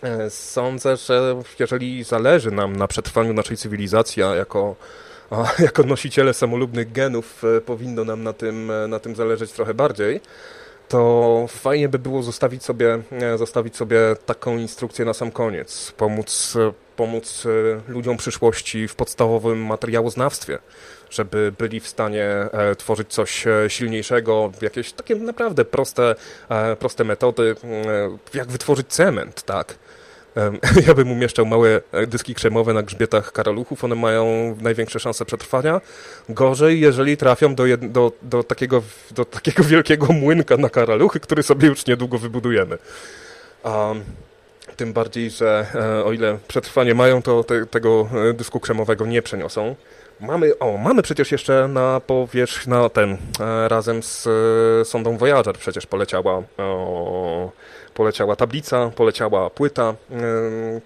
[0.03, 4.77] e, sądzę, że jeżeli zależy nam na przetrwaniu naszej cywilizacji, a jako
[5.31, 9.75] a jako nosiciele samolubnych genów e, powinno nam na tym, e, na tym zależeć trochę
[9.75, 10.21] bardziej,
[10.89, 13.03] to fajnie by było zostawić sobie,
[13.37, 15.93] zostawić sobie taką instrukcję na sam koniec.
[15.97, 16.55] Pomóc,
[16.97, 17.47] pomóc
[17.89, 20.59] ludziom przyszłości w podstawowym materiałoznawstwie,
[21.11, 22.29] żeby byli w stanie
[22.79, 26.15] tworzyć coś silniejszego, jakieś takie naprawdę proste,
[26.79, 27.55] proste metody,
[28.35, 29.75] jak wytworzyć cement, tak?
[30.87, 35.81] Ja bym umieszczał małe e, dyski krzemowe na grzbietach karaluchów, one mają największe szanse przetrwania.
[36.29, 41.43] Gorzej, jeżeli trafią do, jed, do, do, takiego, do takiego wielkiego młynka na karaluchy, który
[41.43, 42.79] sobie już niedługo wybudujemy.
[43.65, 44.05] Um,
[44.77, 49.23] tym bardziej, że e, o ile przetrwanie mają, to te, tego e, dysku krzemowego nie
[49.23, 49.77] przeniosą.
[50.21, 53.17] Mamy, o, mamy przecież jeszcze na powierzch, na ten,
[53.69, 54.29] razem z
[54.89, 57.51] sondą Voyager przecież poleciała o,
[57.97, 59.95] poleciała tablica, poleciała płyta,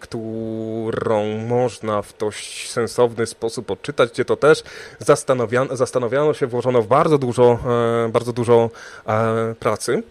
[0.01, 4.63] którą można w dość sensowny sposób odczytać, gdzie to też
[4.99, 7.59] zastanawiano, zastanawiano się, włożono w bardzo dużo,
[8.07, 8.71] e, bardzo dużo
[9.07, 10.03] e, pracy.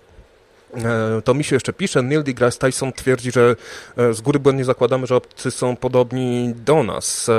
[0.76, 3.56] E, to mi się jeszcze pisze, Neil deGrasse Tyson twierdzi, że
[4.12, 7.30] z góry błędnie zakładamy, że obcy są podobni do nas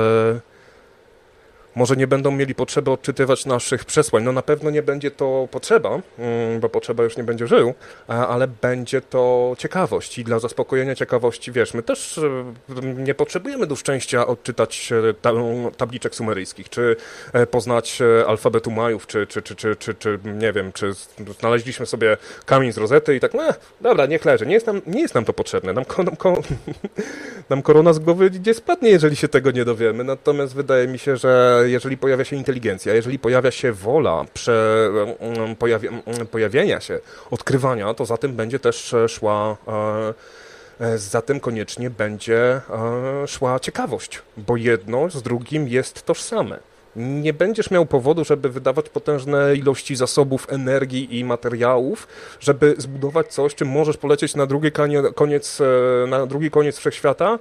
[1.75, 4.23] może nie będą mieli potrzeby odczytywać naszych przesłań.
[4.23, 5.89] No na pewno nie będzie to potrzeba,
[6.19, 7.73] mm, bo potrzeba już nie będzie żył,
[8.07, 10.19] ale będzie to ciekawość.
[10.19, 12.21] I dla zaspokojenia ciekawości, wiesz, my też e,
[12.83, 15.13] nie potrzebujemy do szczęścia odczytać e,
[15.77, 16.95] tabliczek sumeryjskich, czy
[17.33, 20.91] e, poznać alfabetu Majów, czy, czy, czy, czy, czy, czy nie wiem, czy
[21.39, 23.43] znaleźliśmy sobie kamień z rozety i tak, no
[23.81, 26.15] dobra, niech leży, nie jest nam, nie jest nam to potrzebne, nam, nam,
[27.49, 31.17] nam korona z głowy nie spadnie, jeżeli się tego nie dowiemy, natomiast wydaje mi się,
[31.17, 34.89] że jeżeli pojawia się inteligencja, jeżeli pojawia się wola prze,
[35.19, 36.99] mm, pojawi, mm, pojawienia się,
[37.31, 39.57] odkrywania, to za tym będzie też szła
[40.79, 42.61] e, e, za tym koniecznie będzie e,
[43.27, 46.59] szła ciekawość, bo jedno z drugim jest tożsame.
[46.95, 52.07] Nie będziesz miał powodu, żeby wydawać potężne ilości zasobów energii i materiałów,
[52.39, 54.71] żeby zbudować coś, czym możesz polecieć na drugi
[55.15, 55.59] koniec,
[56.07, 57.39] na drugi koniec wszechświata,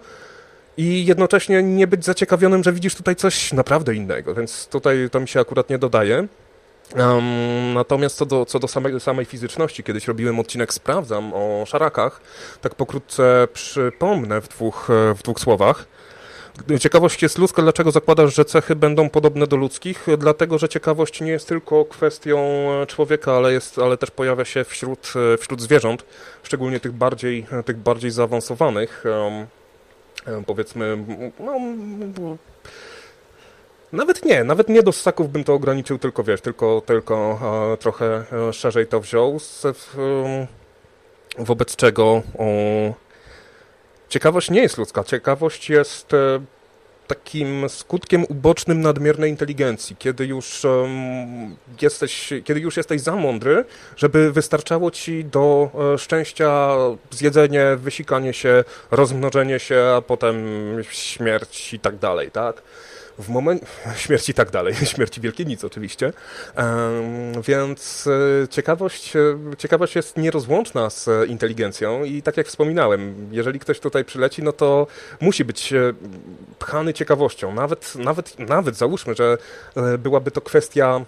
[0.80, 5.28] i jednocześnie nie być zaciekawionym, że widzisz tutaj coś naprawdę innego, więc tutaj to mi
[5.28, 6.26] się akurat nie dodaje.
[6.96, 12.20] Um, natomiast co do, co do samej, samej fizyczności, kiedyś robiłem odcinek Sprawdzam o szarakach,
[12.60, 15.86] tak pokrótce przypomnę w dwóch, w dwóch słowach.
[16.80, 17.62] Ciekawość jest ludzka.
[17.62, 20.06] Dlaczego zakładasz, że cechy będą podobne do ludzkich?
[20.18, 22.38] Dlatego, że ciekawość nie jest tylko kwestią
[22.88, 26.04] człowieka, ale, jest, ale też pojawia się wśród, wśród zwierząt,
[26.42, 29.04] szczególnie tych bardziej, tych bardziej zaawansowanych.
[29.06, 29.59] Um, E,
[30.46, 30.98] powiedzmy,
[31.40, 31.58] no,
[33.92, 37.40] nawet nie, nawet nie do ssaków bym to ograniczył, tylko wiesz, tylko, tylko
[37.72, 39.66] e, trochę e, szerzej to wziął, z,
[41.38, 42.44] wobec czego o,
[44.08, 46.12] ciekawość nie jest ludzka, ciekawość jest
[47.10, 50.62] takim skutkiem ubocznym nadmiernej inteligencji, kiedy już
[51.82, 53.64] jesteś, kiedy już jesteś za mądry,
[53.96, 56.76] żeby wystarczało ci do e, szczęścia
[57.10, 60.36] zjedzenie, wysikanie się, rozmnożenie się, a potem
[60.90, 62.62] śmierć i tak dalej, tak?
[63.20, 63.66] W momencie
[63.96, 66.12] śmierci i tak dalej, śmierci Wielkiej oczywiście,
[67.48, 68.06] więc
[68.44, 69.20] e, ciekawość, e,
[69.58, 74.86] ciekawość jest nierozłączna z inteligencją i tak jak wspominałem, jeżeli ktoś tutaj przyleci, no to
[75.20, 75.92] musi być e,
[76.58, 79.38] pchany ciekawością, nawet, nawet, nawet załóżmy, że
[79.98, 81.00] byłaby to kwestia,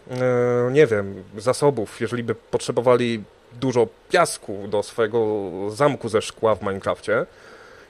[0.72, 3.24] nie wiem, zasobów, jeżeli by potrzebowali
[3.60, 7.26] dużo piasku do swojego zamku ze szkła w Minecrafcie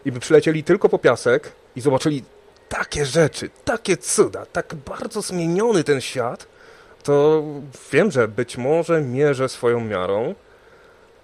[0.05, 2.25] i by przylecieli tylko po piasek i zobaczyli
[2.73, 6.47] takie rzeczy, takie cuda, tak bardzo zmieniony ten świat,
[7.03, 7.43] to
[7.93, 10.35] wiem, że być może mierzę swoją miarą,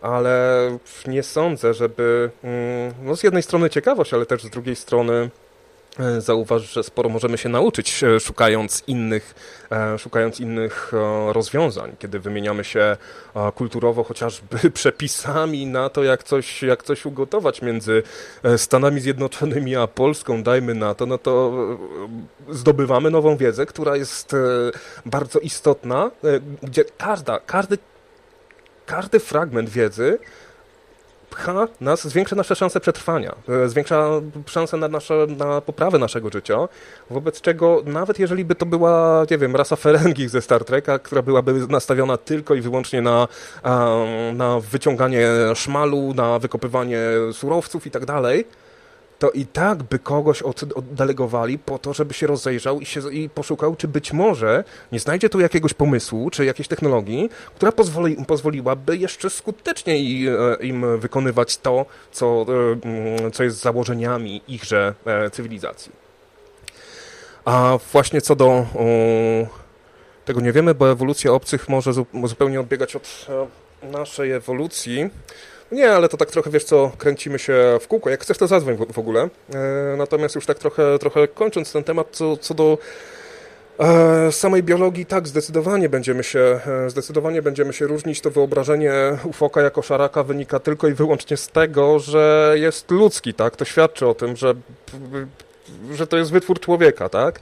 [0.03, 5.31] ale nie sądzę, żeby, mm, no z jednej strony ciekawość, ale też z drugiej strony
[6.19, 9.35] zauważ, że sporo możemy się nauczyć, e, szukając innych,
[9.73, 10.93] e, szukając innych
[11.33, 12.97] rozwiązań, kiedy wymieniamy się
[13.55, 18.03] kulturowo chociażby przepisami na to, jak coś, jak coś ugotować między
[18.57, 21.53] Stanami Zjednoczonymi a Polską, dajmy na to, no to
[22.51, 24.37] zdobywamy nową wiedzę, która jest
[25.07, 26.11] bardzo istotna,
[26.63, 27.79] gdzie każda, każdy,
[28.87, 30.19] każdy fragment wiedzy
[31.31, 34.09] pcha nas, zwiększa nasze szanse przetrwania, e, zwiększa
[34.47, 36.69] szanse na, nasze, na poprawę naszego życia,
[37.11, 41.23] wobec czego nawet jeżeli by to była, nie wiem, rasa Ferengi ze Star Treka, która
[41.23, 43.29] byłaby nastawiona tylko i wyłącznie na,
[44.35, 47.01] na wyciąganie szmalu, na wykopywanie
[47.33, 48.45] surowców i tak dalej,
[49.19, 53.77] to i tak by kogoś oddelegowali po to, żeby się rozejrzał i, się, i poszukał,
[53.77, 59.31] czy być może nie znajdzie tu jakiegoś pomysłu, czy jakiejś technologii, która pozwoli, pozwoliłaby jeszcze
[59.31, 65.93] skuteczniej e, im wykonywać to, co, e, mm, co jest założeniami ichże e, cywilizacji.
[67.45, 68.67] A właśnie co do
[70.25, 71.93] tego nie wiemy, bo ewolucja obcych może
[72.25, 73.27] zupełnie odbiegać od
[73.83, 75.11] naszej ewolucji.
[75.73, 78.11] Nie, ale to tak trochę, wiesz co, kręcimy się w kółko.
[78.11, 79.29] Jak chcesz, to zadzwoń w, w ogóle.
[79.55, 82.79] E, natomiast już tak trochę, trochę kończąc ten temat, co, co do
[83.79, 88.21] e, samej biologii tak, zdecydowanie będziemy się, e, zdecydowanie będziemy się różnić.
[88.21, 88.93] To wyobrażenie
[89.25, 93.57] ufoka jako szaraka wynika tylko i wyłącznie z tego, że jest ludzki, tak?
[93.57, 94.55] To świadczy o tym, że,
[95.95, 97.41] że to jest wytwór człowieka, tak?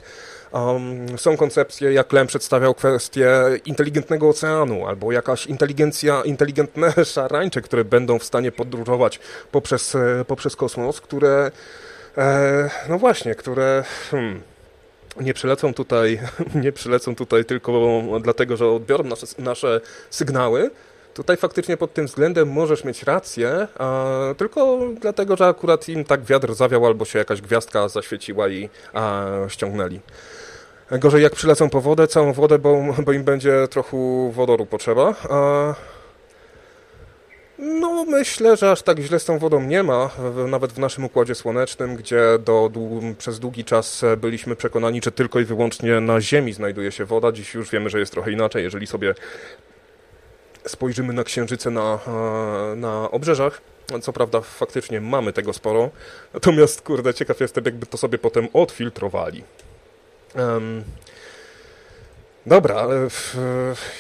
[0.53, 3.31] Um, są koncepcje, jak Lem przedstawiał kwestię
[3.65, 9.21] inteligentnego oceanu, albo jakaś inteligencja, inteligentne szarańcze, które będą w stanie podróżować
[9.53, 11.51] poprzez, e, poprzez kosmos, które,
[12.19, 13.85] e, no właśnie, które...
[14.11, 14.43] Hmm,
[15.21, 16.21] nie przylecą tutaj,
[16.65, 20.71] nie przylecą tutaj tylko dlatego, że odbiorą nasze, nasze sygnały.
[21.15, 24.07] Tutaj faktycznie pod tym względem możesz mieć rację, a,
[24.37, 29.27] tylko dlatego, że akurat im tak wiatr zawiał albo się jakaś gwiazdka zaświeciła i a,
[29.49, 30.01] ściągnęli.
[30.91, 33.97] Gorzej jak przylecą po wodę, całą wodę, bo, bo im będzie trochę
[34.33, 35.15] wodoru potrzeba.
[35.31, 35.75] A,
[37.59, 40.11] no, myślę, że aż tak źle z tą wodą nie ma,
[40.49, 42.71] nawet w naszym Układzie Słonecznym, gdzie do,
[43.19, 47.33] przez długi czas byliśmy przekonani, że tylko i wyłącznie na Ziemi znajduje się woda.
[47.33, 48.63] Dziś już wiemy, że jest trochę inaczej.
[48.63, 49.15] Jeżeli sobie
[50.67, 51.99] spojrzymy na księżyce na,
[52.77, 53.61] na obrzeżach,
[54.03, 55.91] co prawda faktycznie mamy tego sporo,
[56.35, 59.45] natomiast kurde, ciekaw jestem, jakby to sobie potem odfiltrowali.
[60.35, 60.85] Um,
[62.47, 63.37] Dobra, w,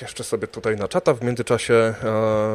[0.02, 1.14] jeszcze sobie tutaj na czata.
[1.14, 1.94] W międzyczasie e,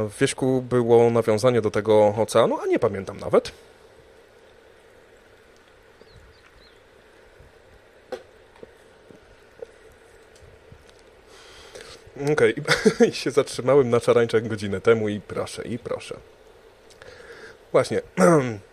[0.10, 3.52] w Wieśku było nawiązanie do tego oceanu, a nie pamiętam nawet.
[12.32, 13.08] Okej, okay.
[13.10, 16.18] i się zatrzymałem na szarańczach godzinę temu i proszę, i proszę.
[17.72, 18.02] Właśnie,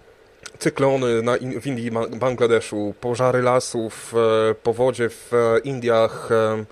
[0.58, 4.14] cyklony na, w Indii, Bangladeszu, pożary lasów,
[4.50, 5.32] e, powodzie w
[5.64, 6.64] Indiach, e,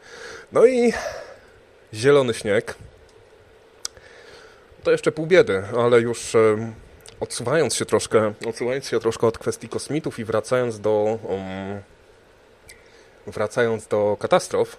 [0.53, 0.93] no i
[1.95, 2.75] zielony śnieg.
[4.83, 6.73] To jeszcze pół biedy, ale już e,
[7.21, 11.81] odsuwając się troszkę, odsuwając się troszkę od kwestii kosmitów i wracając do um,
[13.27, 14.77] wracając do katastrof,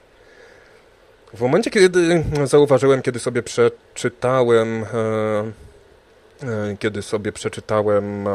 [1.34, 5.67] w momencie, kiedy zauważyłem, kiedy sobie przeczytałem e, e
[6.80, 8.32] kiedy sobie przeczytałem e,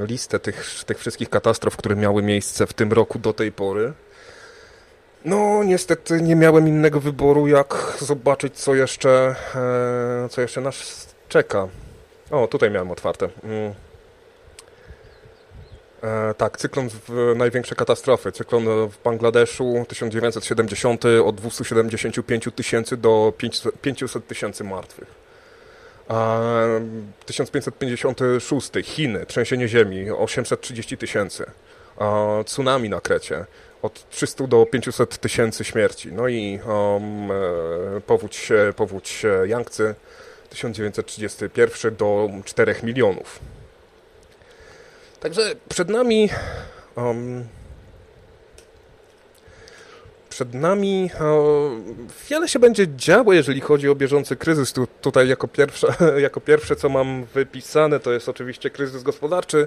[0.00, 3.92] listę tych, tych wszystkich katastrof, które miały miejsce w tym roku do tej pory,
[5.24, 9.34] no, niestety nie miałem innego wyboru, jak zobaczyć, co jeszcze,
[10.24, 11.68] e, co jeszcze nas czeka.
[12.30, 13.28] O, tutaj miałem otwarte.
[13.44, 13.74] Mm.
[16.02, 18.32] E, tak, cyklon w największe katastrofy.
[18.32, 23.32] Cyklon w Bangladeszu 1970 od 275 tysięcy do
[23.82, 25.31] 500 tysięcy martwych.
[26.08, 26.50] A
[27.26, 31.44] 1556 Chiny, trzęsienie ziemi 830 tysięcy.
[32.46, 33.44] Tsunami na Krecie
[33.82, 36.12] od 300 do 500 tysięcy śmierci.
[36.12, 39.94] No i um, e, powódź, powódź Yangtze
[40.50, 43.40] 1931 do 4 milionów.
[45.20, 46.28] Także przed nami
[46.96, 47.44] um,
[50.42, 51.10] przed nami
[52.30, 54.72] wiele się będzie działo, jeżeli chodzi o bieżący kryzys.
[54.72, 55.86] Tu, tutaj jako pierwsze,
[56.26, 59.66] jako pierwsze, co mam wypisane, to jest oczywiście kryzys gospodarczy,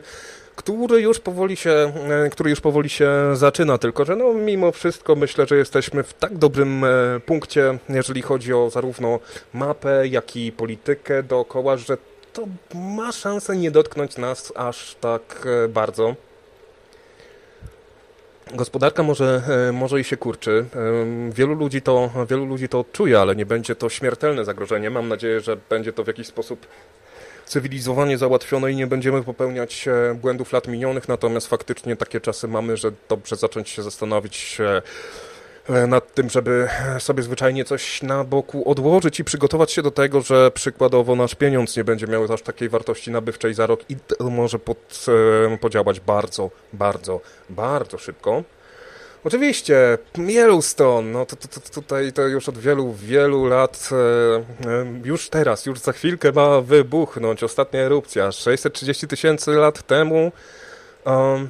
[0.55, 1.93] który już powoli się,
[2.25, 6.13] e, który już powoli się zaczyna, tylko że no, mimo wszystko myślę, że jesteśmy w
[6.13, 6.87] tak dobrym e,
[7.25, 9.19] punkcie, jeżeli chodzi o zarówno
[9.53, 11.97] mapę, jak i politykę dookoła, że
[12.33, 16.15] to ma szansę nie dotknąć nas aż tak e, bardzo.
[18.53, 19.41] Gospodarka może,
[19.73, 20.65] może i się kurczy.
[21.29, 24.89] Wielu ludzi, to, wielu ludzi to odczuje, ale nie będzie to śmiertelne zagrożenie.
[24.89, 26.67] Mam nadzieję, że będzie to w jakiś sposób
[27.45, 32.77] cywilizowanie załatwione i nie będziemy popełniać e, błędów lat minionych, natomiast faktycznie takie czasy mamy,
[32.77, 34.81] że dobrze zacząć się zastanowić e,
[35.87, 36.67] nad tym, żeby
[36.99, 41.77] sobie zwyczajnie coś na boku odłożyć i przygotować się do tego, że przykładowo nasz pieniądz
[41.77, 45.05] nie będzie miał aż takiej wartości nabywczej za rok i może pod,
[45.53, 48.43] e, podziałać bardzo, bardzo, bardzo szybko.
[49.23, 53.95] Oczywiście, Yellowstone, no to, to, to, tutaj to już od wielu, wielu lat, e,
[54.69, 60.31] e, już teraz, już za chwilkę ma wybuchnąć ostatnia erupcja, 630 tysięcy lat temu.
[61.05, 61.49] Um,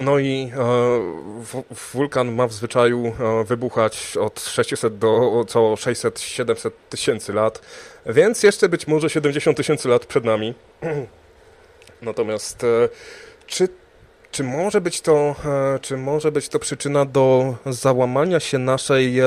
[0.00, 7.32] no i e, wulkan ma w zwyczaju e, wybuchać od 600 do co 600-700 tysięcy
[7.32, 7.60] lat,
[8.06, 10.54] więc jeszcze być może 70 tysięcy lat przed nami.
[12.02, 12.88] Natomiast e,
[13.46, 13.68] czy
[14.30, 19.26] czy może być to, e, czy może być to przyczyna do załamania się naszej e,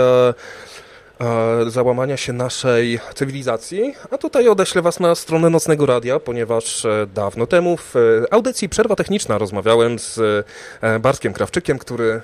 [1.68, 7.48] załamania się naszej cywilizacji, a tutaj odeślę Was na stronę Nocnego Radia, ponieważ e, dawno
[7.48, 8.00] temu w e,
[8.34, 10.20] audycji Przerwa Techniczna rozmawiałem z
[11.02, 12.22] Bartkiem Krawczykiem, który,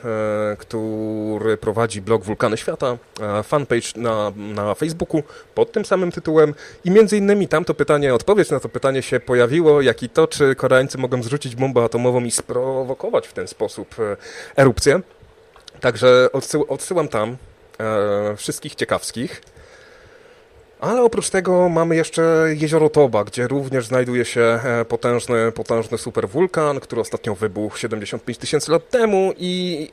[0.58, 2.98] który prowadzi blog Wulkany Świata,
[3.44, 5.24] fanpage na, na Facebooku
[5.56, 6.54] pod tym samym tytułem.
[6.86, 10.28] I między innymi tam to pytanie, odpowiedź na to pytanie się pojawiło, jak i to,
[10.28, 13.96] czy Koreańcy mogą zrzucić bombę atomową i sprowokować w ten sposób
[14.56, 15.02] erupcję.
[15.80, 16.30] Także
[16.68, 17.38] odsyłam tam
[17.80, 19.42] e, wszystkich ciekawskich.
[20.80, 26.80] Ale oprócz tego mamy jeszcze jezioro Toba, gdzie również znajduje się e, potężny, potężny superwulkan,
[26.80, 29.90] który ostatnio wybuchł 75 tysięcy lat temu i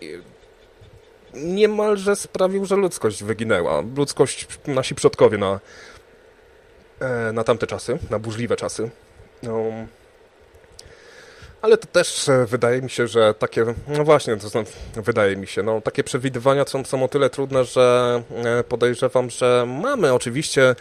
[1.35, 3.83] niemalże sprawił, że ludzkość wyginęła.
[3.97, 5.61] Ludzkość, nasi przodkowie na,
[7.01, 8.91] e, na tamte czasy, na burzliwe czasy.
[9.43, 9.63] No,
[11.63, 15.47] ale to też e, wydaje mi się, że takie, no właśnie, to znaczy, wydaje mi
[15.47, 20.75] się, no takie przewidywania są, są o tyle trudne, że e, podejrzewam, że mamy oczywiście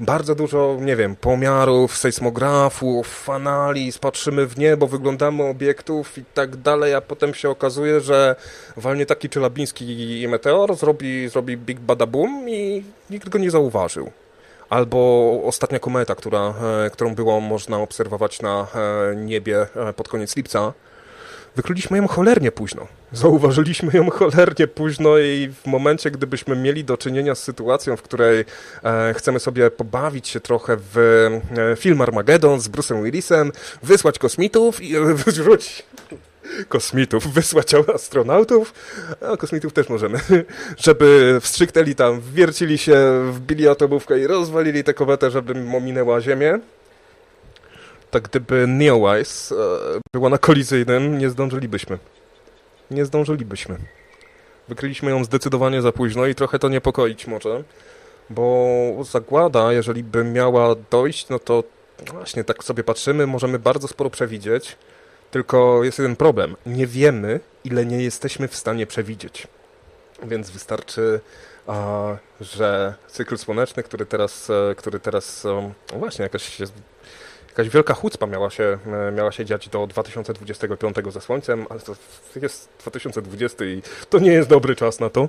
[0.00, 6.94] bardzo dużo, nie wiem, pomiarów, sejsmografów, analiz, patrzymy w niebo, wyglądamy obiektów i tak dalej,
[6.94, 8.36] a potem się okazuje, że
[8.76, 14.10] walnie taki czelabiński meteor, zrobi, zrobi big bada boom i nikt go nie zauważył
[14.74, 16.54] albo ostatnia kometa, która,
[16.86, 20.72] e, którą było można obserwować na e, niebie e, pod koniec lipca,
[21.56, 22.86] wykryliśmy ją cholernie późno.
[23.12, 28.44] Zauważyliśmy ją cholernie późno i w momencie, gdybyśmy mieli do czynienia z sytuacją, w której
[29.14, 30.96] chcemy sobie pobawić się trochę w
[31.76, 33.52] film Armageddon z Bruce'em Willisem,
[33.82, 34.94] wysłać kosmitów i
[35.26, 35.84] wrzucić
[36.68, 38.74] kosmitów, wysłać astronautów,
[39.20, 40.18] a kosmitów też możemy,
[40.84, 42.96] żeby wstrzyknęli tam, wiercili się,
[43.32, 46.58] wbili atomówkę i rozwalili tę kometę, żeby ominęła Ziemię.
[48.10, 51.98] Tak gdyby Neowise e, była na kolizyjnym, nie zdążylibyśmy.
[52.90, 53.76] Nie zdążylibyśmy.
[54.68, 57.64] Wykryliśmy ją zdecydowanie za późno i trochę to niepokoić może,
[58.30, 61.64] bo zagłada, jeżeli by miała dojść, no to
[62.12, 64.76] właśnie tak sobie patrzymy, możemy bardzo sporo przewidzieć,
[65.34, 66.56] tylko jest jeden problem.
[66.66, 69.46] Nie wiemy, ile nie jesteśmy w stanie przewidzieć.
[70.22, 71.20] Więc wystarczy,
[72.40, 75.44] że cykl słoneczny, który teraz, e, który teraz
[75.92, 76.58] no właśnie, jakaś,
[77.48, 78.78] jakaś wielka chucpa miała się,
[79.08, 81.94] e, miała się dziać do 2025 ze Słońcem, ale to
[82.42, 85.28] jest 2020 i to nie jest dobry czas na to.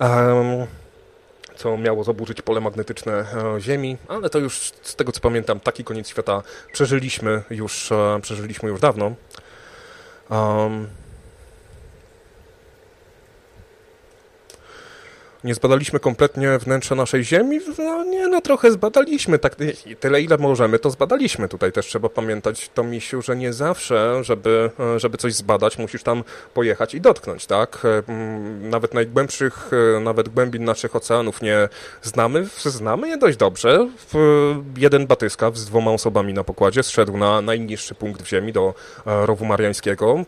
[0.00, 0.66] Um,
[1.56, 5.84] co miało zaburzyć pole magnetyczne e, Ziemi, ale to już z tego co pamiętam, taki
[5.84, 6.42] koniec świata
[6.72, 7.90] przeżyliśmy już,
[8.22, 9.14] przeżyliśmy już dawno.
[10.30, 10.88] Um,
[15.46, 17.60] nie zbadaliśmy kompletnie wnętrza naszej Ziemi?
[17.78, 19.56] No nie, no trochę zbadaliśmy, tak
[20.00, 21.48] tyle ile możemy, to zbadaliśmy.
[21.48, 26.24] Tutaj też trzeba pamiętać, to misiu, że nie zawsze, żeby, żeby coś zbadać, musisz tam
[26.54, 27.82] pojechać i dotknąć, tak?
[28.08, 29.70] Mm, nawet najgłębszych,
[30.00, 31.68] nawet głębin naszych oceanów nie
[32.02, 33.88] znamy, znamy je dość dobrze.
[34.76, 38.74] Jeden batyskaw z dwoma osobami na pokładzie zszedł na najniższy punkt w Ziemi do
[39.06, 40.24] e, rowu mariańskiego.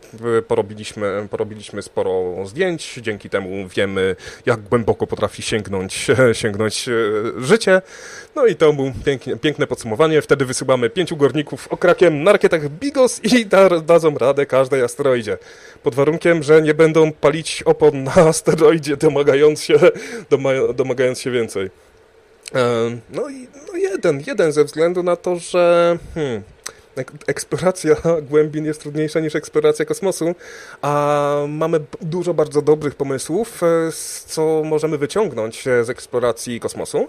[0.47, 4.15] Porobiliśmy, porobiliśmy sporo zdjęć, dzięki temu wiemy,
[4.45, 6.07] jak głęboko potrafi sięgnąć,
[6.41, 6.91] sięgnąć e,
[7.41, 7.81] życie.
[8.35, 10.21] No i to było pięknie, piękne podsumowanie.
[10.21, 15.37] Wtedy wysyłamy pięciu górników okrakiem na rakietach Bigos i da, dadzą radę każdej asteroidzie.
[15.83, 19.79] Pod warunkiem, że nie będą palić opon na asteroidzie, domagając się,
[20.75, 21.69] domagając się więcej.
[22.55, 22.61] E,
[23.09, 25.97] no i no jeden, jeden ze względu na to, że...
[26.15, 26.43] Hmm,
[27.27, 27.95] eksploracja
[28.29, 30.35] głębin jest trudniejsza niż eksploracja kosmosu,
[30.81, 33.91] a mamy dużo bardzo dobrych pomysłów, e,
[34.27, 37.07] co możemy wyciągnąć e, z eksploracji kosmosu.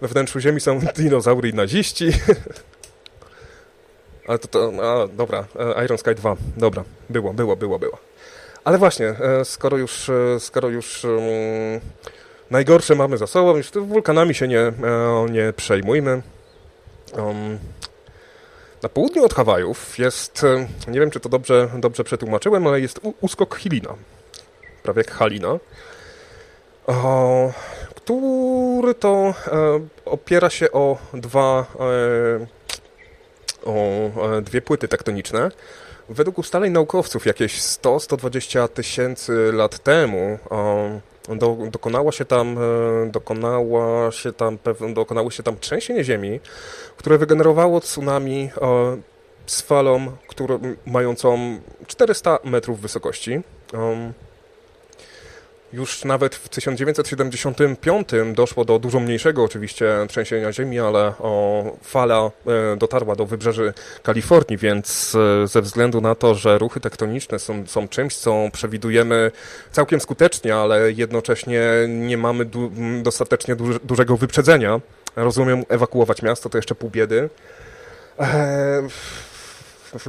[0.00, 2.10] We wnętrzu Ziemi są dinozaury i naziści.
[4.28, 7.98] Ale to, to a, dobra, e, Iron Sky 2, dobra, było, było, było, było.
[8.64, 9.14] Ale właśnie,
[9.44, 11.20] skoro już, skoro już um,
[12.50, 14.72] najgorsze mamy za sobą, już wulkanami się nie,
[15.30, 16.22] nie przejmujmy.
[17.12, 17.58] Um,
[18.86, 23.00] na południu od Hawajów jest, e, nie wiem czy to dobrze, dobrze przetłumaczyłem, ale jest
[23.20, 23.94] uskok Hilina,
[24.82, 25.58] prawie jak Halina,
[27.94, 32.46] który to e, opiera się o dwa, e,
[33.64, 34.10] o
[34.42, 35.50] dwie płyty tektoniczne.
[36.08, 40.38] Według ustaleń naukowców jakieś 100-120 tysięcy lat temu
[41.28, 44.58] do, dokonała się tam, e, dokonała się tam,
[44.94, 46.40] dokonało się tam trzęsienie ziemi,
[46.96, 48.96] które wygenerowało tsunami e,
[49.46, 53.40] z falą, którą, mającą 400 metrów wysokości.
[55.76, 62.76] Już nawet w 1975 doszło do dużo mniejszego oczywiście trzęsienia ziemi, ale o, fala e,
[62.76, 63.72] dotarła do wybrzeży
[64.02, 69.30] Kalifornii, więc e, ze względu na to, że ruchy tektoniczne są, są czymś, co przewidujemy
[69.72, 72.72] całkiem skutecznie, ale jednocześnie nie mamy du
[73.02, 74.80] dostatecznie du dużego wyprzedzenia,
[75.16, 77.28] rozumiem, ewakuować miasto to jeszcze pół biedy.
[78.18, 78.88] Eee,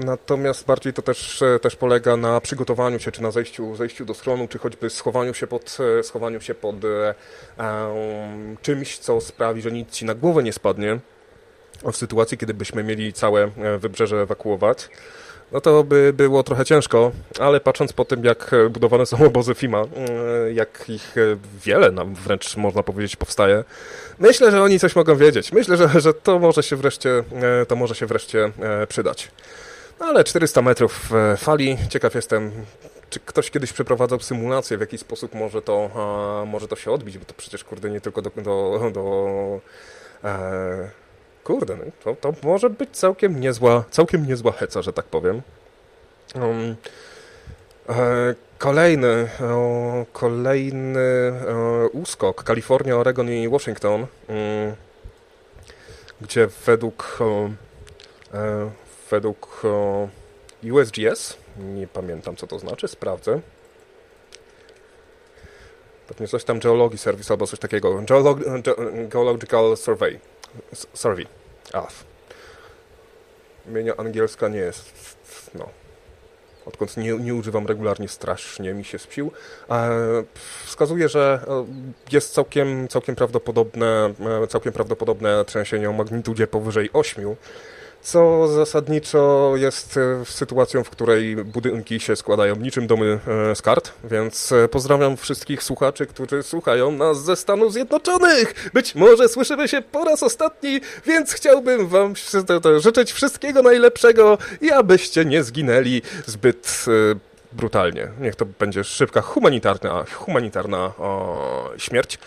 [0.05, 4.13] Natomiast bardziej to też, e, też polega na przygotowaniu się, czy na zejściu, zejściu do
[4.13, 9.71] schronu, czy choćby schowaniu się pod, e, schowaniu się pod um, czymś, co sprawi, że
[9.71, 10.99] nic ci na głowę nie spadnie.
[11.83, 14.89] W sytuacji, kiedy byśmy mieli całe wybrzeże ewakuować,
[15.51, 19.83] no to by było trochę ciężko, ale patrząc po tym, jak budowane są obozy FIMA,
[20.53, 21.15] jak ich
[21.65, 23.63] wiele nam wręcz można powiedzieć powstaje,
[24.19, 25.51] myślę, że oni coś mogą wiedzieć.
[25.51, 27.23] Myślę, że, że to może się wreszcie,
[27.67, 28.51] to może się wreszcie
[28.87, 29.31] przydać.
[29.99, 31.77] No ale 400 metrów e, fali.
[31.89, 32.51] Ciekaw jestem,
[33.09, 35.89] czy ktoś kiedyś przeprowadzał symulację, w jaki sposób może to,
[36.47, 38.29] może to się odbić, bo to przecież, kurde, nie tylko do...
[38.35, 39.61] do, do
[40.23, 41.06] e,
[41.47, 45.41] kurde, no, to, to może być całkiem niezła, całkiem niezła heca, że tak powiem.
[46.35, 46.75] Um,
[47.89, 50.99] e, kolejny, o, kolejny
[51.91, 54.07] uskok, Kalifornia, Oregon i Washington, um,
[56.21, 57.19] gdzie według
[58.33, 58.69] e,
[59.11, 59.61] według
[60.71, 63.39] USGS, nie pamiętam co to znaczy, sprawdzę.
[66.07, 68.01] Pewnie coś tam Geology Service albo coś takiego.
[68.01, 68.39] Geolog
[69.09, 70.19] Geological Survey.
[70.93, 71.27] Survey.
[71.73, 71.87] A.
[73.67, 74.93] Imienia angielska nie jest.
[75.53, 75.69] No.
[76.65, 79.31] Odkąd nie, nie używam regularnie, strasznie mi się spsił.
[79.69, 80.23] E,
[80.65, 81.65] wskazuje, że e,
[82.11, 84.13] jest całkiem, całkiem, prawdopodobne,
[84.43, 87.35] e, całkiem prawdopodobne trzęsienie o magnitudzie powyżej 8
[88.01, 93.19] co zasadniczo jest e, sytuacją, w której budynki się składają niczym domy
[93.51, 98.69] e, z kart, więc e, pozdrawiam wszystkich słuchaczy, którzy słuchają nas ze Stanów Zjednoczonych.
[98.73, 102.13] Być może słyszymy się po raz ostatni, więc chciałbym wam
[102.77, 106.85] życzyć wszystkiego najlepszego i abyście nie zginęli zbyt
[107.53, 108.07] brutalnie.
[108.19, 112.19] Niech to będzie szybka humanitarna, humanitarna o, śmierć.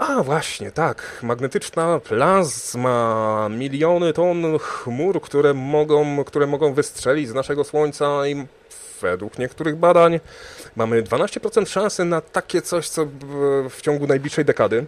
[0.00, 1.20] A właśnie, tak.
[1.22, 8.46] Magnetyczna plazma, miliony ton chmur, które mogą, które mogą wystrzelić z naszego Słońca i
[9.02, 10.20] według niektórych badań
[10.76, 13.06] mamy 12% szansy na takie coś, co
[13.70, 14.84] w ciągu najbliższej dekady.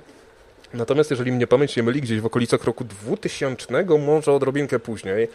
[0.75, 3.67] Natomiast jeżeli mnie pamięć nie myli, gdzieś w okolicach roku 2000,
[3.99, 5.29] może odrobinkę później,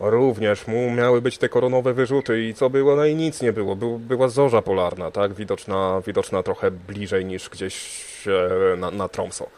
[0.00, 3.76] również mu miały być te koronowe wyrzuty i co było, no i nic nie było.
[3.76, 8.04] Był, była zorza polarna, tak, widoczna, widoczna trochę bliżej niż gdzieś
[8.76, 9.48] na, na Tromso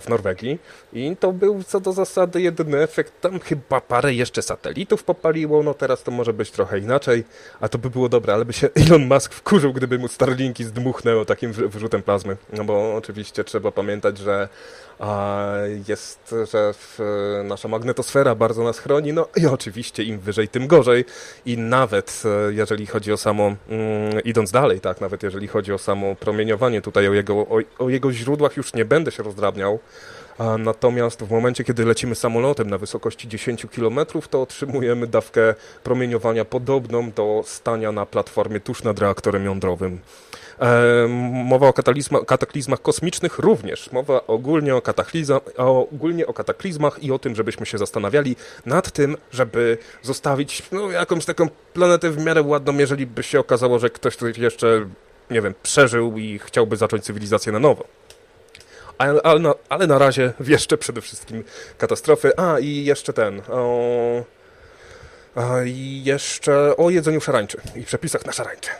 [0.00, 0.58] w Norwegii
[0.92, 3.20] i to był co do zasady jedyny efekt.
[3.20, 7.24] Tam chyba parę jeszcze satelitów popaliło, no teraz to może być trochę inaczej,
[7.60, 11.24] a to by było dobre, ale by się Elon Musk wkurzył, gdyby mu Starlinki zdmuchnęło
[11.24, 12.36] takim wyrzutem plazmy.
[12.52, 14.48] No bo oczywiście trzeba pamiętać, że
[15.88, 16.74] jest, że
[17.44, 21.04] nasza magnetosfera bardzo nas chroni, no i oczywiście im wyżej, tym gorzej
[21.46, 23.56] i nawet e, jeżeli chodzi o samo, mm,
[24.24, 28.12] idąc dalej, tak, nawet jeżeli chodzi o samo promieniowanie, tutaj o jego, o, o jego
[28.12, 29.78] źródłach już nie będę się rozdrabniał,
[30.58, 34.00] Natomiast w momencie, kiedy lecimy samolotem na wysokości 10 km,
[34.30, 40.00] to otrzymujemy dawkę promieniowania podobną do stania na platformie tuż nad reaktorem jądrowym.
[40.60, 41.72] E, mowa o
[42.26, 43.92] kataklizmach kosmicznych również.
[43.92, 44.74] Mowa ogólnie
[45.56, 50.90] o, ogólnie o kataklizmach i o tym, żebyśmy się zastanawiali nad tym, żeby zostawić no,
[50.90, 54.88] jakąś taką planetę w miarę ładną, jeżeli by się okazało, że ktoś tutaj jeszcze,
[55.30, 57.84] nie wiem, przeżył i chciałby zacząć cywilizację na nowo.
[58.98, 61.44] Ale, ale, na, ale na razie jeszcze przede wszystkim
[61.78, 62.32] katastrofy.
[62.36, 63.42] A i jeszcze ten.
[63.50, 64.24] O,
[65.64, 68.70] I jeszcze o jedzeniu szarańczy i przepisach na szarańcze.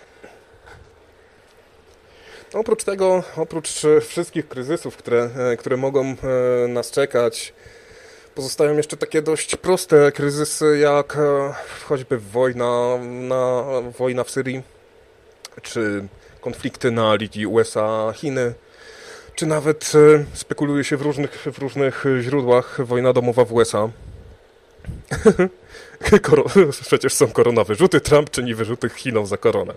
[2.52, 7.52] Oprócz tego, oprócz wszystkich kryzysów, które, e, które mogą e, nas czekać,
[8.34, 11.54] pozostają jeszcze takie dość proste kryzysy, jak e,
[11.84, 13.64] choćby wojna, na,
[13.98, 14.62] wojna w Syrii,
[15.62, 16.08] czy
[16.40, 18.54] konflikty na linii USA-Chiny,
[19.34, 19.92] czy nawet
[20.34, 23.88] spekuluje się w różnych, w różnych źródłach wojna domowa w USA.
[26.86, 29.74] Przecież są korona wyrzuty, Trump czyni wyrzuty Chinom za koronę.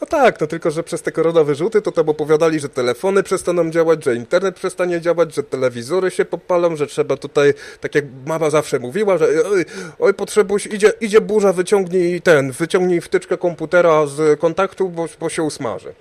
[0.00, 3.70] No tak, no tylko, że przez te korona wyrzuty to tam opowiadali, że telefony przestaną
[3.70, 8.50] działać, że internet przestanie działać, że telewizory się popalą, że trzeba tutaj, tak jak mama
[8.50, 9.64] zawsze mówiła, że oj,
[9.98, 15.42] oj potrzebuś, idzie, idzie burza, wyciągnij ten, wyciągnij wtyczkę komputera z kontaktu, bo, bo się
[15.42, 15.94] usmaży.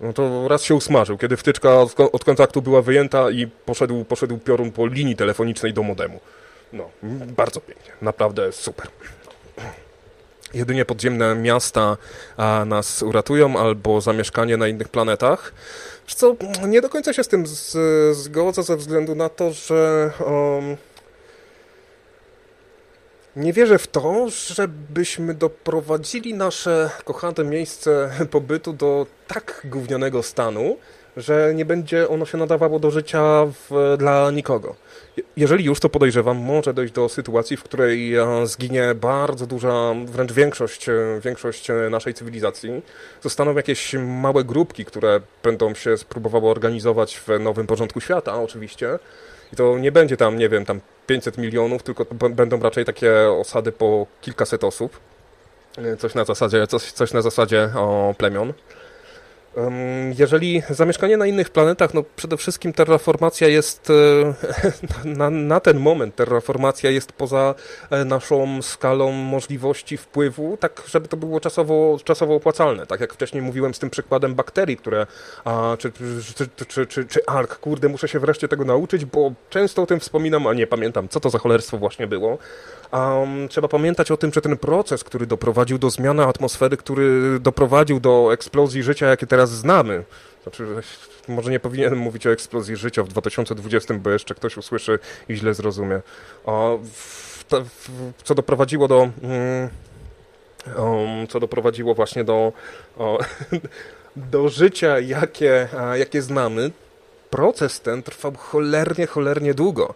[0.00, 1.80] No to raz się usmażył, kiedy wtyczka
[2.12, 6.20] od kontaktu była wyjęta i poszedł, poszedł piorun po linii telefonicznej do modemu.
[6.72, 6.90] No,
[7.36, 7.92] bardzo pięknie.
[8.02, 8.88] Naprawdę super.
[10.54, 11.96] jedynie podziemne miasta
[12.36, 15.52] a, nas uratują albo zamieszkanie na innych planetach.
[16.06, 16.36] Co
[16.68, 17.76] nie do końca się z tym z,
[18.16, 20.76] zgodzę ze względu na to, że um,
[23.36, 30.76] nie wierzę w to, żebyśmy doprowadzili nasze kochane miejsce pobytu do tak gównianego stanu,
[31.16, 34.76] że nie będzie ono się nadawało do życia w, dla nikogo.
[35.36, 40.32] Jeżeli już, to podejrzewam, może dojść do sytuacji, w której e, zginie bardzo duża, wręcz
[40.32, 42.82] większość, e, większość e, naszej cywilizacji.
[43.22, 48.98] Zostaną jakieś małe grupki, które będą się spróbowały organizować w nowym porządku świata, oczywiście.
[49.52, 53.72] I to nie będzie tam, nie wiem, tam 500 milionów, tylko będą raczej takie osady
[53.72, 55.00] po kilkaset osób.
[55.98, 58.52] Coś na zasadzie, coś, coś na zasadzie o, plemion.
[60.18, 64.34] Jeżeli zamieszkanie na innych planetach, no przede wszystkim terraformacja jest e,
[65.18, 67.54] na, na, ten moment terraformacja jest poza
[67.90, 72.86] e, naszą skalą możliwości wpływu, tak żeby to było czasowo, czasowo opłacalne.
[72.86, 75.06] Tak jak wcześniej mówiłem z tym przykładem bakterii, które
[75.44, 75.92] a, czy,
[76.34, 80.00] czy, czy, czy, czy ARK, kurde, muszę się wreszcie tego nauczyć, bo często o tym
[80.00, 82.38] wspominam, a nie pamiętam, co to za cholerstwo właśnie było.
[82.92, 88.00] Um, trzeba pamiętać o tym, że ten proces, który doprowadził do zmiany atmosfery, który doprowadził
[88.00, 90.04] do eksplozji życia, jakie teraz znamy,
[90.42, 90.66] znaczy,
[91.28, 94.98] może nie powinienem mówić o eksplozji życia w 2020, bo jeszcze ktoś usłyszy
[95.28, 96.00] i źle zrozumie.
[96.44, 99.10] O, w, w, co doprowadziło do...
[100.76, 102.52] Um, co doprowadziło właśnie do,
[102.98, 103.18] o,
[104.32, 106.70] do życia, jakie, jakie znamy,
[107.30, 109.94] proces ten trwał cholernie, cholernie długo.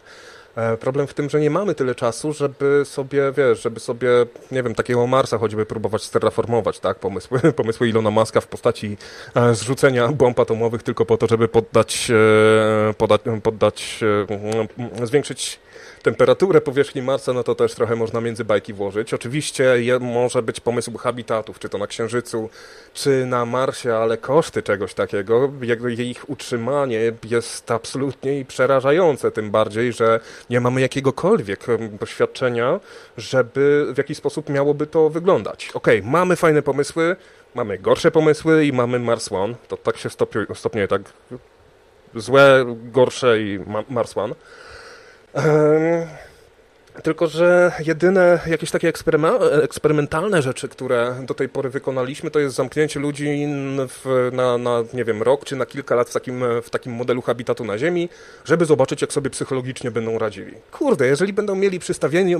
[0.56, 4.09] E, problem w tym, że nie mamy tyle czasu, żeby sobie, wiesz, żeby sobie,
[4.52, 6.98] nie wiem, takiego Marsa choćby próbować sterraformować, tak?
[6.98, 8.97] Pomysły, pomysły Ilona Maska w postaci
[9.35, 12.10] e, zrzucenia bomb atomowych tylko po to, żeby poddać,
[12.90, 14.01] e, poddać, poddać
[15.02, 15.60] zwiększyć
[16.05, 19.14] temperaturę powierzchni Marsa, no to też trochę można między bajki włożyć.
[19.14, 22.51] Oczywiście je, może być pomysł habitatów, czy to na Księżycu,
[22.94, 25.52] czy na Marsie, ale koszty czegoś takiego,
[25.98, 30.20] ich utrzymanie jest absolutnie przerażające, tym bardziej, że
[30.51, 31.66] nie mamy jakiegokolwiek
[32.01, 32.81] doświadczenia,
[33.16, 35.70] żeby w jakiś sposób miałoby to wyglądać.
[35.74, 37.16] Okej, okay, mamy fajne pomysły,
[37.55, 40.09] mamy gorsze pomysły i mamy Mars One, to tak się
[40.55, 41.02] stopniuje, tak
[42.14, 44.35] złe, gorsze i Mars One.
[45.35, 46.09] Um,
[47.02, 48.92] tylko, że jedyne jakieś takie
[49.62, 53.46] eksperymentalne rzeczy, które do tej pory wykonaliśmy, to jest zamknięcie ludzi
[53.88, 57.22] w, na, na, nie wiem, rok czy na kilka lat w takim, w takim modelu
[57.22, 58.08] habitatu na Ziemi,
[58.44, 60.54] żeby zobaczyć, jak sobie psychologicznie będą radzili.
[60.72, 61.80] Kurde, jeżeli będą mieli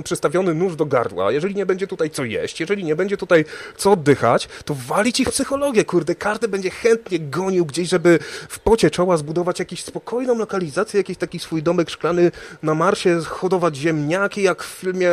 [0.03, 3.45] przystawiony nóż do gardła, jeżeli nie będzie tutaj co jeść, jeżeli nie będzie tutaj
[3.77, 6.15] co oddychać, to walić ich psychologię, kurde.
[6.15, 8.19] Każdy będzie chętnie gonił gdzieś, żeby
[8.49, 12.31] w pocie czoła zbudować jakąś spokojną lokalizację, jakiś taki swój domek szklany
[12.63, 15.11] na Marsie, hodować ziemniaki, jak w filmie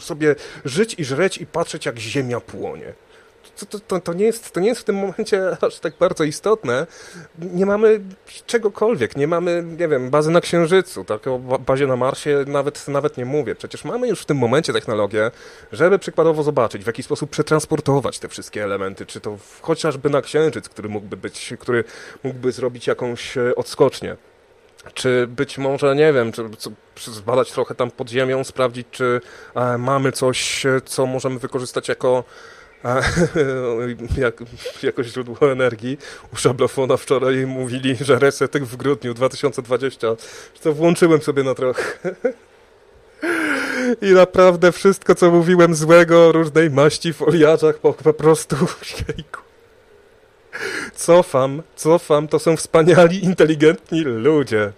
[0.00, 0.34] sobie
[0.64, 2.92] żyć i żreć i patrzeć, jak ziemia płonie.
[3.70, 6.86] To, to, to, nie jest, to nie jest w tym momencie aż tak bardzo istotne.
[7.38, 8.00] Nie mamy
[8.46, 13.16] czegokolwiek, nie mamy, nie wiem, bazy na Księżycu, tak o bazie na Marsie nawet, nawet
[13.16, 13.54] nie mówię.
[13.54, 15.30] Przecież mamy już w tym momencie technologię,
[15.72, 20.68] żeby przykładowo zobaczyć, w jaki sposób przetransportować te wszystkie elementy, czy to chociażby na Księżyc,
[20.68, 21.84] który mógłby być, który
[22.22, 24.16] mógłby zrobić jakąś e, odskocznię.
[24.94, 26.44] Czy być może, nie wiem, czy,
[26.94, 29.20] czy zbadać trochę tam pod ziemią, sprawdzić, czy
[29.54, 32.24] e, mamy coś, co możemy wykorzystać jako
[32.84, 33.02] e,
[34.24, 34.34] jak,
[34.82, 35.98] jako źródło energii.
[36.32, 40.08] U szablofona wczoraj mówili, że resetek w grudniu 2020.
[40.62, 41.82] To włączyłem sobie na trochę.
[44.02, 48.56] I naprawdę wszystko, co mówiłem złego, różnej maści, foliarzach, po, po prostu
[49.08, 49.47] jejku.
[50.94, 54.72] Cofam, cofam, to są wspaniali, inteligentni ludzie.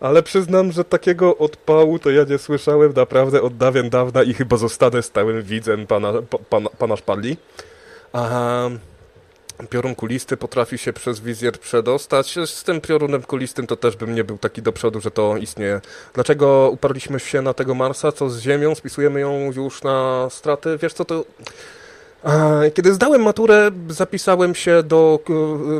[0.00, 4.56] Ale przyznam, że takiego odpału to ja nie słyszałem naprawdę od dawien dawna i chyba
[4.56, 6.12] zostanę stałym widzem pana,
[6.50, 7.36] pana, pana Szpadli.
[8.12, 8.68] A
[9.70, 12.38] piorun kulisty potrafi się przez wizjer przedostać.
[12.46, 15.80] Z tym piorunem kulistym to też bym nie był taki do przodu, że to istnieje.
[16.14, 18.12] Dlaczego uparliśmy się na tego Marsa?
[18.12, 18.74] Co z Ziemią?
[18.74, 20.78] Spisujemy ją już na straty?
[20.78, 21.24] Wiesz co, to
[22.74, 25.18] kiedy zdałem maturę, zapisałem się do,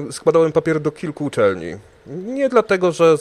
[0.09, 1.77] e, składałem papier do kilku uczelni.
[2.07, 3.17] Nie dlatego, że,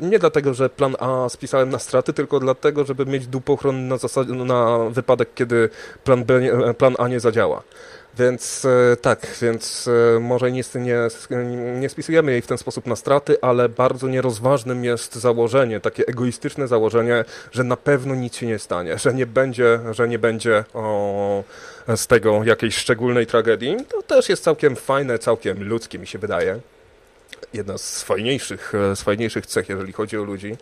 [0.00, 4.28] nie dlatego, że plan A spisałem na straty, tylko dlatego, żeby mieć dupochron na, zasad,
[4.28, 5.68] na wypadek, kiedy
[6.04, 6.40] plan, B,
[6.78, 7.62] plan A nie zadziała.
[8.18, 10.62] Więc e, tak, więc e, może nie,
[11.80, 16.68] nie spisujemy jej w ten sposób na straty, ale bardzo nierozważnym jest założenie, takie egoistyczne
[16.68, 21.44] założenie, że na pewno nic się nie stanie, że nie będzie, że nie będzie o,
[21.96, 23.76] z tego jakiejś szczególnej tragedii.
[23.88, 26.60] To też jest całkiem fajne, całkiem ludzkie mi się wydaje.
[27.52, 30.56] jedna z fajniejszych, z fajniejszych cech, jeżeli chodzi o ludzi,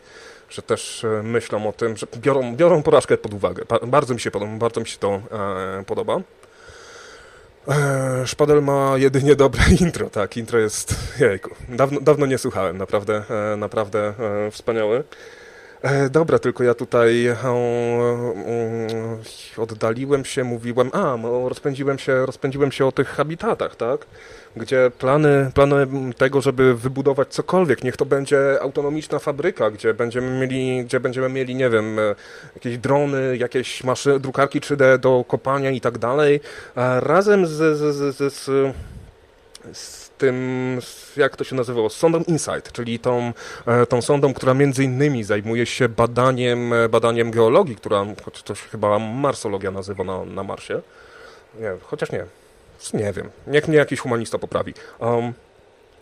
[0.50, 3.64] że też myślą o tym, że biorą, biorą porażkę pod uwagę.
[3.86, 5.22] Bardzo mi się, bardzo mi się to
[5.86, 6.20] podoba.
[7.68, 13.22] Eee, Szpadel ma jedynie dobre intro, tak, intro jest, jejku, dawno, dawno nie słuchałem, naprawdę,
[13.52, 14.14] e, naprawdę
[14.46, 15.04] e, wspaniały.
[15.82, 17.36] E, dobra, tylko ja tutaj
[19.56, 21.16] oddaliłem się, mówiłem, a,
[21.48, 24.06] rozpędziłem się, rozpędziłem się o tych habitatach, tak?
[24.56, 30.84] Gdzie plany, plany tego, żeby wybudować cokolwiek, niech to będzie autonomiczna fabryka, gdzie będziemy mieli,
[30.84, 32.14] gdzie będziemy mieli, nie wiem, e,
[32.54, 36.40] jakieś drony, jakieś maszyny, drukarki 3D do kopania i tak dalej,
[37.00, 38.74] razem z, z, z, z,
[39.72, 40.78] z tym,
[41.16, 43.32] jak to się nazywało, sondą Insight, czyli tą,
[43.66, 48.06] e, tą sondą, która między innymi zajmuje się badaniem, e, badaniem geologii, która,
[48.44, 50.80] to się chyba marsologia nazywa na, na Marsie.
[51.60, 52.41] Nie, chociaż nie.
[52.94, 53.30] Nie wiem.
[53.46, 54.74] Niech mnie jakiś humanista poprawi.
[55.00, 55.32] Um,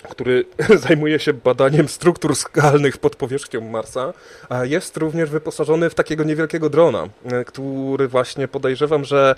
[0.09, 0.44] który
[0.89, 4.12] zajmuje się badaniem struktur skalnych pod powierzchnią Marsa,
[4.62, 9.35] jest również wyposażony w takiego niewielkiego drona, e, który właśnie podejrzewam, że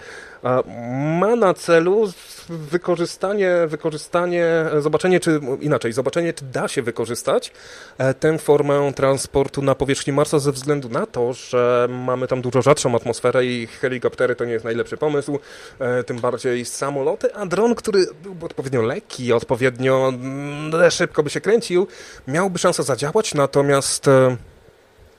[1.21, 2.13] ma na celu
[2.49, 4.47] wykorzystanie, wykorzystanie,
[4.79, 7.53] zobaczenie, czy inaczej, zobaczenie, czy da się wykorzystać
[7.99, 12.63] e, tę formę transportu na powierzchni Marsa ze względu na to, że mamy tam dużo
[12.63, 15.39] rzadszą atmosferę i helikoptery to nie jest najlepszy pomysł,
[15.79, 21.41] e, tym bardziej samoloty, a dron, który byłby odpowiednio lekki, odpowiednio mm, szybko by się
[21.41, 21.87] kręcił,
[22.29, 24.37] miałby szansę zadziałać, natomiast e,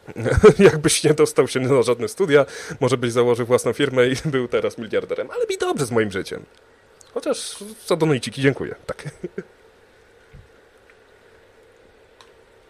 [0.60, 2.46] jakbyś nie dostał się na żadne studia,
[2.80, 6.46] może byś założył własną firmę i był teraz miliarderem, ale mi dobrze z moim życiem.
[7.14, 7.56] Chociaż
[7.88, 8.76] za donojciki dziękuję.
[8.86, 9.04] Tak.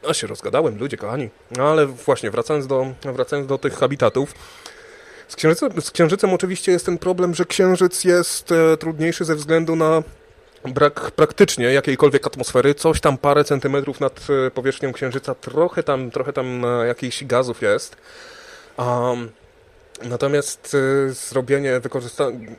[0.10, 1.30] A się rozgadałem, ludzie kochani.
[1.58, 4.34] No ale właśnie, wracając do, wracając do tych habitatów.
[5.28, 9.76] Z księżycem, z księżycem oczywiście jest ten problem, że księżyc jest e, trudniejszy ze względu
[9.76, 10.04] na
[10.66, 16.34] brak praktycznie jakiejkolwiek atmosfery, coś tam parę centymetrów nad e, powierzchnią księżyca, trochę tam, trochę
[16.34, 17.98] tam e, jakichś gazów jest.
[18.78, 19.32] Um,
[20.10, 21.82] Natomiast y, zrobienie,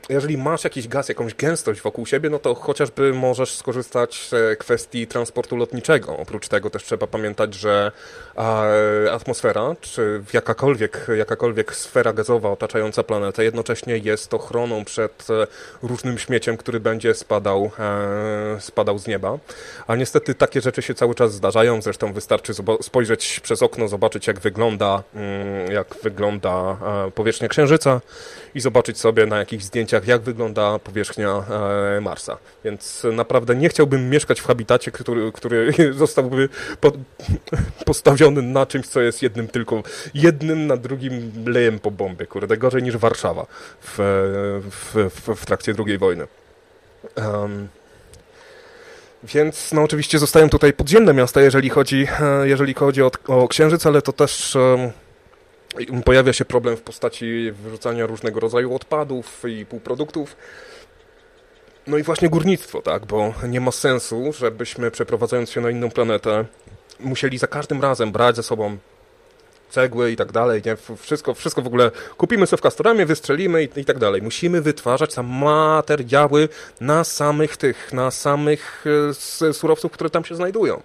[0.09, 5.07] jeżeli masz jakiś gaz, jakąś gęstość wokół siebie, no to chociażby możesz skorzystać z kwestii
[5.07, 6.17] transportu lotniczego.
[6.17, 7.93] Oprócz tego też trzeba pamiętać, że
[9.13, 15.47] atmosfera, czy jakakolwiek, jakakolwiek sfera gazowa otaczająca planetę jednocześnie jest ochroną przed e,
[15.83, 19.39] różnym śmieciem, który będzie spadał, e, spadał z nieba.
[19.87, 24.41] A niestety takie rzeczy się cały czas zdarzają, zresztą wystarczy spojrzeć przez okno, zobaczyć jak
[24.41, 26.77] wygląda, mm, jak wygląda
[27.07, 28.01] e, powierzchnia Księżyca
[28.55, 31.45] i zobaczyć sobie na jakichś zdjęciach, jak wygląda powierzchnia
[31.97, 32.39] e, Marsa.
[32.65, 35.73] Więc naprawdę nie chciałbym mieszkać w habitacie, który, który
[36.05, 36.49] zostałby
[37.87, 39.83] postawiony na czymś, co jest jednym tylko,
[40.15, 42.27] jednym na drugim lejem po bombie.
[42.27, 43.47] Kurde, gorzej niż Warszawa
[43.81, 43.99] w,
[44.71, 46.27] w, w, w trakcie II wojny.
[47.17, 47.69] Um,
[49.25, 53.87] więc no oczywiście zostają tutaj podziemne miasta, jeżeli chodzi, e, jeżeli chodzi o, o Księżyc,
[53.87, 54.57] ale to też
[56.05, 60.37] pojawia się problem w postaci wyrzucania różnego rodzaju odpadów i półproduktów.
[61.87, 66.45] No i właśnie górnictwo, tak, bo nie ma sensu, żebyśmy przeprowadzając się na inną planetę
[67.01, 68.77] musieli za każdym razem brać ze sobą
[69.71, 70.97] cegły i tak dalej, nie?
[70.97, 74.23] Wszystko, wszystko w ogóle kupimy sobie w Castoramie, wystrzelimy i, i tak dalej.
[74.23, 76.49] Musimy wytwarzać tam materiały
[76.81, 78.85] na samych tych, na samych
[79.41, 80.83] e, surowców, które tam się znajdują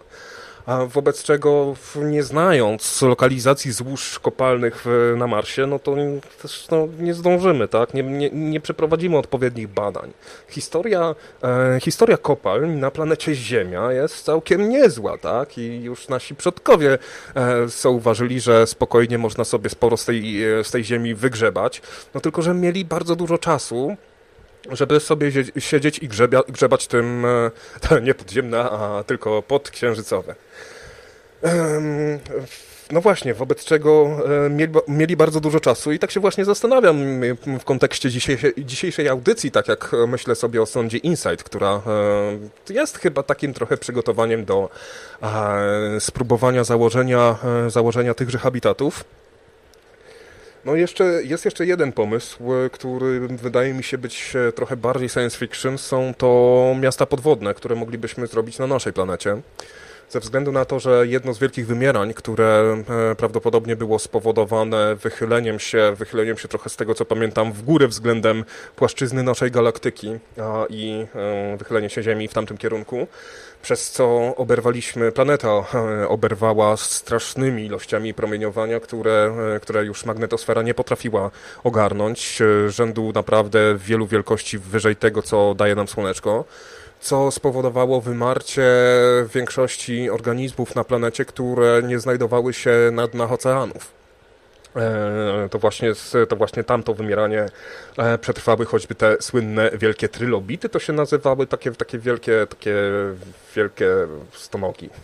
[0.70, 4.86] a wobec czego nie znając lokalizacji złóż kopalnych
[5.18, 5.96] na Marsie, no to
[6.42, 7.94] też no, nie zdążymy, tak?
[7.94, 10.12] Nie, nie, nie przeprowadzimy odpowiednich badań.
[10.50, 15.58] Historia, e, historia kopalń na planecie Ziemia jest całkiem niezła, tak?
[15.58, 16.98] I już nasi przodkowie
[17.36, 21.82] e, zauważyli, że spokojnie można sobie sporo z tej, e, z tej ziemi wygrzebać,
[22.14, 23.98] no tylko, że mieli bardzo dużo czasu
[24.72, 27.26] żeby sobie siedzieć i grzebia, grzebać tym,
[27.92, 30.36] e, nie podziemne, a tylko podksiężycowe.
[32.92, 34.08] No właśnie, wobec czego
[34.46, 37.22] e, mieli, mieli, bardzo dużo czasu i tak się właśnie zastanawiam
[37.60, 41.82] w kontekście dzisiejszej, dzisiejszej audycji, tak jak myślę sobie o sądzie Insight, która
[42.70, 44.70] e, jest chyba takim trochę przygotowaniem do
[46.00, 47.38] spróbowania założenia,
[47.68, 49.04] założenia tychże habitatów.
[50.66, 55.10] No jeszcze, jest jeszcze jeden pomysł, e, który wydaje mi się być e, trochę bardziej
[55.10, 55.78] science fiction.
[55.78, 59.42] Są to miasta podwodne, które moglibyśmy zrobić na naszej planecie.
[60.10, 62.78] Ze względu na to, że jedno z wielkich wymierań, które
[63.12, 67.88] e, prawdopodobnie było spowodowane wychyleniem się, wychyleniem się trochę z tego, co pamiętam, w górę
[67.88, 68.46] względem
[68.76, 70.20] płaszczyzny naszej galaktyki
[70.70, 71.06] i
[71.58, 73.08] wychylenie się Ziemi w tamtym kierunku,
[73.62, 80.74] przez co oberwaliśmy, planeta e, oberwała strasznymi ilościami promieniowania, które, e, które już magnetosfera nie
[80.74, 81.32] potrafiła
[81.64, 86.46] ogarnąć, e, rzędu naprawdę wielu wielkości wyżej tego, co daje nam Słoneczko.
[87.02, 88.68] co spowodowało wymarcie
[89.34, 93.99] większości organizmów na planecie, które nie znajdowały się na dnach oceanów.
[94.76, 95.94] E, to właśnie,
[96.30, 97.46] to właśnie tamto wymieranie
[97.98, 102.76] e, przetrwały choćby te słynne wielkie trylobity, to się nazywały takie, takie wielkie, takie
[103.56, 103.88] wielkie
[104.34, 104.90] stonogi.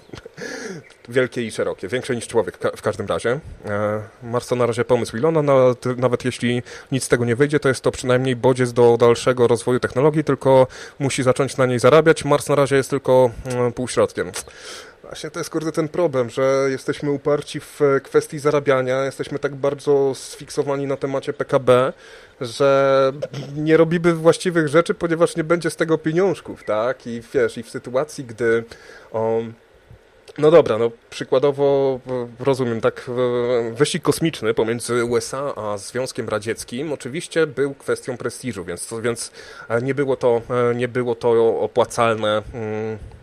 [1.10, 3.40] Wielkie i szerokie, większe niż człowiek w każdym razie.
[3.66, 7.60] E, Mars to na razie pomysł Ilona, nawet, nawet jeśli nic z tego nie wyjdzie,
[7.60, 10.68] to jest to przynajmniej bodziec do dalszego rozwoju technologii, tylko
[11.00, 12.26] musi zacząć na niej zarabiać.
[12.26, 14.32] Mars na razie jest tylko mm, półśrodkiem.
[15.06, 20.16] Właśnie to jest kurde ten problem, że jesteśmy uparci w kwestii zarabiania, jesteśmy tak bardzo
[20.16, 21.94] sfiksowani na temacie PKB,
[22.42, 23.12] że
[23.56, 27.08] nie robimy właściwych rzeczy, ponieważ nie będzie z tego pieniążków, tak?
[27.08, 28.64] I wiesz, i w sytuacji, gdy...
[29.12, 29.54] Um,
[30.38, 32.00] no dobra, no przykładowo
[32.40, 33.12] rozumiem, tak
[33.74, 39.32] wyścig kosmiczny pomiędzy USA a Związkiem Radzieckim oczywiście był kwestią prestiżu, więc, więc
[39.82, 40.42] nie było to,
[40.76, 42.42] nie było to opłacalne.
[42.54, 43.16] E,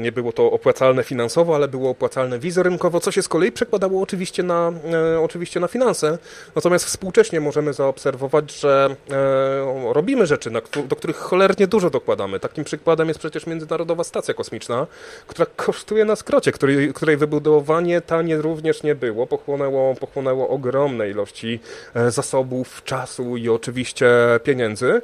[0.00, 4.42] nie było to opłacalne finansowo, ale było opłacalne wizerunkowo, co się z kolei przekładało oczywiście
[4.42, 4.72] na,
[5.14, 6.18] e, oczywiście na finanse.
[6.54, 10.50] Natomiast współcześnie możemy zaobserwować, że e, robimy rzeczy,
[10.88, 12.40] do których cholernie dużo dokładamy.
[12.40, 14.86] Takim przykładem jest przecież Międzynarodowa Stacja Kosmiczna,
[15.26, 19.26] która kosztuje na skrocie, której, której wybudowanie tanie również nie było.
[19.26, 21.60] Pochłonęło, pochłonęło ogromne ilości
[22.08, 24.06] zasobów, czasu i oczywiście
[24.44, 25.00] pieniędzy.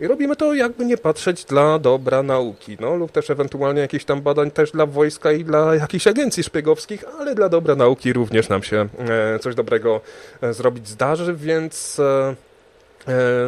[0.00, 4.22] I robimy to jakby nie patrzeć dla dobra nauki, no lub też ewentualnie jakichś tam
[4.22, 8.62] badań też dla wojska i dla jakichś agencji szpiegowskich, ale dla dobra nauki również nam
[8.62, 10.00] się e, coś dobrego
[10.40, 12.34] e, zrobić zdarzy, więc e,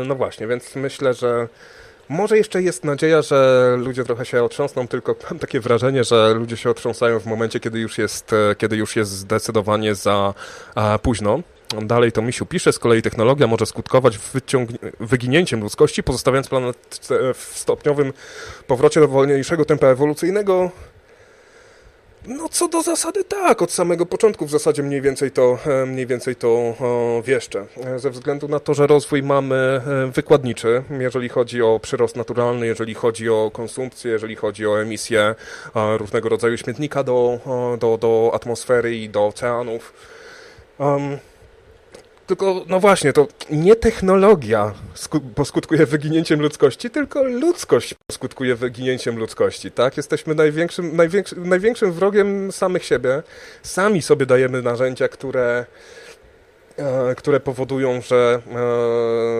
[0.06, 1.48] no właśnie, więc myślę, że
[2.08, 6.56] może jeszcze jest nadzieja, że ludzie trochę się otrząsną, tylko mam takie wrażenie, że ludzie
[6.56, 10.34] się otrząsają w momencie, kiedy już jest, kiedy już jest zdecydowanie za
[11.02, 11.42] późno.
[11.82, 14.18] Dalej to Misiu pisze, z kolei technologia może skutkować
[15.00, 17.00] wyginięciem ludzkości, pozostawiając planet
[17.34, 18.12] w stopniowym
[18.66, 20.70] powrocie do wolniejszego tempa ewolucyjnego.
[22.26, 26.06] No co do zasady tak, od samego początku w zasadzie mniej więcej to, e, mniej
[26.06, 27.66] więcej to o, wieszczę.
[27.84, 32.66] E, ze względu na to, że rozwój mamy e, wykładniczy, jeżeli chodzi o przyrost naturalny,
[32.66, 35.34] jeżeli chodzi o konsumpcję, jeżeli chodzi o emisję
[35.98, 37.38] różnego rodzaju śmietnika do,
[37.78, 39.92] do, do atmosfery i do oceanów.
[40.78, 41.18] Um,
[42.28, 44.74] tylko, no właśnie, to nie technologia
[45.34, 49.96] poskutkuje wyginięciem ludzkości, tylko ludzkość poskutkuje wyginięciem ludzkości, tak?
[49.96, 53.22] Jesteśmy największym, największym, największym wrogiem samych siebie.
[53.62, 55.66] Sami sobie dajemy narzędzia, które
[56.76, 58.38] e, które powodują, że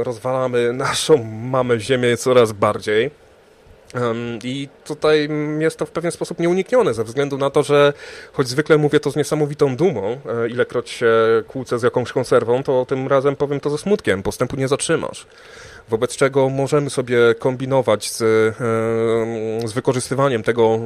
[0.01, 3.28] e, rozwalamy naszą mamę Ziemię coraz bardziej.
[4.45, 5.29] I tutaj
[5.59, 7.93] jest to w pewien sposób nieuniknione, ze względu na to, że
[8.33, 11.13] choć zwykle mówię to z niesamowitą dumą, e, ilekroć się
[11.49, 15.27] kłócę z jakąś konserwą, to tym razem powiem to ze smutkiem, postępu nie zatrzymasz
[15.91, 18.17] wobec czego możemy sobie kombinować z,
[19.69, 20.79] z wykorzystywaniem tego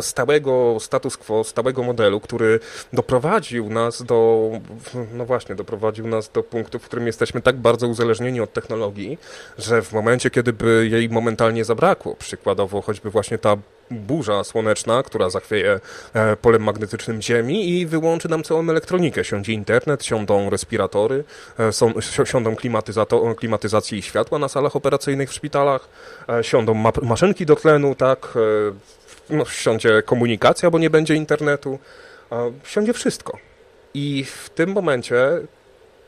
[0.00, 2.60] stałego status quo, stałego modelu, który
[2.92, 4.50] doprowadził nas do,
[5.14, 9.18] no właśnie, doprowadził nas do punktu, w którym jesteśmy tak bardzo uzależnieni od technologii,
[9.58, 13.56] że w momencie, kiedy by jej momentalnie zabrakło, przykładowo choćby właśnie ta
[13.90, 15.80] burza słoneczna, która zachwieje
[16.14, 19.24] e, polem magnetycznym Ziemi i wyłączy nam całą elektronikę.
[19.24, 21.24] Siądzie internet, siądą respiratory,
[21.58, 21.92] e, są,
[22.24, 22.56] siądą
[23.36, 25.88] klimatyzacje i światła na salach operacyjnych w szpitalach,
[26.28, 28.34] e, siądą ma maszynki do tlenu, tak,
[29.30, 31.78] no, siądzie komunikacja, bo nie będzie internetu,
[32.64, 33.38] siądzie wszystko.
[33.94, 35.40] I w tym momencie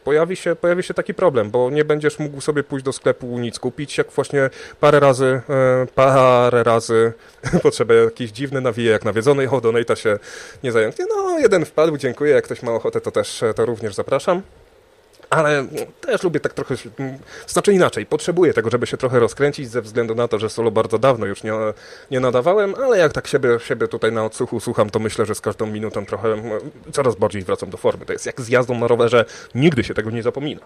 [0.05, 3.59] pojawi się, pojawi się taki problem, bo nie będziesz mógł sobie pójść do sklepu nic
[3.59, 4.51] kupić, jak właśnie
[4.81, 7.13] parę razy, e, parę razy
[7.63, 10.19] potrzeba jakiś dziwny nawije, jak nawiedzony, o, donata się
[10.63, 11.07] nie zająknie.
[11.09, 14.43] No, jeden wpadł, dziękuję, jak ktoś ma ochotę, to też, to również zapraszam.
[15.31, 15.67] Ale
[16.01, 16.75] też lubię tak trochę,
[17.47, 20.99] znaczy inaczej, potrzebuję tego, żeby się trochę rozkręcić ze względu na to, że solo bardzo
[20.99, 21.53] dawno już nie,
[22.11, 25.41] nie nadawałem, ale jak tak siebie, siebie tutaj na odsłuchu słucham, to myślę, że z
[25.41, 26.37] każdą minutą trochę
[26.93, 28.07] coraz bardziej wracam do formy.
[28.07, 29.25] To jest jak z jazdą na rowerze,
[29.55, 30.61] nigdy się tego nie zapomina.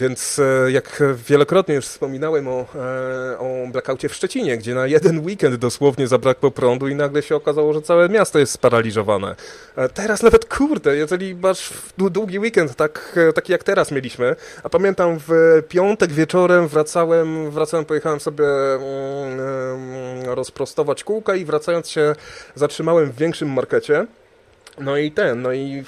[0.00, 5.24] Więc e, jak wielokrotnie już wspominałem o, e, o blackoutie w Szczecinie, gdzie na jeden
[5.24, 9.36] weekend dosłownie zabrakło prądu i nagle się okazało, że całe miasto jest sparaliżowane.
[9.76, 15.18] E, teraz nawet, kurde, jeżeli masz długi weekend, tak, taki jak teraz mieliśmy, a pamiętam
[15.28, 22.14] w piątek wieczorem wracałem, wracałem pojechałem sobie mm, rozprostować kółka i wracając się
[22.54, 24.06] zatrzymałem w większym markecie.
[24.80, 25.84] No i ten, no i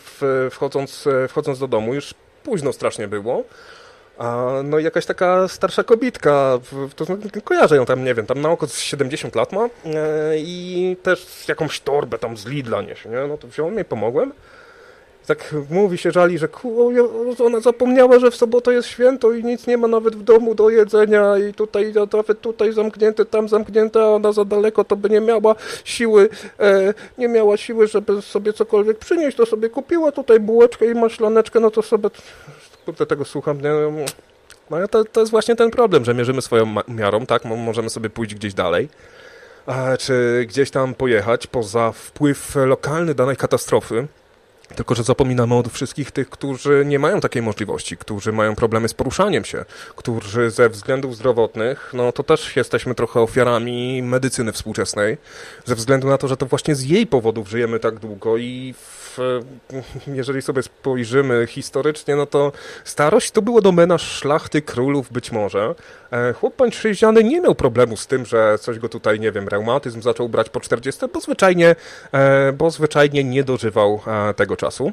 [0.51, 2.15] wchodząc, wchodząc do domu, już
[2.45, 3.45] późno strasznie było,
[4.19, 6.59] a no jakaś taka starsza kobitka,
[6.97, 7.07] to
[7.45, 9.69] kojarzę ją tam, nie wiem, tam na oko 70 lat ma e,
[10.39, 13.27] i też jakąś torbę tam z Lidla niesie, nie?
[13.29, 14.33] No to wziąłem i pomogłem.
[15.27, 16.49] tak mówi się, żali, że
[17.45, 20.71] ona zapomniała, że w sobotę jest święto i nic nie ma nawet w domu do
[20.71, 25.21] jedzenia i tutaj, nawet tutaj zamknięte, tam zamknięte, a ona za daleko to by nie
[25.21, 25.55] miała
[25.85, 26.29] siły,
[26.61, 31.61] e, nie miała siły, żeby sobie cokolwiek przynieść, to sobie kupiła tutaj bułeczkę i maślaneczkę,
[31.61, 32.11] no to sobie,
[32.89, 33.71] kurde, tego słucham, nie,
[34.71, 38.35] no to, to jest właśnie ten problem, że mierzymy swoją miarą, tak, możemy sobie pójść
[38.35, 38.89] gdzieś dalej,
[39.99, 44.07] czy gdzieś tam pojechać poza wpływ lokalny danej katastrofy,
[44.77, 48.95] tylko, że zapominamy o wszystkich tych, którzy nie mają takiej możliwości, którzy mają problemy z
[48.95, 49.65] poruszaniem się,
[49.97, 55.19] którzy ze względów zdrowotnych, no to też jesteśmy trochę ofiarami medycyny współczesnej,
[55.65, 58.98] ze względu na to, że to właśnie z jej powodów żyjemy tak długo i w,
[60.07, 62.53] jeżeli sobie spojrzymy historycznie, no to
[62.85, 65.75] starość to było domena szlachty, królów być może.
[66.11, 70.03] E, chłop pańszczyźniany nie miał problemu z tym, że coś go tutaj, nie wiem, reumatyzm
[70.03, 71.77] zaczął brać po 40, bo zwyczajnie,
[72.13, 74.93] e, bo zwyczajnie nie dożywał e, tego czasu.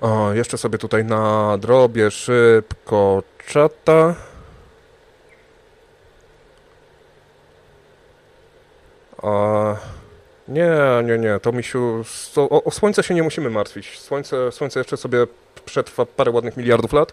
[0.00, 4.14] O, jeszcze sobie tutaj na drobie szybko czata.
[9.22, 9.76] A,
[10.52, 10.70] nie,
[11.04, 12.04] nie, nie, to misiu,
[12.36, 14.00] o, o słońce się nie musimy martwić.
[14.00, 15.26] Słońce, słońce jeszcze sobie
[15.64, 17.12] przetrwa parę ładnych miliardów lat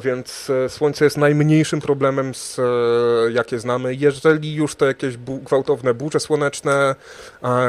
[0.00, 2.62] więc e, Słońce jest najmniejszym problemem, z, e,
[3.32, 3.94] jakie znamy.
[3.94, 6.94] Jeżeli już to jakieś bu gwałtowne burze słoneczne,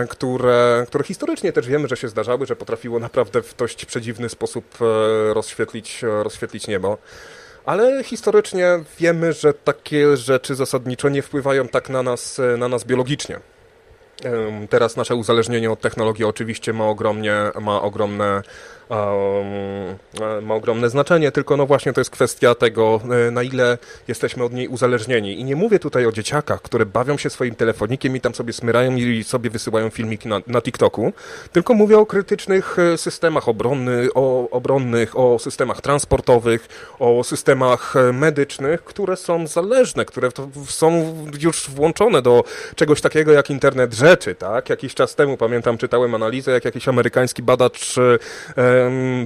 [0.10, 4.66] które, które historycznie też wiemy, że się zdarzały, że potrafiło naprawdę w dość przedziwny sposób
[4.82, 6.98] e, rozświetlić, rozświetlić niebo.
[7.66, 13.40] Ale historycznie wiemy, że takie rzeczy zasadniczo nie wpływają tak na nas, na nas biologicznie.
[14.70, 18.42] Teraz nasze uzależnienie od technologii oczywiście ma ogromnie, ma ogromne
[20.42, 24.54] ma ogromne znaczenie, tylko no właśnie to jest kwestia tego, e, na ile jesteśmy od
[24.54, 25.40] niej uzależnieni.
[25.40, 28.96] I nie mówię tutaj o dzieciakach, które bawią się swoim telefonikiem i tam sobie smyrają
[28.96, 31.14] i sobie wysyłają filmiki na, na TikToku,
[31.52, 36.68] tylko mówię o krytycznych e, systemach obronny, o, obronnych, o systemach transportowych,
[37.00, 40.30] o systemach e, medycznych, które są zależne, które
[40.68, 42.44] są już włączone do
[42.76, 44.70] czegoś takiego jak internet rzeczy, tak?
[44.70, 47.96] Jakiś czas temu, pamiętam, czytałem analizę, jak jakiś amerykański badacz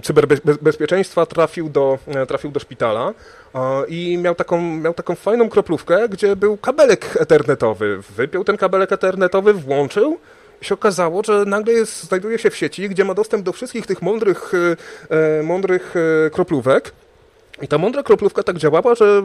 [0.03, 3.13] cyberbezpieczeństwa trafił do, e, trafił do szpitala
[3.87, 7.99] i miał taką, miał taką fajną kroplówkę, gdzie był kabelek ethernetowy.
[8.15, 10.19] Wypiął ten kabelek ethernetowy, włączył
[10.61, 14.01] się okazało, że nagle jest, znajduje się w sieci, gdzie ma dostęp do wszystkich tych
[14.01, 14.51] mądrych,
[15.09, 16.91] e, mądrych e, kroplówek
[17.61, 19.23] i ta mądra kroplówka tak działała, że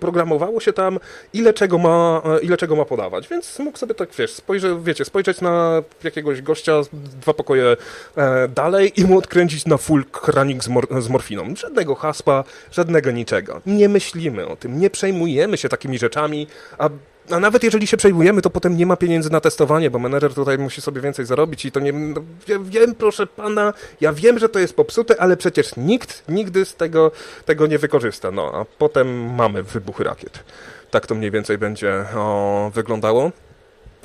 [0.00, 0.98] programowało się tam,
[1.32, 3.28] ile czego ma, ile czego ma podawać.
[3.28, 7.76] Więc mógł sobie tak, wiesz, spojrzy, wiecie, spojrzeć na jakiegoś gościa dwa pokoje
[8.16, 11.56] e, dalej i mu odkręcić na full kranik z, mor z morfiną.
[11.56, 13.60] Żadnego hasła, żadnego niczego.
[13.66, 16.46] Nie myślimy o tym, nie przejmujemy się takimi rzeczami,
[16.78, 16.88] a
[17.30, 20.58] a nawet jeżeli się przejmujemy, to potem nie ma pieniędzy na testowanie, bo menedżer tutaj
[20.58, 21.92] musi sobie więcej zarobić i to nie...
[21.92, 26.64] No, ja wiem, proszę pana, ja wiem, że to jest popsute, ale przecież nikt nigdy
[26.64, 27.10] z tego,
[27.44, 28.30] tego nie wykorzysta.
[28.30, 30.44] No, a potem mamy wybuchy rakiet.
[30.90, 33.30] Tak to mniej więcej będzie o, wyglądało.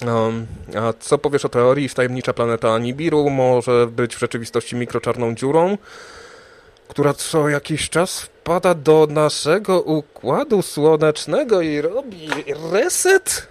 [0.06, 5.36] Um, a co powiesz o teorii, że tajemnicza planeta Nibiru może być w rzeczywistości mikroczarną
[5.36, 5.78] dziurą?
[6.90, 12.30] Która co jakiś czas wpada do naszego układu słonecznego i robi
[12.72, 13.48] reset?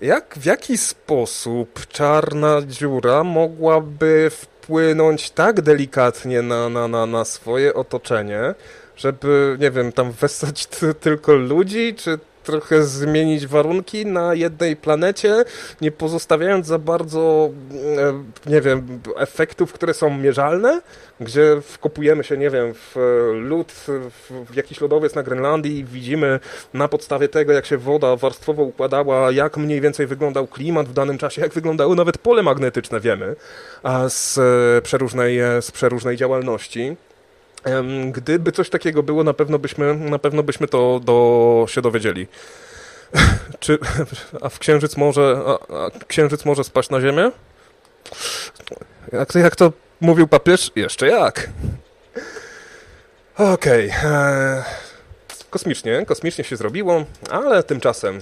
[0.00, 7.74] Jak, w jaki sposób czarna dziura mogłaby wpłynąć tak delikatnie na, na, na, na swoje
[7.74, 8.54] otoczenie,
[8.96, 10.66] żeby, nie wiem, tam wessać
[11.00, 15.44] tylko ludzi, czy trochę zmienić warunki na jednej planecie,
[15.80, 17.50] nie pozostawiając za bardzo,
[17.98, 20.80] e, nie wiem, efektów, które są mierzalne,
[21.20, 22.96] gdzie wkopujemy się, nie wiem, w
[23.34, 23.72] lód,
[24.50, 26.40] w jakiś lodowiec na Grenlandii i widzimy
[26.74, 31.18] na podstawie tego, jak się woda warstwowo układała, jak mniej więcej wyglądał klimat w danym
[31.18, 33.36] czasie, jak wyglądały nawet pole magnetyczne, wiemy,
[34.08, 34.38] z
[34.84, 36.96] przeróżnej, z przeróżnej działalności.
[38.12, 42.26] Gdyby coś takiego było, na pewno byśmy, na pewno byśmy to do, się dowiedzieli.
[43.60, 43.78] Czy,
[44.40, 47.30] a w księżyc może, a, a księżyc może spaść na ziemię?
[49.12, 50.70] Jak, jak to mówił papież?
[50.76, 51.50] Jeszcze jak.
[53.38, 53.90] Okej.
[53.90, 54.10] Okay.
[54.10, 54.64] E,
[55.50, 58.20] kosmicznie, kosmicznie się zrobiło, ale tymczasem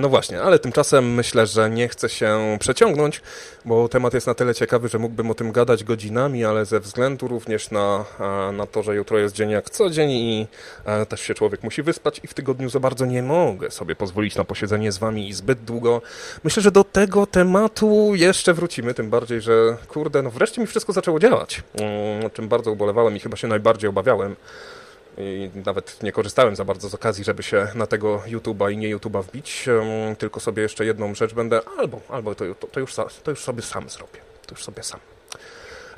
[0.00, 3.20] no właśnie, ale tymczasem myślę, że nie chcę się przeciągnąć,
[3.64, 7.28] bo temat jest na tyle ciekawy, że mógłbym o tym gadać godzinami, ale ze względu
[7.28, 8.04] również na,
[8.52, 10.46] na to, że jutro jest dzień jak co dzień i
[10.84, 14.36] e, też się człowiek musi wyspać i w tygodniu za bardzo nie mogę sobie pozwolić
[14.36, 16.02] na posiedzenie z wami zbyt długo.
[16.44, 20.92] Myślę, że do tego tematu jeszcze wrócimy, tym bardziej, że kurde, no wreszcie mi wszystko
[20.92, 21.62] zaczęło działać,
[22.26, 24.36] o czym bardzo ubolewałem i chyba się najbardziej obawiałem.
[25.18, 28.96] I nawet nie korzystałem za bardzo z okazji, żeby się na tego YouTube'a i nie
[28.96, 29.66] YouTube'a wbić,
[30.18, 33.88] tylko sobie jeszcze jedną rzecz będę, albo, albo to, to, już, to już sobie sam
[33.88, 34.20] zrobię.
[34.46, 35.00] To już sobie sam.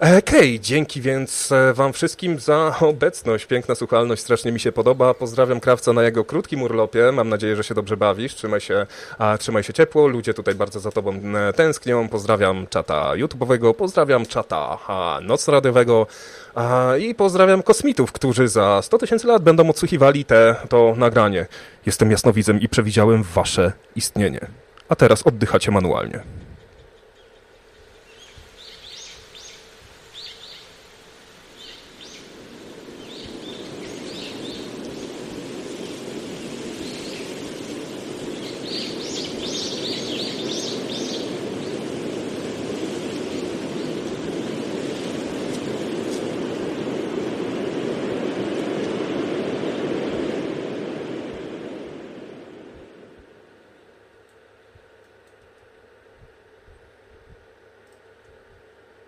[0.00, 3.46] Okej, dzięki więc e, Wam wszystkim za obecność.
[3.46, 5.14] Piękna słuchalność, strasznie mi się podoba.
[5.14, 7.12] Pozdrawiam Krawca na jego krótkim urlopie.
[7.12, 8.34] Mam nadzieję, że się dobrze bawisz.
[8.34, 8.86] Trzymaj się,
[9.18, 10.08] a, trzymaj się ciepło.
[10.08, 12.08] Ludzie tutaj bardzo za Tobą e, tęsknią.
[12.08, 16.06] Pozdrawiam czata YouTube'owego, pozdrawiam czata a, nocradiowego
[16.54, 21.46] a, i pozdrawiam kosmitów, którzy za 100 tysięcy lat będą odsłuchiwali te, to nagranie.
[21.86, 24.40] Jestem jasnowidzem i przewidziałem Wasze istnienie.
[24.88, 26.35] A teraz oddychacie manualnie.